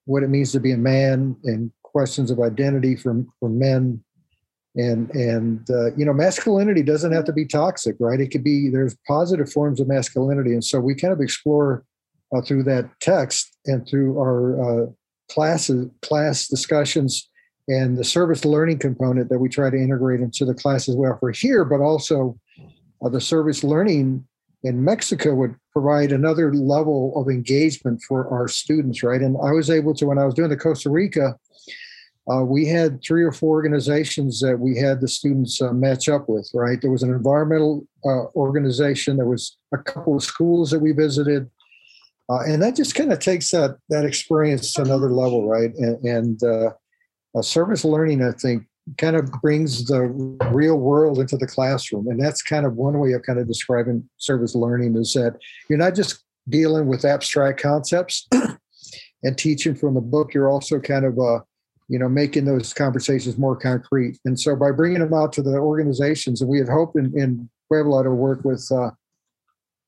what 0.06 0.22
it 0.22 0.30
means 0.30 0.52
to 0.52 0.60
be 0.60 0.72
a 0.72 0.78
man 0.78 1.36
and 1.44 1.70
questions 1.82 2.30
of 2.30 2.40
identity 2.40 2.96
for, 2.96 3.24
for 3.38 3.48
men. 3.48 4.02
And 4.78 5.10
and 5.14 5.66
uh, 5.70 5.94
you 5.94 6.04
know 6.04 6.12
masculinity 6.12 6.82
doesn't 6.82 7.12
have 7.12 7.24
to 7.24 7.32
be 7.32 7.46
toxic 7.46 7.96
right? 7.98 8.20
It 8.20 8.30
could 8.30 8.44
be 8.44 8.68
there's 8.68 8.94
positive 9.06 9.50
forms 9.50 9.80
of 9.80 9.88
masculinity. 9.88 10.52
And 10.52 10.62
so 10.62 10.80
we 10.80 10.94
kind 10.94 11.14
of 11.14 11.20
explore 11.20 11.82
uh, 12.34 12.42
through 12.42 12.64
that 12.64 12.90
text 13.00 13.56
and 13.64 13.88
through 13.88 14.18
our 14.18 14.84
uh, 14.84 14.86
classes 15.30 15.88
class 16.02 16.46
discussions 16.46 17.26
and 17.68 17.96
the 17.96 18.04
service 18.04 18.44
learning 18.44 18.78
component 18.78 19.30
that 19.30 19.38
we 19.38 19.48
try 19.48 19.70
to 19.70 19.76
integrate 19.76 20.20
into 20.20 20.44
the 20.44 20.54
classes. 20.54 20.94
We 20.94 21.06
offer 21.06 21.30
here 21.30 21.64
but 21.64 21.80
also 21.80 22.38
uh, 23.02 23.08
the 23.08 23.20
service 23.20 23.64
learning 23.64 24.26
in 24.62 24.84
Mexico 24.84 25.34
would 25.34 25.54
provide 25.76 26.10
another 26.10 26.54
level 26.54 27.12
of 27.16 27.28
engagement 27.28 28.00
for 28.00 28.26
our 28.32 28.48
students, 28.48 29.02
right? 29.02 29.20
And 29.20 29.36
I 29.44 29.52
was 29.52 29.68
able 29.68 29.92
to, 29.96 30.06
when 30.06 30.16
I 30.16 30.24
was 30.24 30.32
doing 30.32 30.48
the 30.48 30.56
Costa 30.56 30.88
Rica, 30.88 31.38
uh, 32.32 32.42
we 32.42 32.64
had 32.64 33.02
three 33.04 33.22
or 33.22 33.30
four 33.30 33.50
organizations 33.50 34.40
that 34.40 34.58
we 34.58 34.74
had 34.78 35.02
the 35.02 35.06
students 35.06 35.60
uh, 35.60 35.74
match 35.74 36.08
up 36.08 36.30
with, 36.30 36.50
right? 36.54 36.80
There 36.80 36.90
was 36.90 37.02
an 37.02 37.10
environmental 37.10 37.86
uh, 38.06 38.24
organization, 38.34 39.18
there 39.18 39.26
was 39.26 39.58
a 39.74 39.76
couple 39.76 40.16
of 40.16 40.22
schools 40.22 40.70
that 40.70 40.78
we 40.78 40.92
visited. 40.92 41.50
Uh, 42.30 42.40
and 42.46 42.62
that 42.62 42.74
just 42.74 42.94
kind 42.94 43.12
of 43.12 43.18
takes 43.18 43.50
that 43.50 43.76
that 43.90 44.06
experience 44.06 44.72
to 44.72 44.82
another 44.82 45.12
level, 45.12 45.46
right? 45.46 45.74
And, 45.74 46.02
and 46.06 46.42
uh, 46.42 47.42
service 47.42 47.84
learning, 47.84 48.22
I 48.22 48.32
think, 48.32 48.64
kind 48.98 49.16
of 49.16 49.30
brings 49.40 49.84
the 49.86 50.02
real 50.52 50.76
world 50.76 51.18
into 51.18 51.36
the 51.36 51.46
classroom. 51.46 52.06
And 52.08 52.22
that's 52.22 52.42
kind 52.42 52.64
of 52.64 52.74
one 52.74 52.98
way 52.98 53.12
of 53.12 53.22
kind 53.22 53.38
of 53.38 53.48
describing 53.48 54.08
service 54.16 54.54
learning 54.54 54.96
is 54.96 55.12
that 55.14 55.38
you're 55.68 55.78
not 55.78 55.94
just 55.94 56.22
dealing 56.48 56.86
with 56.86 57.04
abstract 57.04 57.60
concepts 57.60 58.28
and 59.22 59.36
teaching 59.36 59.74
from 59.74 59.96
a 59.96 60.00
book, 60.00 60.32
you're 60.32 60.48
also 60.48 60.78
kind 60.78 61.04
of 61.04 61.18
uh, 61.18 61.40
you 61.88 61.98
know, 61.98 62.08
making 62.08 62.44
those 62.44 62.72
conversations 62.72 63.38
more 63.38 63.56
concrete. 63.56 64.18
And 64.24 64.38
so 64.38 64.56
by 64.56 64.72
bringing 64.72 65.00
them 65.00 65.14
out 65.14 65.32
to 65.34 65.42
the 65.42 65.56
organizations, 65.56 66.40
and 66.40 66.50
we 66.50 66.58
had 66.58 66.68
hoped 66.68 66.96
in, 66.96 67.16
in 67.18 67.48
Puebla 67.68 68.04
to 68.04 68.10
work 68.10 68.44
with, 68.44 68.66
uh, 68.72 68.90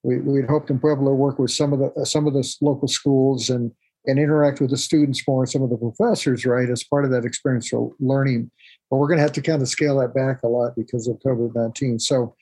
we, 0.03 0.19
we 0.19 0.41
had 0.41 0.49
hoped 0.49 0.71
in 0.71 0.79
Puebla 0.79 1.11
to 1.11 1.15
work 1.15 1.39
with 1.39 1.51
some 1.51 1.73
of 1.73 1.81
the, 1.81 1.93
uh, 2.01 2.05
some 2.05 2.27
of 2.27 2.35
the 2.35 2.57
local 2.61 2.89
schools 2.89 3.51
and, 3.51 3.73
and 4.07 4.19
interact 4.19 4.61
with 4.61 4.71
the 4.71 4.77
students 4.77 5.27
more 5.27 5.43
and 5.43 5.51
some 5.51 5.63
of 5.63 5.71
the 5.71 5.77
professors, 5.77 6.47
right, 6.47 6.71
as 6.71 6.85
part 6.85 7.05
of 7.05 7.11
that 7.11 7.25
experiential 7.25 7.95
learning. 7.99 8.51
But 8.91 8.97
we're 8.97 9.09
going 9.09 9.19
to 9.19 9.23
have 9.23 9.33
to 9.33 9.43
kind 9.43 9.61
of 9.61 9.69
scale 9.69 9.99
that 9.99 10.15
back 10.15 10.43
a 10.43 10.49
lot 10.49 10.75
because 10.77 11.09
of 11.09 11.19
COVID 11.19 11.55
19. 11.55 11.99
So, 11.99 12.35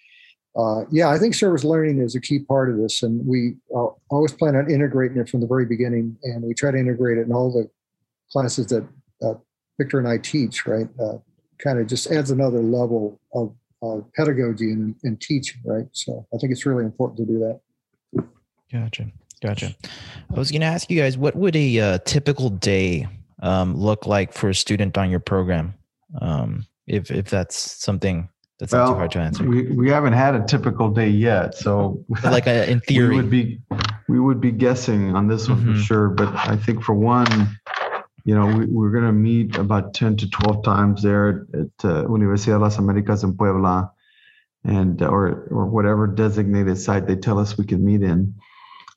uh, 0.56 0.84
yeah, 0.90 1.08
I 1.08 1.18
think 1.18 1.34
service 1.34 1.64
learning 1.64 2.00
is 2.00 2.14
a 2.14 2.20
key 2.20 2.40
part 2.40 2.70
of 2.70 2.78
this. 2.78 3.02
And 3.02 3.26
we 3.26 3.56
uh, 3.74 3.88
always 4.10 4.32
plan 4.32 4.56
on 4.56 4.70
integrating 4.70 5.18
it 5.18 5.28
from 5.28 5.40
the 5.40 5.46
very 5.46 5.66
beginning. 5.66 6.16
And 6.22 6.42
we 6.42 6.54
try 6.54 6.70
to 6.70 6.78
integrate 6.78 7.18
it 7.18 7.26
in 7.26 7.32
all 7.32 7.52
the 7.52 7.68
classes 8.30 8.66
that 8.66 8.88
uh, 9.22 9.34
Victor 9.78 9.98
and 9.98 10.08
I 10.08 10.18
teach, 10.18 10.66
right? 10.66 10.88
Uh, 11.00 11.18
kind 11.58 11.78
of 11.78 11.86
just 11.86 12.10
adds 12.10 12.30
another 12.30 12.60
level 12.60 13.20
of 13.34 13.54
pedagogy 14.16 14.72
and, 14.72 14.94
and 15.04 15.20
teaching, 15.20 15.60
right? 15.64 15.86
So 15.92 16.26
I 16.34 16.38
think 16.38 16.52
it's 16.52 16.66
really 16.66 16.84
important 16.84 17.18
to 17.18 17.24
do 17.24 17.38
that. 17.38 17.60
Gotcha. 18.72 19.06
Gotcha. 19.42 19.76
I 20.34 20.38
was 20.38 20.50
going 20.50 20.62
to 20.62 20.66
ask 20.66 20.90
you 20.90 21.00
guys, 21.00 21.18
what 21.18 21.36
would 21.36 21.54
a 21.56 21.78
uh, 21.78 21.98
typical 22.04 22.50
day 22.50 23.06
um, 23.42 23.76
look 23.76 24.06
like 24.06 24.32
for 24.32 24.48
a 24.48 24.54
student 24.54 24.96
on 24.96 25.10
your 25.10 25.20
program? 25.20 25.74
Um, 26.20 26.66
if 26.86 27.10
if 27.10 27.28
that's 27.28 27.56
something 27.56 28.28
that's 28.58 28.72
well, 28.72 28.86
not 28.86 28.92
too 28.92 28.98
hard 28.98 29.10
to 29.12 29.18
answer. 29.20 29.44
We 29.44 29.70
we 29.72 29.90
haven't 29.90 30.14
had 30.14 30.34
a 30.34 30.44
typical 30.44 30.88
day 30.90 31.08
yet, 31.08 31.54
so 31.54 32.04
but 32.08 32.32
like 32.32 32.46
a, 32.46 32.62
uh, 32.62 32.66
in 32.66 32.80
theory, 32.88 33.10
we 33.10 33.16
would 33.16 33.30
be 33.30 33.60
we 34.08 34.20
would 34.20 34.40
be 34.40 34.50
guessing 34.50 35.14
on 35.14 35.28
this 35.28 35.48
one 35.48 35.58
mm-hmm. 35.58 35.74
for 35.74 35.80
sure. 35.80 36.08
But 36.08 36.34
I 36.34 36.56
think 36.56 36.82
for 36.82 36.94
one, 36.94 37.58
you 38.24 38.34
know, 38.34 38.46
we, 38.46 38.66
we're 38.66 38.90
going 38.90 39.04
to 39.04 39.12
meet 39.12 39.56
about 39.56 39.94
ten 39.94 40.16
to 40.16 40.30
twelve 40.30 40.64
times 40.64 41.02
there 41.02 41.46
at 41.52 41.84
uh, 41.84 42.04
Universidad 42.04 42.58
de 42.58 42.58
las 42.58 42.78
Americas 42.78 43.24
in 43.24 43.36
Puebla, 43.36 43.90
and 44.64 45.02
or 45.02 45.48
or 45.50 45.66
whatever 45.66 46.06
designated 46.06 46.78
site 46.78 47.06
they 47.06 47.16
tell 47.16 47.38
us 47.38 47.58
we 47.58 47.66
can 47.66 47.84
meet 47.84 48.02
in. 48.02 48.34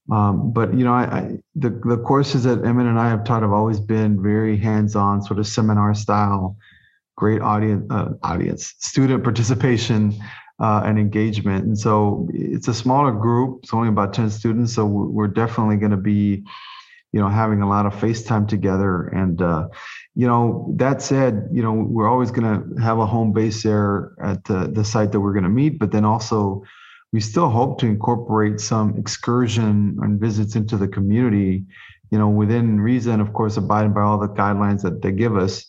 Um, 0.10 0.54
but 0.54 0.74
you 0.74 0.86
know, 0.86 0.94
I, 0.94 1.04
I, 1.04 1.38
the 1.56 1.70
the 1.70 1.98
courses 1.98 2.44
that 2.44 2.64
Emmett 2.64 2.88
and 2.88 3.00
I 3.00 3.10
have 3.10 3.26
taught 3.26 3.42
have 3.42 3.52
always 3.52 3.82
been 3.82 4.24
very 4.24 4.58
hands-on, 4.58 5.22
sort 5.22 5.40
of 5.40 5.48
seminar 5.48 5.94
style, 5.94 6.56
great 7.20 7.42
audience 7.42 7.86
uh, 7.92 8.10
audience 8.24 8.62
student 8.80 9.24
participation. 9.24 10.02
uh, 10.60 10.82
and 10.86 11.00
engagement. 11.00 11.66
And 11.66 11.78
so 11.78 12.28
it's 12.34 12.68
a 12.68 12.74
smaller 12.74 13.12
group. 13.12 13.62
It's 13.64 13.74
only 13.74 13.88
about 13.88 14.14
10 14.14 14.30
students. 14.30 14.74
So 14.74 14.86
we're 14.86 15.28
definitely 15.28 15.78
going 15.78 15.92
to 15.92 15.98
be, 15.98 16.44
you 17.14 17.20
know, 17.22 17.30
having 17.30 17.62
a 17.62 17.70
lot 17.70 17.86
of 17.86 17.94
FaceTime 17.94 18.48
together. 18.48 19.08
And, 19.08 19.42
uh, 19.42 19.70
you 20.16 20.28
know, 20.28 20.74
that 20.76 21.02
said, 21.02 21.48
you 21.52 21.64
know, 21.64 21.74
we're 21.74 22.10
always 22.10 22.32
going 22.32 22.48
to 22.76 22.82
have 22.82 23.00
a 23.00 23.06
home 23.06 23.32
base 23.32 23.64
there 23.64 24.12
at 24.22 24.44
the, 24.44 24.70
the 24.72 24.84
site 24.84 25.12
that 25.14 25.22
we're 25.22 25.34
going 25.34 25.44
to 25.44 25.50
meet, 25.50 25.80
but 25.80 25.92
then 25.92 26.04
also 26.04 26.64
we 27.14 27.22
still 27.22 27.50
hope 27.50 27.80
to 27.80 27.88
incorporate 27.88 28.60
some 28.60 28.98
excursion 28.98 29.98
and 30.02 30.20
visits 30.20 30.56
into 30.56 30.78
the 30.78 30.88
community, 30.88 31.64
you 32.12 32.18
know, 32.20 32.30
within 32.30 32.82
reason, 32.82 33.22
of 33.22 33.34
course, 33.34 33.58
abiding 33.58 33.94
by 33.94 34.02
all 34.02 34.20
the 34.20 34.28
guidelines 34.28 34.82
that 34.82 35.02
they 35.02 35.12
give 35.12 35.38
us. 35.38 35.69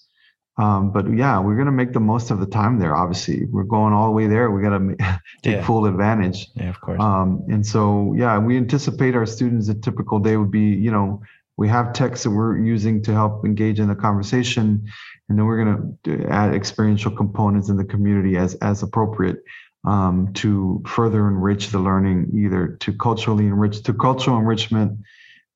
Um, 0.59 0.93
but 0.93 1.11
yeah, 1.17 1.39
we're 1.39 1.55
going 1.55 1.67
to 1.67 1.73
make 1.73 1.93
the 1.93 2.01
most 2.01 2.31
of 2.31 2.39
the 2.39 2.47
time 2.47 2.79
there. 2.79 2.95
Obviously, 2.95 3.47
we're 3.47 3.65
going 3.65 3.93
all 3.93 4.07
the 4.07 4.13
way 4.13 4.27
there. 4.27 4.51
We 4.51 4.63
got 4.63 4.79
to 4.79 4.97
take 5.43 5.57
yeah. 5.57 5.67
full 5.67 5.87
advantage. 5.87 6.49
Yeah, 6.55 6.71
of 6.71 6.81
course. 6.81 7.01
Um, 7.01 7.45
and 7.49 7.67
so, 7.67 8.15
yeah, 8.17 8.39
we 8.39 8.57
anticipate 8.57 9.15
our 9.15 9.27
students 9.27 9.69
a 9.69 9.75
typical 9.75 10.19
day 10.19 10.37
would 10.37 10.51
be, 10.51 10.61
you 10.61 10.91
know, 10.91 11.23
we 11.57 11.69
have 11.69 11.93
texts 11.93 12.25
that 12.25 12.31
we're 12.31 12.59
using 12.59 13.03
to 13.03 13.13
help 13.13 13.45
engage 13.45 13.81
in 13.81 13.89
the 13.89 13.95
conversation, 13.95 14.83
and 15.29 15.39
then 15.39 15.45
we're 15.45 15.63
going 15.63 15.99
to 16.05 16.27
add 16.29 16.55
experiential 16.55 17.11
components 17.11 17.69
in 17.69 17.77
the 17.77 17.85
community 17.85 18.39
as 18.39 18.55
as 18.57 18.83
appropriate 18.83 19.43
um, 19.85 20.33
to 20.35 20.83
further 20.87 21.29
enrich 21.29 21.69
the 21.69 21.79
learning, 21.79 22.31
either 22.35 22.79
to 22.81 22.93
culturally 22.95 23.47
enrich 23.47 23.83
to 23.83 23.93
cultural 23.93 24.39
enrichment, 24.39 24.99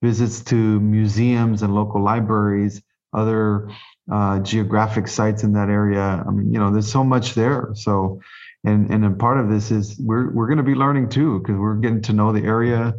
visits 0.03 0.43
to 0.45 0.79
museums 0.81 1.63
and 1.63 1.75
local 1.75 2.03
libraries, 2.03 2.83
other 3.15 3.71
uh, 4.11 4.39
geographic 4.41 5.09
sites 5.09 5.45
in 5.45 5.53
that 5.55 5.69
area. 5.69 6.25
I 6.27 6.31
mean, 6.31 6.53
you 6.53 6.59
know, 6.59 6.71
there's 6.71 6.91
so 6.91 7.05
much 7.05 7.35
there. 7.35 7.71
So, 7.75 8.21
and 8.65 8.91
and 8.91 9.05
a 9.05 9.11
part 9.11 9.39
of 9.39 9.49
this 9.49 9.71
is 9.71 9.99
we're 9.99 10.31
we're 10.31 10.47
going 10.47 10.59
to 10.59 10.65
be 10.65 10.75
learning 10.75 11.09
too 11.09 11.41
because 11.41 11.57
we're 11.57 11.77
getting 11.77 12.03
to 12.03 12.13
know 12.13 12.33
the 12.33 12.43
area. 12.43 12.95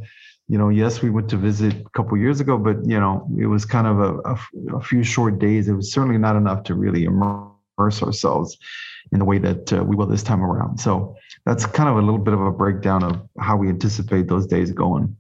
You 0.47 0.59
know, 0.59 0.69
yes, 0.69 1.01
we 1.01 1.09
went 1.09 1.29
to 1.29 1.37
visit 1.37 1.73
a 1.73 1.89
couple 1.89 2.17
years 2.17 2.39
ago, 2.39 2.57
but 2.57 2.85
you 2.85 2.99
know, 2.99 3.27
it 3.37 3.47
was 3.47 3.65
kind 3.65 3.87
of 3.87 3.99
a, 3.99 4.19
a, 4.19 4.77
a 4.77 4.81
few 4.81 5.03
short 5.03 5.39
days. 5.39 5.67
It 5.67 5.73
was 5.73 5.91
certainly 5.91 6.19
not 6.19 6.35
enough 6.35 6.63
to 6.65 6.75
really 6.75 7.05
immerse 7.05 8.03
ourselves 8.03 8.57
in 9.11 9.19
the 9.19 9.25
way 9.25 9.39
that 9.39 9.73
uh, 9.73 9.83
we 9.83 9.95
will 9.95 10.05
this 10.05 10.23
time 10.23 10.43
around. 10.43 10.79
So 10.79 11.15
that's 11.45 11.65
kind 11.65 11.89
of 11.89 11.97
a 11.97 12.01
little 12.01 12.19
bit 12.19 12.33
of 12.33 12.41
a 12.41 12.51
breakdown 12.51 13.03
of 13.03 13.27
how 13.39 13.57
we 13.57 13.69
anticipate 13.69 14.27
those 14.27 14.45
days 14.45 14.71
going. 14.71 15.15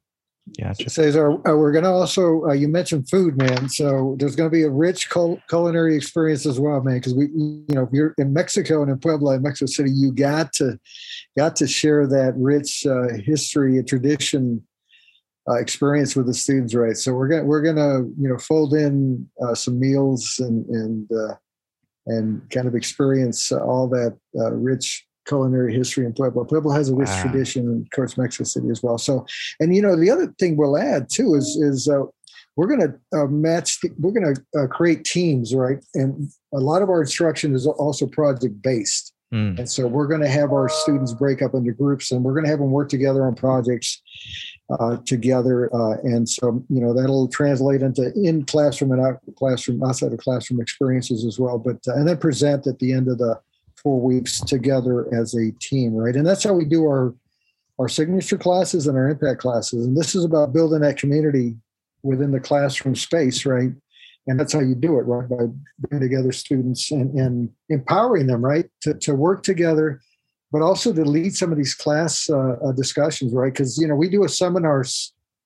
Yeah, 0.53 0.73
Cesar, 0.73 1.31
uh, 1.31 1.55
we're 1.55 1.71
going 1.71 1.85
to 1.85 1.89
also, 1.89 2.45
uh, 2.45 2.53
you 2.53 2.67
mentioned 2.67 3.09
food, 3.09 3.35
man. 3.35 3.67
So 3.67 4.15
there's 4.19 4.35
going 4.35 4.49
to 4.49 4.55
be 4.55 4.61
a 4.61 4.69
rich 4.69 5.09
cul- 5.09 5.41
culinary 5.49 5.95
experience 5.95 6.45
as 6.45 6.59
well, 6.59 6.81
man. 6.81 6.97
Because 6.97 7.15
we, 7.15 7.25
you 7.33 7.65
know, 7.69 7.83
if 7.83 7.89
you're 7.91 8.13
in 8.19 8.31
Mexico 8.31 8.83
and 8.83 8.91
in 8.91 8.99
Puebla, 8.99 9.35
in 9.35 9.41
Mexico 9.41 9.65
City, 9.65 9.89
you 9.91 10.13
got 10.13 10.53
to, 10.53 10.79
got 11.35 11.55
to 11.57 11.67
share 11.67 12.05
that 12.07 12.33
rich 12.37 12.85
uh, 12.85 13.07
history 13.25 13.79
and 13.79 13.87
tradition 13.87 14.63
uh, 15.49 15.55
experience 15.55 16.15
with 16.15 16.27
the 16.27 16.33
students, 16.33 16.75
right? 16.75 16.97
So 16.97 17.13
we're 17.13 17.27
gonna 17.27 17.43
we're 17.43 17.63
to, 17.63 18.11
you 18.19 18.29
know, 18.29 18.37
fold 18.37 18.73
in 18.73 19.27
uh, 19.43 19.55
some 19.55 19.79
meals 19.79 20.39
and 20.39 20.65
and 20.67 21.11
uh, 21.11 21.35
and 22.07 22.47
kind 22.49 22.67
of 22.67 22.75
experience 22.75 23.51
all 23.51 23.87
that 23.89 24.17
rich 24.33 25.04
culinary 25.27 25.73
history 25.73 26.05
in 26.05 26.13
Puebla. 26.13 26.45
Puebla 26.45 26.73
has 26.73 26.89
a 26.89 26.95
rich 26.95 27.09
wow. 27.09 27.21
tradition, 27.21 27.67
and 27.67 27.85
of 27.85 27.89
course, 27.91 28.17
Mexico 28.17 28.43
City 28.43 28.69
as 28.69 28.81
well. 28.81 28.97
So, 28.97 29.25
and 29.59 29.75
you 29.75 29.81
know, 29.81 29.95
the 29.95 30.09
other 30.09 30.33
thing 30.39 30.57
we'll 30.57 30.77
add 30.77 31.07
too 31.11 31.35
is 31.35 31.57
is 31.57 31.87
uh, 31.87 32.03
we're 32.55 32.67
going 32.67 32.81
to 32.81 33.19
uh, 33.19 33.27
match. 33.27 33.79
We're 33.99 34.11
going 34.11 34.35
to 34.35 34.61
uh, 34.61 34.67
create 34.67 35.03
teams, 35.03 35.53
right? 35.53 35.83
And 35.93 36.29
a 36.53 36.59
lot 36.59 36.81
of 36.81 36.89
our 36.89 37.01
instruction 37.01 37.53
is 37.53 37.67
also 37.67 38.07
project 38.07 38.61
based. 38.61 39.13
Mm. 39.33 39.59
And 39.59 39.69
so 39.69 39.87
we're 39.87 40.07
going 40.07 40.21
to 40.21 40.29
have 40.29 40.51
our 40.51 40.69
students 40.69 41.11
break 41.11 41.41
up 41.41 41.53
into 41.53 41.71
groups, 41.73 42.11
and 42.11 42.23
we're 42.23 42.33
going 42.33 42.45
to 42.45 42.49
have 42.49 42.59
them 42.59 42.71
work 42.71 42.89
together 42.89 43.25
on 43.25 43.35
projects 43.35 44.01
uh, 44.69 44.97
together. 45.05 45.73
Uh, 45.75 45.97
and 46.03 46.29
so, 46.29 46.63
you 46.69 46.79
know, 46.79 46.93
that'll 46.93 47.27
translate 47.27 47.81
into 47.81 48.13
in 48.13 48.45
classroom 48.45 48.91
and 48.91 49.01
out 49.01 49.19
classroom, 49.37 49.83
outside 49.83 50.13
of 50.13 50.19
classroom 50.19 50.61
experiences 50.61 51.25
as 51.25 51.39
well. 51.39 51.57
But 51.57 51.77
uh, 51.87 51.95
and 51.95 52.07
then 52.07 52.17
present 52.17 52.67
at 52.67 52.79
the 52.79 52.93
end 52.93 53.07
of 53.07 53.17
the 53.17 53.39
four 53.85 54.01
weeks 54.01 54.41
together 54.41 55.07
as 55.13 55.35
a 55.35 55.51
team, 55.61 55.93
right? 55.93 56.15
And 56.15 56.25
that's 56.25 56.43
how 56.43 56.53
we 56.53 56.65
do 56.65 56.83
our 56.85 57.13
our 57.77 57.87
signature 57.87 58.37
classes 58.37 58.87
and 58.87 58.97
our 58.97 59.09
impact 59.09 59.41
classes. 59.41 59.85
And 59.85 59.95
this 59.95 60.15
is 60.15 60.23
about 60.23 60.53
building 60.53 60.79
that 60.81 60.97
community 60.97 61.55
within 62.03 62.31
the 62.31 62.39
classroom 62.39 62.95
space, 62.95 63.45
right? 63.45 63.71
And 64.27 64.39
that's 64.39 64.53
how 64.53 64.61
you 64.61 64.75
do 64.75 64.97
it, 64.97 65.03
right? 65.03 65.29
By 65.29 65.53
bringing 65.79 66.09
together 66.09 66.31
students 66.31 66.89
and, 66.89 67.13
and 67.19 67.49
empowering 67.69 68.27
them, 68.27 68.43
right, 68.43 68.65
to, 68.81 68.93
to 68.95 69.13
work 69.13 69.43
together, 69.43 70.01
but 70.51 70.61
also 70.61 70.93
to 70.93 71.03
lead 71.03 71.35
some 71.35 71.51
of 71.51 71.57
these 71.57 71.75
class 71.75 72.29
uh, 72.29 72.55
uh, 72.65 72.71
discussions, 72.71 73.33
right? 73.33 73.53
Because 73.53 73.77
you 73.77 73.87
know 73.87 73.95
we 73.95 74.09
do 74.09 74.23
a 74.23 74.29
seminar 74.29 74.83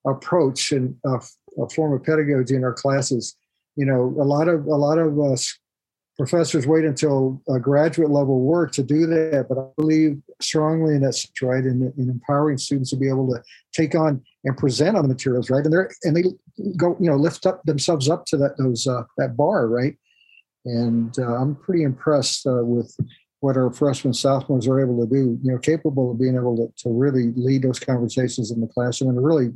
approach 0.06 0.72
and 0.72 0.96
a, 1.04 1.20
a, 1.60 1.68
form 1.68 1.92
of 1.92 2.04
pedagogy 2.04 2.54
in 2.54 2.64
our 2.64 2.72
classes. 2.72 3.36
You 3.76 3.84
know, 3.86 4.14
a 4.18 4.24
lot 4.24 4.48
of 4.48 4.66
a 4.66 4.76
lot 4.76 4.98
of 4.98 5.18
uh, 5.18 5.36
professors 6.20 6.66
wait 6.66 6.84
until 6.84 7.40
a 7.48 7.58
graduate 7.58 8.10
level 8.10 8.40
work 8.40 8.72
to 8.72 8.82
do 8.82 9.06
that, 9.06 9.46
but 9.48 9.56
I 9.56 9.64
believe 9.78 10.20
strongly 10.42 10.94
in 10.94 11.00
that, 11.00 11.18
right, 11.40 11.64
in, 11.64 11.90
in 11.96 12.10
empowering 12.10 12.58
students 12.58 12.90
to 12.90 12.96
be 12.96 13.08
able 13.08 13.26
to 13.28 13.42
take 13.72 13.94
on 13.94 14.22
and 14.44 14.54
present 14.54 14.98
on 14.98 15.02
the 15.02 15.08
materials, 15.08 15.48
right, 15.48 15.64
and 15.64 15.72
they're 15.72 15.90
and 16.02 16.14
they 16.14 16.24
go, 16.76 16.94
you 17.00 17.08
know, 17.08 17.16
lift 17.16 17.46
up 17.46 17.62
themselves 17.64 18.10
up 18.10 18.26
to 18.26 18.36
that 18.36 18.58
those 18.58 18.86
uh, 18.86 19.04
that 19.16 19.34
bar, 19.34 19.66
right, 19.66 19.96
and 20.66 21.18
uh, 21.18 21.36
I'm 21.36 21.56
pretty 21.56 21.84
impressed 21.84 22.46
uh, 22.46 22.64
with 22.64 22.94
what 23.40 23.56
our 23.56 23.72
freshmen 23.72 24.12
sophomores 24.12 24.68
are 24.68 24.78
able 24.78 25.00
to 25.00 25.10
do, 25.10 25.38
you 25.42 25.50
know, 25.50 25.58
capable 25.58 26.10
of 26.10 26.20
being 26.20 26.36
able 26.36 26.54
to, 26.54 26.70
to 26.82 26.90
really 26.90 27.32
lead 27.34 27.62
those 27.62 27.80
conversations 27.80 28.50
in 28.50 28.60
the 28.60 28.66
classroom 28.66 29.08
in 29.08 29.16
a 29.16 29.22
really 29.22 29.48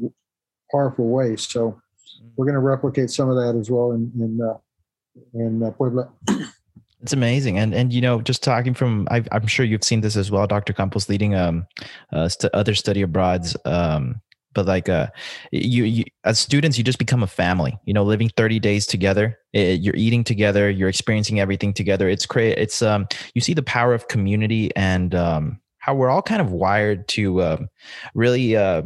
powerful 0.72 1.10
way. 1.10 1.36
So 1.36 1.78
we're 2.36 2.46
going 2.46 2.54
to 2.54 2.60
replicate 2.60 3.10
some 3.10 3.28
of 3.28 3.36
that 3.36 3.54
as 3.60 3.70
well 3.70 3.92
in 3.92 4.10
in, 4.18 4.40
uh, 4.40 4.56
in 5.34 5.62
uh, 5.62 5.70
Puebla. 5.70 6.10
It's 7.02 7.12
amazing, 7.12 7.58
and 7.58 7.74
and 7.74 7.92
you 7.92 8.00
know, 8.00 8.22
just 8.22 8.42
talking 8.42 8.72
from, 8.72 9.06
i 9.10 9.22
am 9.30 9.46
sure 9.46 9.66
you've 9.66 9.84
seen 9.84 10.00
this 10.00 10.16
as 10.16 10.30
well. 10.30 10.46
Dr. 10.46 10.72
Campos 10.72 11.08
leading 11.10 11.34
um, 11.34 11.66
uh, 12.14 12.28
st- 12.28 12.54
other 12.54 12.74
study 12.74 13.02
abroads, 13.02 13.54
um, 13.66 14.22
but 14.54 14.64
like 14.64 14.88
uh, 14.88 15.08
you, 15.52 15.84
you 15.84 16.04
as 16.24 16.38
students, 16.38 16.78
you 16.78 16.84
just 16.84 16.98
become 16.98 17.22
a 17.22 17.26
family. 17.26 17.78
You 17.84 17.92
know, 17.92 18.04
living 18.04 18.30
30 18.30 18.58
days 18.58 18.86
together, 18.86 19.38
it, 19.52 19.80
you're 19.80 19.96
eating 19.96 20.24
together, 20.24 20.70
you're 20.70 20.88
experiencing 20.88 21.40
everything 21.40 21.74
together. 21.74 22.08
It's 22.08 22.24
great. 22.24 22.56
It's 22.56 22.80
um, 22.80 23.06
you 23.34 23.42
see 23.42 23.52
the 23.52 23.62
power 23.62 23.92
of 23.92 24.08
community 24.08 24.74
and 24.74 25.14
um, 25.14 25.60
how 25.78 25.94
we're 25.94 26.08
all 26.08 26.22
kind 26.22 26.40
of 26.40 26.52
wired 26.52 27.06
to 27.08 27.42
um, 27.42 27.68
really 28.14 28.56
uh 28.56 28.82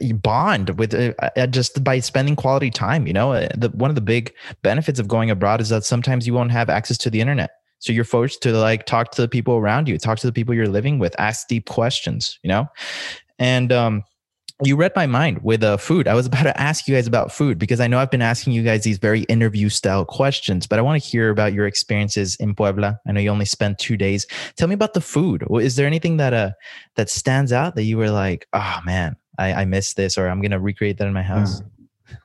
you 0.00 0.14
bond 0.14 0.78
with 0.78 0.94
uh, 0.94 1.12
uh, 1.36 1.46
just 1.46 1.82
by 1.82 1.98
spending 1.98 2.36
quality 2.36 2.70
time 2.70 3.06
you 3.06 3.12
know 3.12 3.32
uh, 3.32 3.48
the, 3.56 3.70
one 3.70 3.90
of 3.90 3.94
the 3.94 4.02
big 4.02 4.32
benefits 4.62 4.98
of 4.98 5.08
going 5.08 5.30
abroad 5.30 5.60
is 5.60 5.70
that 5.70 5.84
sometimes 5.84 6.26
you 6.26 6.34
won't 6.34 6.52
have 6.52 6.68
access 6.68 6.98
to 6.98 7.08
the 7.08 7.20
internet 7.20 7.50
so 7.78 7.92
you're 7.92 8.04
forced 8.04 8.42
to 8.42 8.52
like 8.52 8.84
talk 8.86 9.10
to 9.10 9.22
the 9.22 9.28
people 9.28 9.54
around 9.54 9.88
you 9.88 9.98
talk 9.98 10.18
to 10.18 10.26
the 10.26 10.32
people 10.32 10.54
you're 10.54 10.68
living 10.68 10.98
with 10.98 11.18
ask 11.18 11.48
deep 11.48 11.68
questions 11.68 12.38
you 12.42 12.48
know 12.48 12.66
and 13.38 13.72
um 13.72 14.02
you 14.64 14.76
read 14.76 14.92
my 14.94 15.06
mind 15.06 15.42
with 15.42 15.62
uh, 15.62 15.76
food. 15.76 16.06
I 16.06 16.14
was 16.14 16.26
about 16.28 16.44
to 16.44 16.60
ask 16.60 16.86
you 16.86 16.94
guys 16.94 17.06
about 17.06 17.32
food 17.32 17.58
because 17.58 17.80
I 17.80 17.86
know 17.86 17.98
I've 17.98 18.10
been 18.10 18.22
asking 18.22 18.52
you 18.52 18.62
guys 18.62 18.84
these 18.84 18.98
very 18.98 19.22
interview 19.22 19.68
style 19.68 20.04
questions, 20.04 20.66
but 20.66 20.78
I 20.78 20.82
want 20.82 21.02
to 21.02 21.08
hear 21.08 21.30
about 21.30 21.52
your 21.52 21.66
experiences 21.66 22.36
in 22.36 22.54
Puebla. 22.54 22.98
I 23.06 23.12
know 23.12 23.20
you 23.20 23.30
only 23.30 23.44
spent 23.44 23.78
two 23.78 23.96
days. 23.96 24.26
Tell 24.56 24.68
me 24.68 24.74
about 24.74 24.94
the 24.94 25.00
food. 25.00 25.44
Is 25.60 25.76
there 25.76 25.86
anything 25.86 26.16
that 26.18 26.32
uh 26.32 26.50
that 26.96 27.10
stands 27.10 27.52
out 27.52 27.74
that 27.74 27.84
you 27.84 27.96
were 27.96 28.10
like, 28.10 28.46
oh 28.52 28.78
man, 28.84 29.16
I, 29.42 29.62
I 29.62 29.64
missed 29.64 29.96
this 29.96 30.16
or 30.16 30.28
I'm 30.28 30.40
going 30.40 30.52
to 30.52 30.60
recreate 30.60 30.98
that 30.98 31.06
in 31.06 31.12
my 31.12 31.22
house. 31.22 31.62
Yeah. 32.08 32.16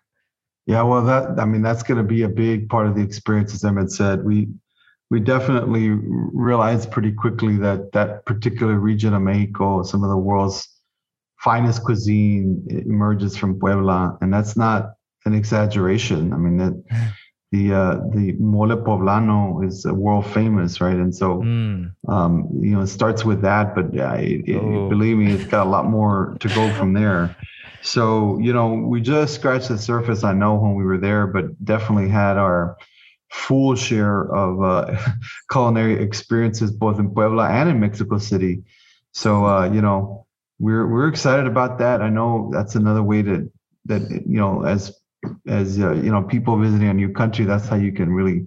yeah, 0.65 0.81
well, 0.83 1.03
that 1.03 1.39
I 1.39 1.45
mean 1.45 1.61
that's 1.61 1.83
going 1.83 1.97
to 1.97 2.03
be 2.03 2.23
a 2.23 2.29
big 2.29 2.69
part 2.69 2.87
of 2.87 2.95
the 2.95 3.01
experience, 3.01 3.53
as 3.53 3.63
Emmet 3.63 3.91
said. 3.91 4.23
We 4.23 4.49
we 5.09 5.19
definitely 5.19 5.89
realized 5.89 6.91
pretty 6.91 7.11
quickly 7.11 7.57
that 7.57 7.91
that 7.93 8.25
particular 8.25 8.77
region 8.79 9.13
of 9.13 9.21
Mexico, 9.21 9.83
some 9.83 10.03
of 10.03 10.09
the 10.09 10.17
world's 10.17 10.67
finest 11.39 11.83
cuisine, 11.83 12.65
emerges 12.69 13.37
from 13.37 13.59
Puebla, 13.59 14.17
and 14.21 14.33
that's 14.33 14.57
not 14.57 14.93
an 15.25 15.33
exaggeration. 15.33 16.33
I 16.33 16.37
mean 16.37 16.57
that 16.57 16.83
the 17.51 17.73
uh, 17.73 17.95
the 18.13 18.33
mole 18.39 18.75
poblano 18.75 19.65
is 19.65 19.85
world 19.85 20.25
famous, 20.25 20.81
right? 20.81 20.95
And 20.95 21.15
so, 21.15 21.37
mm. 21.37 21.91
um, 22.07 22.49
you 22.59 22.71
know, 22.71 22.81
it 22.81 22.87
starts 22.87 23.23
with 23.23 23.41
that, 23.41 23.73
but 23.73 23.93
it, 23.93 24.55
oh. 24.57 24.89
believe 24.89 25.17
me, 25.17 25.31
it's 25.31 25.45
got 25.45 25.65
a 25.65 25.69
lot 25.69 25.85
more 25.85 26.35
to 26.41 26.47
go 26.49 26.73
from 26.73 26.93
there. 26.93 27.35
So, 27.81 28.37
you 28.39 28.51
know, 28.51 28.73
we 28.73 28.99
just 28.99 29.35
scratched 29.35 29.69
the 29.69 29.77
surface. 29.77 30.25
I 30.25 30.33
know 30.33 30.55
when 30.55 30.75
we 30.75 30.83
were 30.83 30.97
there, 30.97 31.25
but 31.25 31.63
definitely 31.63 32.09
had 32.09 32.37
our 32.37 32.75
full 33.29 33.75
share 33.75 34.23
of 34.33 34.61
uh, 34.61 34.97
culinary 35.51 36.03
experiences 36.03 36.71
both 36.71 36.99
in 36.99 37.13
Puebla 37.13 37.47
and 37.47 37.69
in 37.69 37.79
Mexico 37.79 38.17
City. 38.17 38.63
So, 39.13 39.45
uh, 39.45 39.71
you 39.71 39.81
know, 39.81 40.25
we're 40.59 40.87
we're 40.87 41.07
excited 41.07 41.47
about 41.47 41.79
that. 41.79 42.01
I 42.01 42.09
know 42.09 42.49
that's 42.51 42.75
another 42.75 43.03
way 43.03 43.21
to 43.21 43.49
that 43.85 44.09
you 44.09 44.39
know 44.39 44.63
as 44.63 44.93
as 45.47 45.79
uh, 45.79 45.93
you 45.93 46.11
know 46.11 46.23
people 46.23 46.57
visiting 46.57 46.89
a 46.89 46.93
new 46.93 47.11
country 47.11 47.45
that's 47.45 47.67
how 47.67 47.75
you 47.75 47.91
can 47.91 48.11
really 48.11 48.45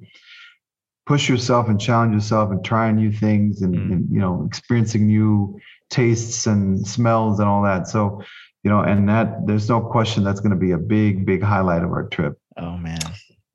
push 1.07 1.29
yourself 1.29 1.69
and 1.69 1.81
challenge 1.81 2.15
yourself 2.15 2.51
and 2.51 2.65
trying 2.65 2.97
new 2.97 3.13
things 3.13 3.63
and, 3.63 3.75
Mm. 3.75 3.93
and 3.93 4.09
you 4.11 4.21
know 4.21 4.45
experiencing 4.47 5.07
new 5.07 5.59
tastes 5.89 6.47
and 6.47 6.87
smells 6.87 7.41
and 7.41 7.49
all 7.49 7.63
that. 7.63 7.89
So 7.89 8.23
you 8.63 8.71
know, 8.71 8.81
and 8.81 9.09
that 9.09 9.47
there's 9.47 9.69
no 9.69 9.81
question 9.81 10.23
that's 10.23 10.41
going 10.41 10.51
to 10.51 10.57
be 10.57 10.73
a 10.73 10.79
big, 10.79 11.25
big 11.25 11.43
highlight 11.43 11.83
of 11.83 11.91
our 11.93 12.07
trip. 12.09 12.39
Oh 12.59 12.77
man. 12.77 13.01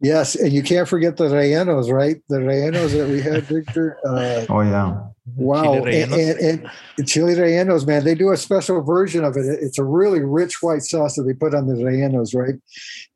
Yes, 0.05 0.35
and 0.35 0.53
you 0.53 0.61
can't 0.61 0.87
forget 0.87 1.17
the 1.17 1.23
rellenos, 1.23 1.91
right? 1.91 2.17
The 2.29 2.37
rellenos 2.37 2.95
that 2.95 3.09
we 3.09 3.23
had, 3.23 3.43
Victor. 3.45 3.97
Uh, 4.05 4.45
Oh 4.49 4.61
yeah, 4.61 5.01
wow, 5.35 5.63
Chili 5.63 6.01
and, 6.03 6.11
rellenos? 6.11 6.39
and, 6.39 6.71
and 6.99 7.07
chili 7.07 7.33
rellenos, 7.33 7.87
man. 7.87 8.03
They 8.03 8.13
do 8.13 8.31
a 8.31 8.37
special 8.37 8.83
version 8.83 9.23
of 9.23 9.35
it. 9.35 9.45
It's 9.47 9.79
a 9.79 9.83
really 9.83 10.19
rich 10.19 10.61
white 10.61 10.83
sauce 10.83 11.15
that 11.15 11.23
they 11.23 11.33
put 11.33 11.55
on 11.55 11.65
the 11.65 11.73
rellenos, 11.73 12.35
right? 12.35 12.53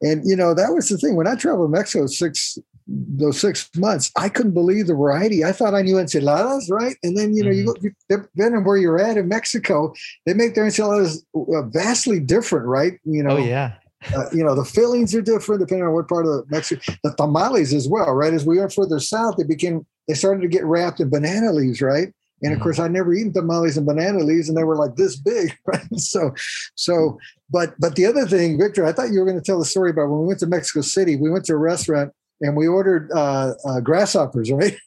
And 0.02 0.24
you 0.26 0.36
know 0.36 0.56
that 0.56 0.74
was 0.74 0.90
the 0.90 0.98
thing 0.98 1.16
when 1.16 1.28
I 1.28 1.36
traveled 1.36 1.70
Mexico 1.70 2.08
six 2.08 2.58
those 2.88 3.40
six 3.40 3.70
months, 3.78 4.12
I 4.18 4.30
couldn't 4.30 4.56
believe 4.56 4.88
the 4.88 4.96
variety. 4.96 5.46
I 5.46 5.52
thought 5.52 5.76
I 5.76 5.84
knew 5.84 6.00
enchiladas, 6.00 6.72
right? 6.72 6.96
And 7.04 7.16
then 7.16 7.36
you 7.36 7.44
know 7.44 7.52
you 7.52 7.66
go 7.66 7.76
you, 7.82 7.92
depending 8.10 8.58
on 8.58 8.64
where 8.64 8.78
you're 8.78 9.00
at 9.00 9.16
in 9.16 9.28
Mexico, 9.28 9.94
they 10.26 10.34
make 10.34 10.56
their 10.56 10.66
enchiladas 10.66 11.24
uh, 11.36 11.62
vastly 11.68 12.20
different, 12.20 12.66
right? 12.66 12.94
You 13.06 13.22
know, 13.22 13.38
Oh 13.38 13.38
yeah. 13.38 13.74
Uh, 14.16 14.26
you 14.32 14.44
know, 14.44 14.56
the 14.56 14.66
fillings 14.66 15.14
are 15.14 15.22
different 15.22 15.62
depending 15.62 15.86
on 15.86 15.94
what 15.94 16.08
part 16.08 16.26
of 16.26 16.50
Mexico. 16.50 16.82
The 17.04 17.14
tamales 17.16 17.74
as 17.74 17.88
well, 17.88 18.12
right? 18.14 18.34
As 18.34 18.46
we 18.46 18.58
went 18.60 18.74
further 18.74 19.00
south, 19.00 19.36
they 19.38 19.44
became 19.44 19.86
they 20.08 20.14
started 20.16 20.42
to 20.42 20.48
get 20.48 20.66
wrapped 20.66 21.00
in 21.00 21.10
banana 21.10 21.52
leaves, 21.52 21.82
right? 21.82 22.14
And 22.42 22.54
of 22.54 22.60
Mhm. 22.60 22.64
course, 22.64 22.80
I'd 22.80 22.92
never 22.92 23.14
eaten 23.14 23.34
tamales 23.34 23.78
and 23.78 23.86
banana 23.86 24.20
leaves, 24.20 24.48
and 24.50 24.58
they 24.58 24.64
were 24.64 24.78
like 24.78 24.96
this 24.96 25.16
big, 25.16 25.54
right? 25.66 25.84
So, 25.98 26.34
so, 26.76 27.18
but 27.50 27.74
but 27.80 27.96
the 27.96 28.06
other 28.06 28.26
thing, 28.26 28.58
Victor, 28.58 28.86
I 28.86 28.94
thought 28.94 29.12
you 29.12 29.20
were 29.20 29.26
going 29.26 29.38
to 29.40 29.44
tell 29.44 29.60
the 29.60 29.66
story 29.66 29.92
about 29.92 30.10
when 30.10 30.22
we 30.22 30.28
went 30.28 30.40
to 30.40 30.48
Mexico 30.48 30.82
City. 30.82 31.16
We 31.16 31.30
went 31.30 31.46
to 31.46 31.54
a 31.54 31.58
restaurant 31.58 32.12
and 32.42 32.56
we 32.56 32.68
ordered 32.68 33.12
uh, 33.12 33.54
uh, 33.66 33.80
grasshoppers, 33.82 34.52
right? 34.52 34.78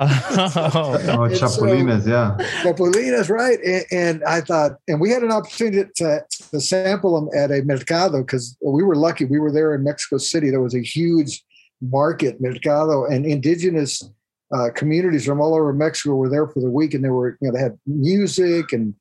Oh, 0.00 0.98
oh 1.08 1.24
And 1.24 1.36
so- 1.36 1.46
chapulines, 1.46 2.06
yeah. 2.06 2.36
Capulinas, 2.62 3.28
right? 3.28 3.58
And, 3.64 3.84
and 3.90 4.24
I 4.24 4.40
thought, 4.40 4.72
and 4.86 5.00
we 5.00 5.10
had 5.10 5.22
an 5.22 5.32
opportunity 5.32 5.88
to, 5.96 6.24
to 6.50 6.60
sample 6.60 7.14
them 7.20 7.28
at 7.36 7.50
a 7.50 7.62
mercado 7.62 8.22
because 8.22 8.56
we 8.64 8.82
were 8.82 8.96
lucky. 8.96 9.24
We 9.24 9.38
were 9.38 9.52
there 9.52 9.74
in 9.74 9.84
Mexico 9.84 10.18
City. 10.18 10.50
There 10.50 10.62
was 10.62 10.74
a 10.74 10.82
huge 10.82 11.42
market, 11.80 12.40
mercado, 12.40 13.04
and 13.04 13.24
indigenous 13.26 14.02
uh, 14.54 14.70
communities 14.74 15.26
from 15.26 15.40
all 15.40 15.54
over 15.54 15.72
Mexico 15.72 16.14
were 16.14 16.30
there 16.30 16.48
for 16.48 16.60
the 16.60 16.70
week, 16.70 16.94
and 16.94 17.04
they 17.04 17.10
were, 17.10 17.36
you 17.40 17.48
know, 17.48 17.52
they 17.52 17.62
had 17.62 17.78
music 17.86 18.72
and 18.72 18.94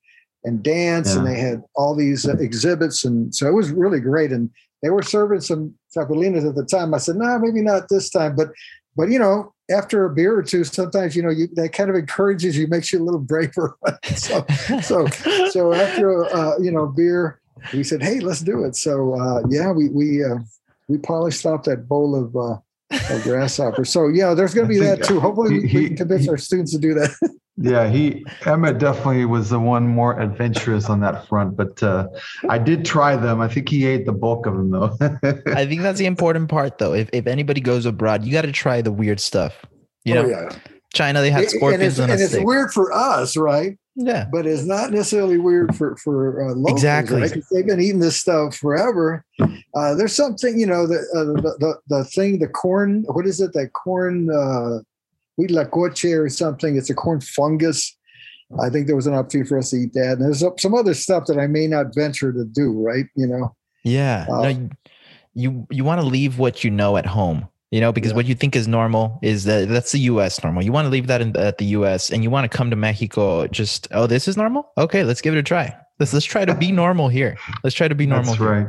and 0.44 0.64
dance, 0.64 1.14
and 1.14 1.28
they 1.28 1.38
had 1.38 1.62
all 1.76 1.96
these 1.96 2.26
uh, 2.28 2.38
exhibits, 2.38 3.04
and 3.04 3.34
so 3.36 3.48
it 3.48 3.54
was 3.54 3.72
really 3.72 4.00
great. 4.00 4.32
And 4.32 4.50
they 4.82 4.90
were 4.90 5.02
serving 5.02 5.42
some 5.42 5.74
capulinas 5.96 6.48
at 6.48 6.56
the 6.56 6.64
time. 6.64 6.94
I 6.94 7.00
said, 7.00 7.16
no, 7.16 7.26
nah, 7.26 7.38
maybe 7.40 7.62
not 7.62 7.90
this 7.90 8.10
time, 8.10 8.36
but 8.36 8.50
but 8.96 9.10
you 9.10 9.20
know, 9.20 9.54
after 9.70 10.06
a 10.06 10.10
beer 10.10 10.38
or 10.38 10.44
two, 10.44 10.64
sometimes 10.64 11.16
you 11.16 11.24
know 11.24 11.30
you 11.30 11.48
that 11.54 11.74
kind 11.74 11.90
of 11.90 11.96
encourages 11.96 12.58
you, 12.58 12.68
makes 12.68 12.92
you 12.92 13.02
a 13.02 13.06
little 13.06 13.20
braver. 13.20 13.78
so 14.16 14.46
so 14.82 15.08
so 15.50 15.74
after 15.74 16.26
uh, 16.34 16.58
you 16.60 16.72
know 16.72 16.88
beer, 16.88 17.40
we 17.74 17.84
said, 17.84 18.02
hey, 18.02 18.20
let's 18.20 18.42
do 18.42 18.64
it. 18.64 18.76
So 18.76 19.14
uh, 19.20 19.44
yeah, 19.50 19.72
we 19.72 19.90
we 19.90 20.24
uh, 20.24 20.38
we 20.88 20.98
polished 20.98 21.46
off 21.46 21.64
that 21.64 21.88
bowl 21.88 22.16
of. 22.16 22.36
Uh, 22.36 22.60
of 23.10 23.22
grasshoppers. 23.24 23.90
So 23.90 24.08
yeah, 24.08 24.34
there's 24.34 24.54
going 24.54 24.66
to 24.66 24.74
be 24.74 24.80
that 24.80 25.04
too. 25.04 25.20
Hopefully, 25.20 25.68
he- 25.68 25.78
we 25.78 25.88
can 25.90 25.98
convince 25.98 26.24
he- 26.24 26.30
our 26.30 26.38
students 26.38 26.72
to 26.72 26.78
do 26.80 26.94
that. 26.94 27.14
Yeah, 27.60 27.90
he 27.90 28.24
Emmet 28.46 28.78
definitely 28.78 29.26
was 29.26 29.50
the 29.50 29.60
one 29.60 29.88
more 29.88 30.20
adventurous 30.20 30.90
on 30.90 31.00
that 31.00 31.28
front, 31.28 31.58
but 31.58 31.82
uh, 31.82 32.08
I 32.50 32.60
did 32.60 32.86
try 32.86 33.16
them. 33.16 33.42
I 33.42 33.48
think 33.48 33.68
he 33.70 33.86
ate 33.86 34.06
the 34.06 34.12
bulk 34.14 34.46
of 34.46 34.54
them 34.54 34.70
though. 34.70 34.96
I 35.48 35.66
think 35.66 35.82
that's 35.82 35.98
the 35.98 36.06
important 36.06 36.50
part 36.50 36.78
though. 36.78 36.94
If 36.94 37.10
if 37.14 37.26
anybody 37.26 37.60
goes 37.62 37.86
abroad, 37.88 38.24
you 38.24 38.32
got 38.32 38.44
to 38.44 38.52
try 38.52 38.82
the 38.82 38.92
weird 38.92 39.20
stuff. 39.20 39.66
You 40.06 40.14
know, 40.14 40.26
oh, 40.26 40.28
yeah. 40.30 40.50
China 40.94 41.22
they 41.22 41.32
had 41.32 41.44
And- 41.46 41.52
and 41.52 41.58
scorpions 41.60 41.94
it's, 41.94 42.00
on 42.00 42.10
a 42.10 42.14
and 42.14 42.22
it's 42.22 42.32
stick. 42.34 42.46
weird 42.46 42.72
for 42.72 42.94
us, 42.94 43.36
right? 43.36 43.78
Yeah. 44.00 44.28
but 44.32 44.46
it's 44.46 44.64
not 44.64 44.92
necessarily 44.92 45.40
weird 45.40 45.76
for 45.76 45.98
for 45.98 46.44
uh, 46.48 46.54
locals, 46.54 46.74
Exactly. 46.78 47.22
right? 47.22 47.34
'Cause 47.34 47.48
They've 47.52 47.66
been 47.66 47.82
eating 47.82 48.00
this 48.00 48.16
stuff 48.18 48.56
forever. 48.56 49.26
Uh, 49.74 49.96
there's 49.96 50.16
something, 50.16 50.60
you 50.60 50.68
know, 50.68 50.86
the, 50.86 51.00
uh, 51.16 51.24
the 51.42 51.58
the 51.60 51.76
the 51.88 52.04
thing, 52.06 52.38
the 52.38 52.48
corn. 52.48 53.04
What 53.08 53.26
is 53.26 53.42
it? 53.42 53.54
That 53.54 53.74
corn, 53.74 54.30
uh, 55.38 55.42
huitlacoche 55.42 56.18
or 56.18 56.30
something. 56.30 56.78
It's 56.78 56.90
a 56.90 56.96
corn 56.96 57.22
fungus. 57.22 57.96
I 58.62 58.70
think 58.70 58.88
there 58.88 58.96
was 58.96 59.08
an 59.08 59.14
opportunity 59.14 59.48
for 59.50 59.58
us 59.58 59.72
to 59.72 59.78
eat 59.78 59.94
that. 59.94 60.18
And 60.20 60.22
there's 60.22 60.44
some 60.62 60.74
other 60.74 60.94
stuff 60.94 61.26
that 61.28 61.38
I 61.38 61.48
may 61.48 61.68
not 61.68 61.94
venture 61.94 62.32
to 62.32 62.46
do. 62.46 62.72
Right? 62.72 63.06
You 63.16 63.28
know. 63.28 63.56
Yeah. 63.84 64.26
Uh, 64.30 64.42
no, 64.42 64.48
you 64.50 64.70
you, 65.34 65.68
you 65.70 65.84
want 65.84 66.02
to 66.02 66.08
leave 66.08 66.40
what 66.40 66.64
you 66.64 66.72
know 66.72 66.98
at 66.98 67.06
home. 67.06 67.48
You 67.70 67.82
know, 67.82 67.92
because 67.92 68.12
Yeah. 68.12 68.16
what 68.16 68.26
you 68.28 68.34
think 68.36 68.56
is 68.56 68.66
normal 68.66 69.20
is 69.22 69.44
that 69.44 69.68
that's 69.68 69.92
the 69.92 70.00
U.S. 70.00 70.42
normal. 70.42 70.64
You 70.64 70.72
want 70.72 70.86
to 70.86 70.90
leave 70.90 71.08
that 71.08 71.20
in, 71.20 71.36
at 71.36 71.58
the 71.58 71.66
U.S. 71.66 72.10
and 72.10 72.24
you 72.24 72.30
want 72.30 72.50
to 72.50 72.58
come 72.58 72.70
to 72.70 72.78
Mexico. 72.78 73.46
Just 73.48 73.90
oh, 73.92 74.08
this 74.08 74.30
is 74.30 74.38
normal. 74.38 74.72
Okay, 74.78 75.04
let's 75.04 75.20
give 75.20 75.36
it 75.36 75.38
a 75.38 75.44
try. 75.44 75.76
Let's 76.00 76.14
let's 76.14 76.26
try 76.26 76.46
to 76.46 76.56
be 76.56 76.72
normal 76.72 77.10
here. 77.10 77.38
Let's 77.64 77.76
try 77.76 77.90
to 77.90 77.96
be 77.96 78.06
normal. 78.08 78.28
That's 78.28 78.38
here. 78.38 78.50
right. 78.50 78.68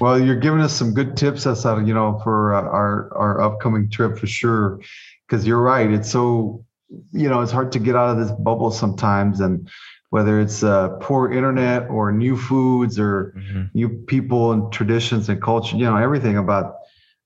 Well, 0.00 0.20
you're 0.20 0.38
giving 0.38 0.60
us 0.60 0.72
some 0.72 0.94
good 0.94 1.16
tips, 1.16 1.42
that's 1.42 1.66
uh, 1.66 1.78
you 1.78 1.92
know, 1.92 2.20
for 2.22 2.54
uh, 2.54 2.62
our 2.62 3.12
our 3.16 3.40
upcoming 3.40 3.90
trip 3.90 4.16
for 4.18 4.28
sure. 4.28 4.80
Because 5.26 5.46
you're 5.46 5.60
right, 5.62 5.90
it's 5.90 6.10
so 6.10 6.64
you 7.12 7.28
know, 7.28 7.40
it's 7.40 7.52
hard 7.52 7.72
to 7.72 7.78
get 7.78 7.96
out 7.96 8.10
of 8.10 8.16
this 8.18 8.30
bubble 8.38 8.70
sometimes, 8.70 9.40
and 9.40 9.68
whether 10.10 10.40
it's 10.40 10.62
uh, 10.62 10.90
poor 11.00 11.32
internet 11.32 11.88
or 11.90 12.12
new 12.12 12.36
foods 12.36 12.98
or 12.98 13.34
Mhm. 13.36 13.70
new 13.74 13.88
people 13.88 14.52
and 14.52 14.72
traditions 14.72 15.28
and 15.28 15.42
culture, 15.42 15.76
you 15.76 15.84
know, 15.84 15.96
everything 15.96 16.36
about 16.36 16.74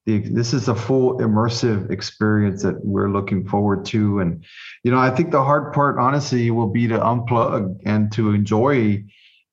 the. 0.07 0.21
This 0.21 0.55
is 0.55 0.69
a 0.69 0.75
full 0.75 1.19
immersive 1.19 1.91
experience 1.91 2.63
that 2.63 2.85
we're 2.85 3.11
looking 3.11 3.47
forward 3.47 3.85
to, 3.87 4.21
and 4.21 4.43
you 4.83 4.91
know, 4.91 4.99
I 4.99 5.11
think 5.11 5.31
the 5.31 5.45
hard 5.45 5.73
part, 5.75 5.99
honestly, 5.99 6.51
will 6.51 6.71
be 6.71 6.89
to 6.89 6.99
unplug 6.99 7.81
and 7.85 8.11
to 8.13 8.31
enjoy 8.33 9.05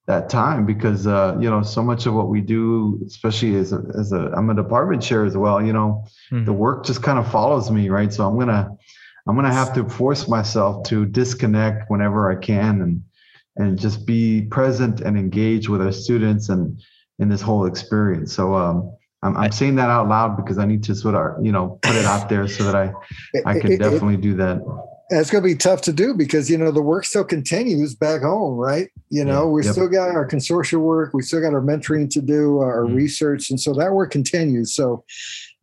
that 0.08 0.30
time 0.30 0.66
because 0.66 1.05
uh, 1.05 1.38
you 1.39 1.49
know 1.49 1.62
so 1.62 1.84
much 1.84 2.05
of 2.05 2.14
what 2.14 2.30
we 2.30 2.41
do, 2.41 2.99
especially 3.05 3.55
as 3.55 3.74
a, 3.74 3.82
as 3.99 4.14
a 4.14 4.32
I'm 4.36 4.49
a 4.49 4.55
department 4.55 5.03
chair 5.03 5.26
as 5.26 5.36
well. 5.38 5.62
You 5.64 5.74
know, 5.74 6.05
the 6.32 6.38
Mhm. 6.53 6.55
work 6.55 6.86
just 6.86 7.03
kind 7.03 7.20
of 7.20 7.30
follows 7.30 7.70
me, 7.70 7.89
right? 7.89 8.12
So 8.12 8.28
I'm 8.28 8.39
gonna 8.39 8.70
I'm 9.28 9.36
gonna 9.36 9.51
have 9.53 9.74
to 9.74 9.88
force 9.89 10.28
myself 10.30 10.84
to 10.86 11.05
disconnect 11.05 11.89
whenever 11.91 12.32
I 12.32 12.36
can 12.36 12.82
and 12.82 13.03
and 13.58 13.78
just 13.78 14.05
be 14.05 14.43
present 14.43 15.01
and 15.01 15.18
engage 15.18 15.68
with 15.68 15.82
our 15.82 15.91
students 15.91 16.49
and 16.49 16.82
in 17.20 17.28
this 17.28 17.41
whole 17.41 17.66
experience. 17.66 18.32
So 18.34 18.53
um, 18.55 18.95
I'm, 19.24 19.36
I'm 19.36 19.51
saying 19.51 19.76
that 19.76 19.89
out 19.89 20.08
loud 20.08 20.38
because 20.38 20.60
I 20.60 20.66
need 20.66 20.84
to 20.84 20.95
sort 20.95 21.16
of 21.16 21.45
you 21.45 21.51
know 21.51 21.80
put 21.82 21.95
it 21.97 22.05
out 22.05 22.30
there 22.30 22.47
so 22.47 22.64
that 22.64 22.76
I 22.76 22.93
I 23.45 23.55
can 23.55 23.72
it- 23.74 23.76
it- 23.76 23.80
definitely 23.80 24.18
do 24.18 24.36
that. 24.36 24.62
And 25.10 25.20
it's 25.22 25.32
going 25.32 25.41
to 25.41 25.47
be 25.47 25.55
tough 25.55 25.82
to 25.84 25.93
do 25.93 26.14
because 26.14 26.49
you 26.49 26.58
know 26.58 26.70
the 26.72 26.82
work 26.82 27.05
still 27.05 27.24
continues 27.24 27.95
back 27.95 28.22
home, 28.22 28.55
right? 28.58 28.89
You 29.10 29.24
know, 29.24 29.43
Yeah. 29.45 29.51
we 29.51 29.64
Yep. 29.64 29.72
still 29.72 29.88
got 29.88 30.10
our 30.10 30.28
consortia 30.28 30.80
work, 30.80 31.14
we 31.14 31.22
still 31.22 31.39
got 31.41 31.53
our 31.53 31.62
mentoring 31.62 32.10
to 32.10 32.22
do, 32.22 32.58
our 32.60 32.84
Mhm. 32.84 32.95
research, 32.95 33.49
and 33.49 33.60
so 33.60 33.74
that 33.74 33.93
work 33.93 34.12
continues. 34.12 34.74
So 34.74 35.03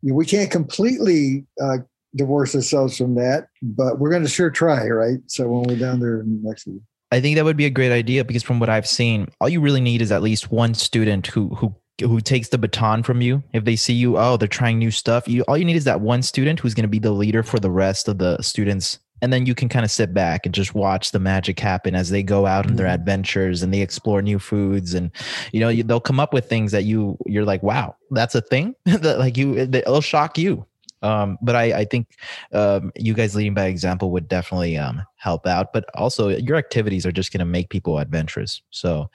we 0.03 0.25
can't 0.25 0.51
completely 0.51 1.45
uh, 1.61 1.79
divorce 2.17 2.55
ourselves 2.55 2.97
from 2.97 3.17
that, 3.17 3.49
but 3.63 3.99
we're 3.99 4.11
going 4.11 4.23
to 4.23 4.29
sure 4.29 4.51
try, 4.51 4.87
right? 4.89 5.19
So 5.27 5.49
when 5.49 5.65
we're 5.65 5.81
down 5.81 6.01
there 6.01 6.21
in 6.21 6.43
Mexico, 6.43 6.79
I 7.11 7.21
think 7.21 7.37
that 7.37 7.45
would 7.45 7.57
be 7.57 7.67
a 7.67 7.71
great 7.71 7.93
idea 7.93 8.25
because 8.25 8.43
from 8.43 8.61
what 8.61 8.69
I've 8.69 8.87
seen, 8.89 9.29
all 9.41 9.49
you 9.49 9.61
really 9.61 9.81
need 9.81 10.01
is 10.03 10.11
at 10.11 10.23
least 10.23 10.51
one 10.51 10.75
student 10.75 11.27
who 11.29 11.49
who 11.57 11.75
who 12.01 12.21
takes 12.21 12.49
the 12.49 12.59
baton 12.59 13.05
from 13.05 13.21
you. 13.21 13.43
If 13.53 13.65
they 13.65 13.77
see 13.77 13.93
you, 13.95 14.19
oh, 14.19 14.37
they're 14.37 14.49
trying 14.49 14.79
new 14.81 14.91
stuff. 14.91 15.29
You 15.29 15.43
all 15.43 15.57
you 15.57 15.65
need 15.65 15.77
is 15.77 15.85
that 15.85 16.01
one 16.01 16.23
student 16.23 16.59
who's 16.61 16.75
going 16.75 16.83
to 16.85 16.89
be 16.89 16.99
the 16.99 17.13
leader 17.13 17.43
for 17.45 17.61
the 17.61 17.71
rest 17.71 18.09
of 18.09 18.19
the 18.19 18.41
students. 18.43 18.99
And 19.25 19.33
then 19.33 19.47
you 19.47 19.55
can 19.55 19.71
kind 19.71 19.87
of 19.87 19.91
sit 19.91 20.13
back 20.13 20.45
and 20.45 20.55
just 20.55 20.75
watch 20.75 21.13
the 21.13 21.19
magic 21.19 21.59
happen 21.59 21.95
as 21.95 22.11
they 22.11 22.23
go 22.23 22.45
out 22.45 22.67
on 22.67 22.77
their 22.77 22.87
Mhm. 22.87 22.93
adventures 22.95 23.63
and 23.63 23.73
they 23.73 23.81
explore 23.81 24.21
new 24.21 24.39
foods 24.39 24.93
and 24.93 25.11
you 25.53 25.61
know 25.61 25.71
you, 25.71 25.83
they'll 25.83 25.99
come 25.99 26.21
up 26.21 26.35
with 26.35 26.47
things 26.47 26.73
that 26.73 26.85
you 26.85 27.17
you're 27.25 27.47
like 27.47 27.63
wow 27.63 27.97
that's 28.11 28.35
a 28.35 28.43
thing 28.43 28.75
that 28.85 29.19
like 29.19 29.39
you 29.39 29.55
it- 29.55 29.75
it'll 29.75 30.03
shock 30.03 30.37
you 30.37 30.67
um, 31.03 31.39
but 31.43 31.55
I, 31.55 31.65
I 31.81 31.85
think 31.85 32.09
um, 32.53 32.93
you 32.97 33.15
guys 33.15 33.35
leading 33.35 33.55
by 33.55 33.67
example 33.67 34.11
would 34.13 34.27
definitely 34.29 34.79
um, 34.79 35.03
help 35.17 35.47
out. 35.47 35.71
But 35.75 35.85
also, 35.95 36.29
your 36.31 36.57
activities 36.57 37.05
are 37.05 37.13
just 37.13 37.31
going 37.31 37.41
to 37.41 37.45
make 37.45 37.69
people 37.69 37.99
adventurous. 37.99 38.63
So 38.71 39.11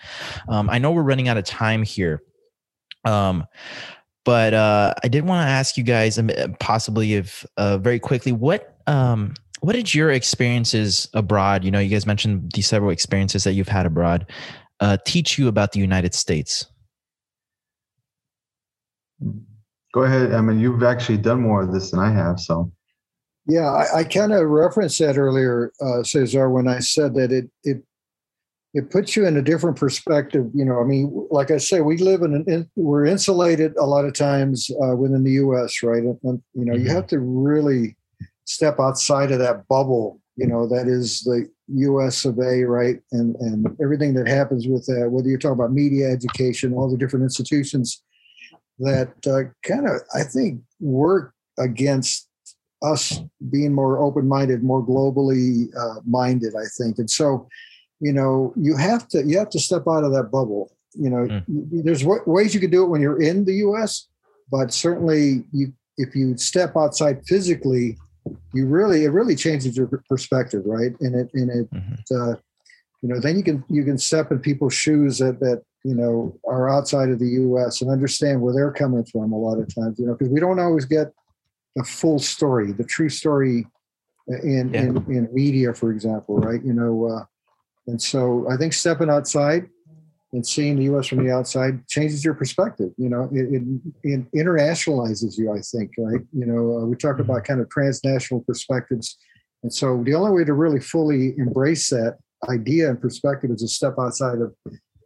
um, 0.50 0.70
I 0.70 0.78
know 0.78 0.92
we're 0.92 1.02
running 1.02 1.30
out 1.30 1.38
of 1.38 1.46
time 1.46 1.82
here. 1.82 2.22
Um, 3.06 3.44
but 4.24 4.54
uh, 4.54 4.94
I 5.04 5.08
did 5.08 5.26
want 5.26 5.44
to 5.44 5.50
ask 5.50 5.78
you 5.78 5.84
guys, 5.84 6.20
um, 6.20 6.30
possibly 6.60 7.16
if 7.16 7.44
uh, 7.58 7.80
very 7.80 7.98
quickly, 8.00 8.34
what 8.34 8.78
um, 8.86 9.34
what 9.62 9.74
did 9.74 9.94
your 9.94 10.12
experiences 10.12 11.10
abroad? 11.14 11.64
You 11.64 11.72
know, 11.72 11.80
you 11.80 11.90
guys 11.90 12.06
mentioned 12.06 12.52
the 12.54 12.62
several 12.62 12.92
experiences 12.92 13.44
that 13.44 13.54
you've 13.54 13.68
had 13.68 13.86
abroad. 13.86 14.26
Uh, 14.80 14.98
teach 15.06 15.38
you 15.38 15.48
about 15.50 15.74
the 15.74 15.80
United 15.80 16.14
States. 16.14 16.66
Go 19.94 20.04
ahead. 20.04 20.34
I 20.34 20.42
mean, 20.42 20.60
you've 20.60 20.84
actually 20.84 21.18
done 21.18 21.42
more 21.42 21.62
of 21.64 21.74
this 21.74 21.92
than 21.92 22.00
I 22.00 22.12
have, 22.12 22.40
so. 22.40 22.72
yeah, 23.48 23.70
I, 23.72 24.00
I 24.00 24.04
kind 24.04 24.32
of 24.32 24.48
referenced 24.48 25.00
that 25.00 25.18
earlier, 25.18 25.72
uh, 25.82 26.04
Cesar, 26.04 26.50
when 26.50 26.68
I 26.68 26.80
said 26.80 27.16
that 27.16 27.32
it 27.32 27.50
it 27.64 27.84
it 28.76 28.92
puts 28.92 29.16
you 29.16 29.26
in 29.26 29.36
a 29.36 29.42
different 29.42 29.78
perspective. 29.78 30.46
You 30.54 30.64
know, 30.64 30.80
I 30.80 30.84
mean, 30.86 31.28
like 31.32 31.50
I 31.52 31.58
say, 31.58 31.82
we 31.82 31.98
live 31.98 32.22
in 32.22 32.36
an 32.36 32.46
in, 32.48 32.70
we're 32.76 33.06
insulated 33.06 33.76
a 33.78 33.86
lot 33.86 34.06
of 34.06 34.14
times 34.14 34.70
uh, 34.84 34.96
within 34.96 35.24
the 35.24 35.32
U.S. 35.32 35.82
Right, 35.84 36.04
and, 36.04 36.18
and, 36.24 36.42
you 36.54 36.66
know, 36.66 36.76
you 36.76 36.90
Mhm. 36.90 36.94
have 36.94 37.08
to 37.08 37.20
really 37.20 37.98
step 38.50 38.80
outside 38.80 39.32
of 39.32 39.38
that 39.38 39.68
bubble, 39.68 40.20
you 40.36 40.48
know, 40.48 40.68
that 40.68 40.88
is 40.88 41.22
the 41.22 41.48
US 41.68 42.26
of 42.26 42.40
A, 42.40 42.64
right? 42.64 43.00
And 43.12 43.36
and 43.36 43.68
everything 43.82 44.16
that 44.16 44.28
happens 44.28 44.68
with 44.68 44.88
that, 44.88 45.10
whether 45.12 45.30
you're 45.30 45.38
talking 45.38 45.60
about 45.60 45.72
media, 45.72 46.10
education, 46.10 46.74
all 46.74 46.90
the 46.90 46.98
different 46.98 47.24
institutions 47.24 48.02
that 48.80 49.14
uh, 49.28 49.54
kind 49.62 49.88
of, 49.88 50.02
I 50.16 50.24
think, 50.24 50.62
work 50.80 51.34
against 51.60 52.28
us 52.82 53.20
being 53.52 53.74
more 53.74 54.00
open-minded, 54.00 54.64
more 54.64 54.84
globally 54.84 55.68
uh, 55.78 56.00
minded. 56.08 56.56
I 56.56 56.66
think, 56.76 56.98
and 56.98 57.10
so, 57.10 57.48
you 58.00 58.14
know, 58.14 58.52
you 58.56 58.76
have 58.78 59.08
to 59.10 59.24
you 59.24 59.38
have 59.38 59.52
to 59.52 59.60
step 59.60 59.84
out 59.88 60.04
of 60.04 60.12
that 60.14 60.32
bubble. 60.32 60.72
You 60.94 61.12
know, 61.12 61.28
mm. 61.28 61.44
there's 61.86 62.02
w- 62.02 62.24
ways 62.26 62.56
you 62.56 62.60
can 62.60 62.72
do 62.72 62.84
it 62.84 62.88
when 62.88 63.02
you're 63.02 63.22
in 63.22 63.46
the 63.46 63.58
U.S., 63.68 64.08
but 64.50 64.74
certainly, 64.74 65.44
you 65.52 65.72
if 65.98 66.16
you 66.16 66.36
step 66.38 66.76
outside 66.76 67.22
physically, 67.28 67.98
you 68.54 68.66
really 68.66 69.06
it 69.06 69.10
really 69.10 69.36
changes 69.36 69.78
your 69.78 69.88
perspective, 69.88 70.64
right? 70.66 70.92
And 71.02 71.16
it 71.16 71.30
and 71.34 71.50
it. 71.50 71.72
Mm-hmm. 71.72 72.32
Uh, 72.32 72.36
you 73.02 73.08
know, 73.08 73.20
then 73.20 73.38
you 73.38 73.44
can 73.44 73.64
you 73.70 73.84
can 73.84 73.98
step 73.98 74.32
in 74.32 74.40
people's 74.40 74.74
shoes 74.74 75.20
that 75.20 75.40
that 75.40 75.64
you 75.84 75.96
know 75.96 76.38
are 76.46 76.70
outside 76.70 77.10
of 77.10 77.20
the 77.20 77.30
U.S. 77.30 77.82
and 77.82 77.90
understand 77.90 78.42
where 78.42 78.54
they're 78.54 78.72
coming 78.72 79.06
from 79.06 79.32
a 79.32 79.38
lot 79.38 79.60
of 79.60 79.74
times. 79.74 80.00
You 80.00 80.08
know, 80.08 80.14
because 80.14 80.30
we 80.30 80.40
don't 80.40 80.60
always 80.60 80.86
get 80.86 81.14
the 81.76 81.84
full 81.84 82.20
story, 82.20 82.74
the 82.74 82.84
true 82.84 83.10
story 83.10 83.66
in 84.28 84.72
yeah. 84.74 84.82
in, 84.82 84.98
in 85.10 85.30
media, 85.32 85.74
for 85.74 85.92
example, 85.92 86.40
right? 86.40 86.64
You 86.64 86.74
know, 86.74 87.06
uh, 87.06 87.26
and 87.88 88.02
so 88.02 88.48
I 88.50 88.58
think 88.58 88.74
stepping 88.74 89.10
outside 89.10 89.70
and 90.32 90.46
seeing 90.46 90.76
the 90.76 90.84
U.S. 90.84 91.08
from 91.08 91.26
the 91.26 91.34
outside 91.34 91.88
changes 91.88 92.24
your 92.24 92.36
perspective. 92.36 92.92
You 92.98 93.10
know, 93.10 93.30
it, 93.32 93.62
it, 93.62 93.64
it 94.04 94.32
internationalizes 94.34 95.38
you. 95.38 95.52
I 95.52 95.62
think, 95.62 95.92
right? 95.98 96.22
You 96.34 96.46
know, 96.46 96.78
uh, 96.78 96.86
we 96.86 96.96
talk 96.96 97.14
mm-hmm. 97.14 97.30
about 97.30 97.46
kind 97.46 97.62
of 97.62 97.70
transnational 97.70 98.42
perspectives, 98.42 99.18
and 99.64 99.74
so 99.74 100.02
the 100.04 100.14
only 100.14 100.32
way 100.32 100.44
to 100.44 100.54
really 100.54 100.80
fully 100.80 101.36
embrace 101.38 101.90
that 101.90 102.18
idea 102.48 102.90
and 102.90 103.02
perspective 103.02 103.52
is 103.52 103.62
to 103.62 103.68
step 103.68 103.96
outside 104.00 104.40
of 104.40 104.54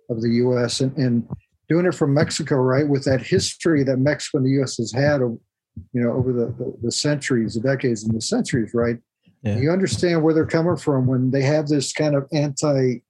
of 0.09 0.21
the 0.21 0.29
U.S. 0.29 0.81
and, 0.81 0.95
and 0.97 1.27
doing 1.69 1.85
it 1.85 1.95
from 1.95 2.13
Mexico, 2.13 2.55
right? 2.57 2.87
With 2.87 3.05
that 3.05 3.21
history 3.21 3.83
that 3.83 3.97
Mexico 3.97 4.39
and 4.39 4.47
the 4.47 4.51
U.S. 4.51 4.77
has 4.77 4.91
had, 4.91 5.21
you 5.21 5.39
know, 5.93 6.11
over 6.11 6.33
the, 6.33 6.45
the, 6.57 6.73
the 6.83 6.91
centuries, 6.91 7.55
the 7.55 7.61
decades, 7.61 8.03
and 8.03 8.15
the 8.15 8.21
centuries, 8.21 8.71
right? 8.73 8.97
Yeah. 9.43 9.57
You 9.57 9.71
understand 9.71 10.23
where 10.23 10.33
they're 10.33 10.45
coming 10.45 10.77
from 10.77 11.07
when 11.07 11.31
they 11.31 11.41
have 11.41 11.67
this 11.67 11.91
kind 11.93 12.15
of 12.15 12.27
anti 12.31 13.01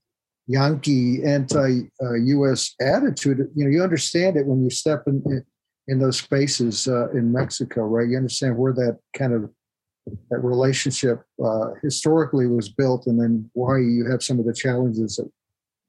Yankee, 0.47 1.23
anti 1.23 1.81
US 2.01 2.75
attitude. 2.81 3.49
You 3.55 3.65
know, 3.65 3.71
you 3.71 3.83
understand 3.83 4.37
it 4.37 4.45
when 4.45 4.63
you 4.63 4.69
step 4.69 5.03
in 5.07 5.43
in 5.87 5.99
those 5.99 6.17
spaces 6.17 6.87
uh, 6.87 7.09
in 7.11 7.31
Mexico, 7.31 7.81
right? 7.83 8.07
You 8.07 8.17
understand 8.17 8.57
where 8.57 8.73
that 8.73 8.99
kind 9.17 9.33
of 9.33 9.49
that 10.29 10.39
relationship 10.39 11.23
uh, 11.43 11.71
historically 11.81 12.47
was 12.47 12.69
built, 12.69 13.07
and 13.07 13.19
then 13.19 13.49
why 13.53 13.79
you 13.79 14.05
have 14.09 14.21
some 14.23 14.39
of 14.39 14.45
the 14.45 14.53
challenges 14.53 15.15
that 15.15 15.29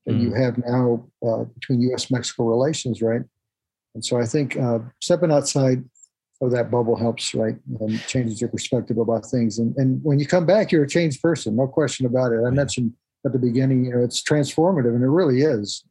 that 0.06 0.14
mm. 0.14 0.22
you 0.22 0.34
have 0.34 0.58
now 0.58 1.06
uh, 1.26 1.44
between 1.44 1.80
U.S. 1.82 2.10
Mexico 2.10 2.44
relations, 2.44 3.02
right? 3.02 3.22
And 3.94 4.04
so 4.04 4.20
I 4.20 4.26
think 4.26 4.56
uh, 4.56 4.80
stepping 5.00 5.30
outside 5.30 5.84
of 6.42 6.50
that 6.50 6.70
bubble 6.70 6.96
helps, 6.96 7.34
right? 7.34 7.56
And 7.80 8.00
changes 8.06 8.40
your 8.40 8.50
perspective 8.50 8.98
about 8.98 9.26
things. 9.26 9.58
And, 9.58 9.74
and 9.76 10.02
when 10.02 10.18
you 10.18 10.26
come 10.26 10.46
back, 10.46 10.72
you're 10.72 10.84
a 10.84 10.88
changed 10.88 11.22
person, 11.22 11.56
no 11.56 11.66
question 11.66 12.06
about 12.06 12.32
it. 12.32 12.44
I 12.44 12.50
mentioned 12.50 12.92
at 13.24 13.32
the 13.32 13.38
beginning, 13.38 13.84
you 13.86 13.92
know, 13.92 14.02
it's 14.02 14.22
transformative, 14.22 14.94
and 14.94 15.02
it 15.02 15.08
really 15.08 15.42
is 15.42 15.84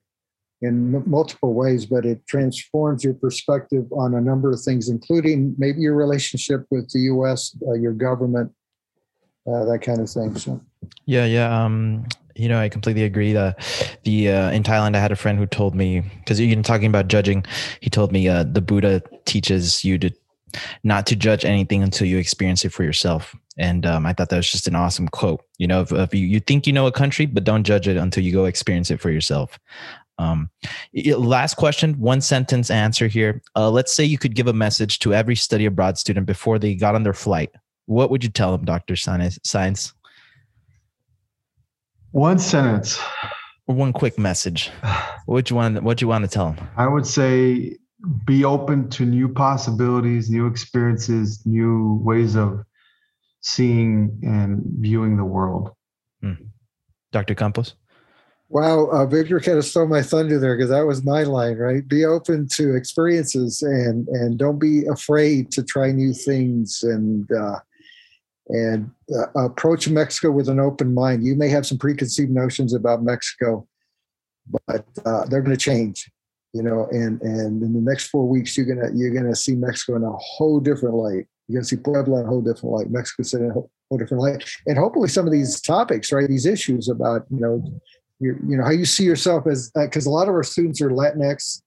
in 0.61 0.95
m- 0.95 1.03
multiple 1.05 1.53
ways, 1.53 1.85
but 1.85 2.05
it 2.05 2.25
transforms 2.25 3.03
your 3.03 3.13
perspective 3.13 3.85
on 3.91 4.15
a 4.15 4.21
number 4.21 4.51
of 4.51 4.61
things, 4.61 4.89
including 4.89 5.53
maybe 5.57 5.81
your 5.81 5.95
relationship 5.95 6.65
with 6.71 6.89
the 6.91 6.99
U.S., 6.99 7.55
uh, 7.67 7.73
your 7.73 7.91
government, 7.91 8.51
uh, 9.45 9.65
that 9.65 9.79
kind 9.81 9.99
of 9.99 10.09
thing. 10.09 10.35
So, 10.37 10.61
yeah, 11.05 11.25
yeah. 11.25 11.63
Um, 11.63 12.05
you 12.35 12.49
know, 12.49 12.59
I 12.59 12.69
completely 12.69 13.03
agree. 13.03 13.33
The 13.33 13.55
the 14.03 14.29
uh, 14.29 14.51
in 14.51 14.63
Thailand, 14.63 14.95
I 14.95 14.99
had 14.99 15.11
a 15.11 15.15
friend 15.15 15.37
who 15.37 15.45
told 15.45 15.75
me 15.75 15.99
because 15.99 16.39
you're 16.39 16.61
talking 16.63 16.87
about 16.87 17.07
judging. 17.07 17.45
He 17.81 17.89
told 17.89 18.11
me 18.11 18.27
uh, 18.27 18.43
the 18.43 18.61
Buddha 18.61 19.03
teaches 19.25 19.83
you 19.85 19.99
to 19.99 20.11
not 20.83 21.05
to 21.07 21.15
judge 21.15 21.45
anything 21.45 21.83
until 21.83 22.07
you 22.07 22.17
experience 22.17 22.65
it 22.65 22.73
for 22.73 22.83
yourself. 22.83 23.35
And 23.57 23.85
um, 23.85 24.05
I 24.05 24.13
thought 24.13 24.29
that 24.29 24.37
was 24.37 24.51
just 24.51 24.67
an 24.67 24.75
awesome 24.75 25.07
quote. 25.07 25.43
You 25.57 25.67
know, 25.67 25.81
if, 25.81 25.91
if, 25.91 26.13
you, 26.13 26.25
you 26.25 26.39
think 26.39 26.65
you 26.65 26.73
know 26.73 26.87
a 26.87 26.91
country, 26.91 27.25
but 27.25 27.43
don't 27.43 27.63
judge 27.63 27.87
it 27.87 27.97
until 27.97 28.23
you 28.23 28.31
go 28.31 28.45
experience 28.45 28.89
it 28.89 28.99
for 28.99 29.11
yourself. 29.11 29.59
Um, 30.19 30.49
last 31.17 31.55
question, 31.55 31.99
one 31.99 32.21
sentence 32.21 32.69
answer 32.69 33.07
here. 33.07 33.41
Uh, 33.55 33.69
let's 33.69 33.93
say 33.93 34.03
you 34.03 34.17
could 34.17 34.35
give 34.35 34.47
a 34.47 34.53
message 34.53 34.99
to 34.99 35.13
every 35.13 35.35
study 35.35 35.65
abroad 35.65 35.97
student 35.97 36.25
before 36.25 36.59
they 36.59 36.75
got 36.75 36.95
on 36.95 37.03
their 37.03 37.13
flight. 37.13 37.51
What 37.85 38.09
would 38.11 38.23
you 38.23 38.29
tell 38.29 38.51
them, 38.51 38.65
Doctor 38.65 38.93
Sáenz? 38.93 39.93
One 42.11 42.37
sentence. 42.39 42.99
Or 43.65 43.75
one 43.75 43.93
quick 43.93 44.17
message. 44.17 44.71
What 45.25 45.49
you 45.49 45.55
want? 45.55 45.81
What 45.81 46.01
you 46.01 46.09
want 46.09 46.25
to 46.25 46.29
tell 46.29 46.51
them? 46.51 46.67
I 46.75 46.85
would 46.85 47.07
say 47.07 47.77
be 48.25 48.43
open 48.43 48.89
to 48.89 49.05
new 49.05 49.29
possibilities, 49.29 50.29
new 50.29 50.47
experiences, 50.47 51.45
new 51.45 51.99
ways 52.03 52.35
of 52.35 52.63
seeing 53.41 54.19
and 54.23 54.61
viewing 54.79 55.17
the 55.17 55.25
world. 55.25 55.71
Hmm. 56.21 56.33
Dr. 57.11 57.35
Campos? 57.35 57.75
Wow, 58.49 58.85
uh, 58.91 59.05
Victor 59.05 59.39
kind 59.39 59.57
of 59.57 59.65
stole 59.65 59.87
my 59.87 60.01
thunder 60.01 60.37
there 60.37 60.55
because 60.55 60.69
that 60.69 60.85
was 60.85 61.03
my 61.03 61.23
line, 61.23 61.57
right? 61.57 61.87
Be 61.87 62.05
open 62.05 62.47
to 62.53 62.75
experiences 62.75 63.63
and 63.63 64.07
and 64.09 64.37
don't 64.37 64.59
be 64.59 64.85
afraid 64.85 65.49
to 65.53 65.63
try 65.63 65.91
new 65.91 66.13
things 66.13 66.83
and 66.83 67.31
uh, 67.31 67.59
and 68.49 68.91
uh, 69.15 69.45
approach 69.45 69.89
Mexico 69.89 70.29
with 70.29 70.49
an 70.49 70.59
open 70.59 70.93
mind. 70.93 71.25
You 71.25 71.35
may 71.35 71.49
have 71.49 71.65
some 71.65 71.79
preconceived 71.79 72.29
notions 72.29 72.75
about 72.75 73.01
Mexico, 73.01 73.67
but 74.67 74.85
uh, 75.03 75.25
they're 75.25 75.41
going 75.41 75.57
to 75.57 75.57
change 75.57 76.11
you 76.53 76.61
know, 76.61 76.87
and 76.91 77.21
and 77.21 77.61
in 77.61 77.73
the 77.73 77.81
next 77.81 78.07
four 78.07 78.27
weeks, 78.27 78.55
you're 78.55 78.65
gonna 78.65 78.89
you're 78.93 79.13
gonna 79.13 79.35
see 79.35 79.55
Mexico 79.55 79.95
in 79.95 80.03
a 80.03 80.11
whole 80.11 80.59
different 80.59 80.95
light. 80.95 81.25
You're 81.47 81.59
gonna 81.59 81.65
see 81.65 81.77
Puebla 81.77 82.21
in 82.21 82.25
a 82.25 82.29
whole 82.29 82.41
different 82.41 82.75
light, 82.75 82.89
Mexico 82.91 83.23
City 83.23 83.45
in 83.45 83.49
a 83.49 83.53
whole, 83.53 83.71
whole 83.89 83.97
different 83.97 84.21
light, 84.21 84.49
and 84.67 84.77
hopefully 84.77 85.09
some 85.09 85.25
of 85.25 85.33
these 85.33 85.59
topics, 85.59 86.11
right, 86.11 86.29
these 86.29 86.45
issues 86.45 86.89
about 86.89 87.25
you 87.31 87.39
know, 87.39 87.63
you 88.19 88.37
you 88.47 88.55
know 88.55 88.63
how 88.63 88.71
you 88.71 88.85
see 88.85 89.03
yourself 89.03 89.47
as 89.47 89.71
because 89.71 90.05
uh, 90.05 90.09
a 90.09 90.13
lot 90.13 90.27
of 90.27 90.35
our 90.35 90.43
students 90.43 90.79
are 90.79 90.91
Latinx, 90.91 91.61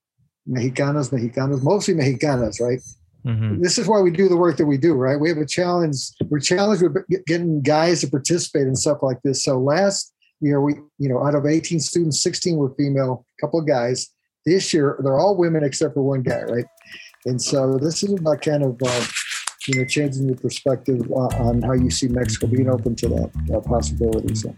Mexicanos, 0.49 1.11
Mexicanos, 1.11 1.63
mostly 1.63 1.95
Mexicanos, 1.95 2.61
right? 2.61 2.81
Mm-hmm. 3.27 3.61
This 3.61 3.77
is 3.77 3.89
why 3.89 4.01
we 4.01 4.13
do 4.13 4.29
the 4.29 4.37
work 4.37 4.57
that 4.57 4.67
we 4.67 4.79
do, 4.79 4.95
right? 4.95 5.19
We 5.19 5.29
have 5.29 5.39
a 5.39 5.47
challenge. 5.47 5.97
We're 6.29 6.39
challenged 6.39 6.85
with 6.85 6.97
getting 7.27 7.61
guys 7.61 8.03
to 8.03 8.11
participate 8.11 8.69
in 8.69 8.77
stuff 8.77 8.99
like 9.03 9.21
this. 9.25 9.43
So 9.43 9.59
last 9.59 10.15
year, 10.41 10.61
we, 10.61 10.75
you 10.99 11.09
know, 11.09 11.25
out 11.27 11.35
of 11.35 11.45
18 11.45 11.81
students, 11.81 12.21
16 12.21 12.57
were 12.57 12.73
female, 12.77 13.27
a 13.37 13.41
couple 13.45 13.59
of 13.59 13.67
guys. 13.67 14.11
This 14.47 14.73
year, 14.73 14.97
they're 15.03 15.19
all 15.19 15.37
women 15.37 15.65
except 15.65 15.95
for 15.95 16.03
one 16.03 16.23
guy, 16.23 16.43
right? 16.43 16.67
And 17.27 17.43
so 17.43 17.77
this 17.77 18.03
is 18.03 18.13
about 18.13 18.43
kind 18.43 18.63
of 18.63 18.81
uh, 18.81 19.07
you 19.69 19.81
know, 19.81 19.85
changing 19.85 20.27
your 20.27 20.37
perspective 20.37 21.11
on 21.11 21.63
how 21.63 21.73
you 21.73 21.91
see 21.91 22.09
Mexico 22.09 22.47
being 22.47 22.69
open 22.69 22.95
to 22.97 23.09
that, 23.09 23.31
that 23.47 23.65
possibility. 23.65 24.35
So. 24.35 24.55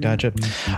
Gotcha. 0.00 0.32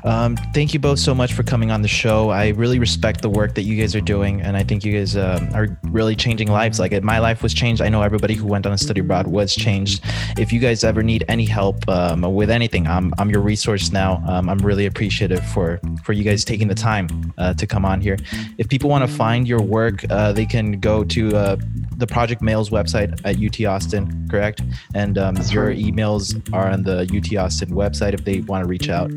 Um, 0.04 0.36
thank 0.54 0.74
you 0.74 0.80
both 0.80 0.98
so 0.98 1.14
much 1.14 1.32
for 1.32 1.42
coming 1.42 1.70
on 1.70 1.82
the 1.82 1.88
show. 1.88 2.30
I 2.30 2.48
really 2.48 2.78
respect 2.78 3.22
the 3.22 3.30
work 3.30 3.54
that 3.54 3.62
you 3.62 3.80
guys 3.80 3.94
are 3.94 4.00
doing, 4.00 4.42
and 4.42 4.56
I 4.56 4.62
think 4.62 4.84
you 4.84 4.92
guys 4.92 5.16
uh, 5.16 5.48
are 5.54 5.78
really 5.84 6.16
changing 6.16 6.50
lives. 6.50 6.78
Like 6.78 7.02
my 7.02 7.18
life 7.18 7.42
was 7.42 7.54
changed. 7.54 7.80
I 7.80 7.88
know 7.88 8.02
everybody 8.02 8.34
who 8.34 8.46
went 8.46 8.66
on 8.66 8.72
a 8.72 8.78
study 8.78 9.00
abroad 9.00 9.26
was 9.26 9.54
changed. 9.54 10.04
If 10.38 10.52
you 10.52 10.60
guys 10.60 10.84
ever 10.84 11.02
need 11.02 11.24
any 11.28 11.44
help 11.44 11.88
um, 11.88 12.22
with 12.34 12.50
anything, 12.50 12.86
I'm 12.86 13.12
I'm 13.18 13.30
your 13.30 13.40
resource 13.40 13.92
now. 13.92 14.22
Um, 14.26 14.48
I'm 14.48 14.58
really 14.58 14.86
appreciative 14.86 15.44
for 15.46 15.80
for 16.04 16.12
you 16.12 16.24
guys 16.24 16.44
taking 16.44 16.68
the 16.68 16.74
time 16.74 17.32
uh, 17.38 17.54
to 17.54 17.66
come 17.66 17.84
on 17.84 18.00
here. 18.00 18.16
If 18.58 18.68
people 18.68 18.90
want 18.90 19.08
to 19.08 19.14
find 19.14 19.46
your 19.46 19.62
work, 19.62 20.04
uh, 20.10 20.32
they 20.32 20.46
can 20.46 20.80
go 20.80 21.04
to 21.04 21.36
uh, 21.36 21.56
the 21.96 22.06
Project 22.06 22.42
MALES 22.42 22.70
website 22.70 23.20
at 23.24 23.36
UT 23.42 23.61
Austin, 23.66 24.28
correct? 24.28 24.62
And 24.94 25.18
um, 25.18 25.36
your 25.48 25.66
right. 25.66 25.78
emails 25.78 26.40
are 26.52 26.68
on 26.70 26.82
the 26.82 27.00
UT 27.02 27.36
Austin 27.36 27.70
website 27.70 28.14
if 28.14 28.24
they 28.24 28.40
want 28.40 28.64
to 28.64 28.68
reach 28.68 28.88
out. 28.88 29.10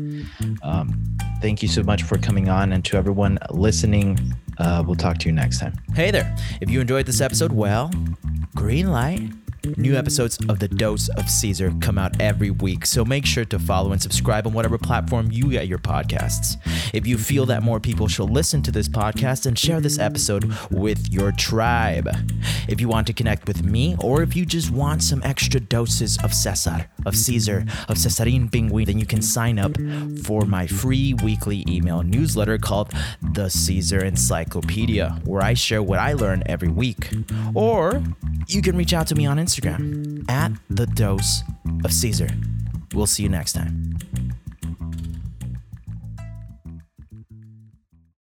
Um, 0.62 1.16
thank 1.40 1.62
you 1.62 1.68
so 1.68 1.82
much 1.82 2.02
for 2.02 2.18
coming 2.18 2.48
on, 2.48 2.72
and 2.72 2.84
to 2.86 2.96
everyone 2.96 3.38
listening, 3.50 4.18
uh, 4.58 4.82
we'll 4.86 4.96
talk 4.96 5.18
to 5.18 5.26
you 5.26 5.32
next 5.32 5.60
time. 5.60 5.74
Hey 5.94 6.10
there! 6.10 6.34
If 6.60 6.70
you 6.70 6.80
enjoyed 6.80 7.06
this 7.06 7.20
episode, 7.20 7.52
well, 7.52 7.90
green 8.54 8.90
light 8.90 9.30
New 9.76 9.96
episodes 9.96 10.38
of 10.48 10.58
The 10.58 10.68
Dose 10.68 11.08
of 11.10 11.28
Caesar 11.28 11.72
come 11.80 11.98
out 11.98 12.20
every 12.20 12.50
week, 12.50 12.86
so 12.86 13.04
make 13.04 13.26
sure 13.26 13.44
to 13.46 13.58
follow 13.58 13.92
and 13.92 14.00
subscribe 14.00 14.46
on 14.46 14.52
whatever 14.52 14.78
platform 14.78 15.30
you 15.30 15.50
get 15.50 15.66
your 15.66 15.78
podcasts. 15.78 16.56
If 16.92 17.06
you 17.06 17.18
feel 17.18 17.46
that 17.46 17.62
more 17.62 17.80
people 17.80 18.06
should 18.06 18.30
listen 18.30 18.62
to 18.62 18.70
this 18.70 18.88
podcast, 18.88 19.46
and 19.46 19.58
share 19.58 19.80
this 19.80 19.98
episode 19.98 20.54
with 20.70 21.10
your 21.10 21.32
tribe. 21.32 22.08
If 22.68 22.80
you 22.80 22.88
want 22.88 23.06
to 23.08 23.12
connect 23.12 23.48
with 23.48 23.62
me, 23.62 23.96
or 24.00 24.22
if 24.22 24.36
you 24.36 24.46
just 24.46 24.70
want 24.70 25.02
some 25.02 25.22
extra 25.24 25.58
doses 25.58 26.18
of 26.22 26.32
Cesar, 26.32 26.88
of 27.04 27.16
Caesar, 27.16 27.64
of 27.88 27.96
Cesarin 27.96 28.50
Pingüin, 28.50 28.86
then 28.86 28.98
you 28.98 29.06
can 29.06 29.22
sign 29.22 29.58
up 29.58 29.76
for 30.24 30.42
my 30.42 30.66
free 30.66 31.14
weekly 31.14 31.64
email 31.68 32.02
newsletter 32.02 32.58
called 32.58 32.92
The 33.32 33.48
Caesar 33.48 34.04
Encyclopedia, 34.04 35.20
where 35.24 35.42
I 35.42 35.54
share 35.54 35.82
what 35.82 35.98
I 35.98 36.12
learn 36.12 36.42
every 36.46 36.68
week. 36.68 37.10
Or 37.54 38.02
you 38.48 38.62
can 38.62 38.76
reach 38.76 38.92
out 38.92 39.06
to 39.08 39.14
me 39.14 39.26
on 39.26 39.38
Instagram 39.38 39.55
Instagram 39.56 40.28
at 40.30 40.52
the 40.70 40.86
dose 40.86 41.42
of 41.84 41.92
Caesar. 41.92 42.28
We'll 42.94 43.06
see 43.06 43.22
you 43.22 43.28
next 43.28 43.52
time. 43.54 43.96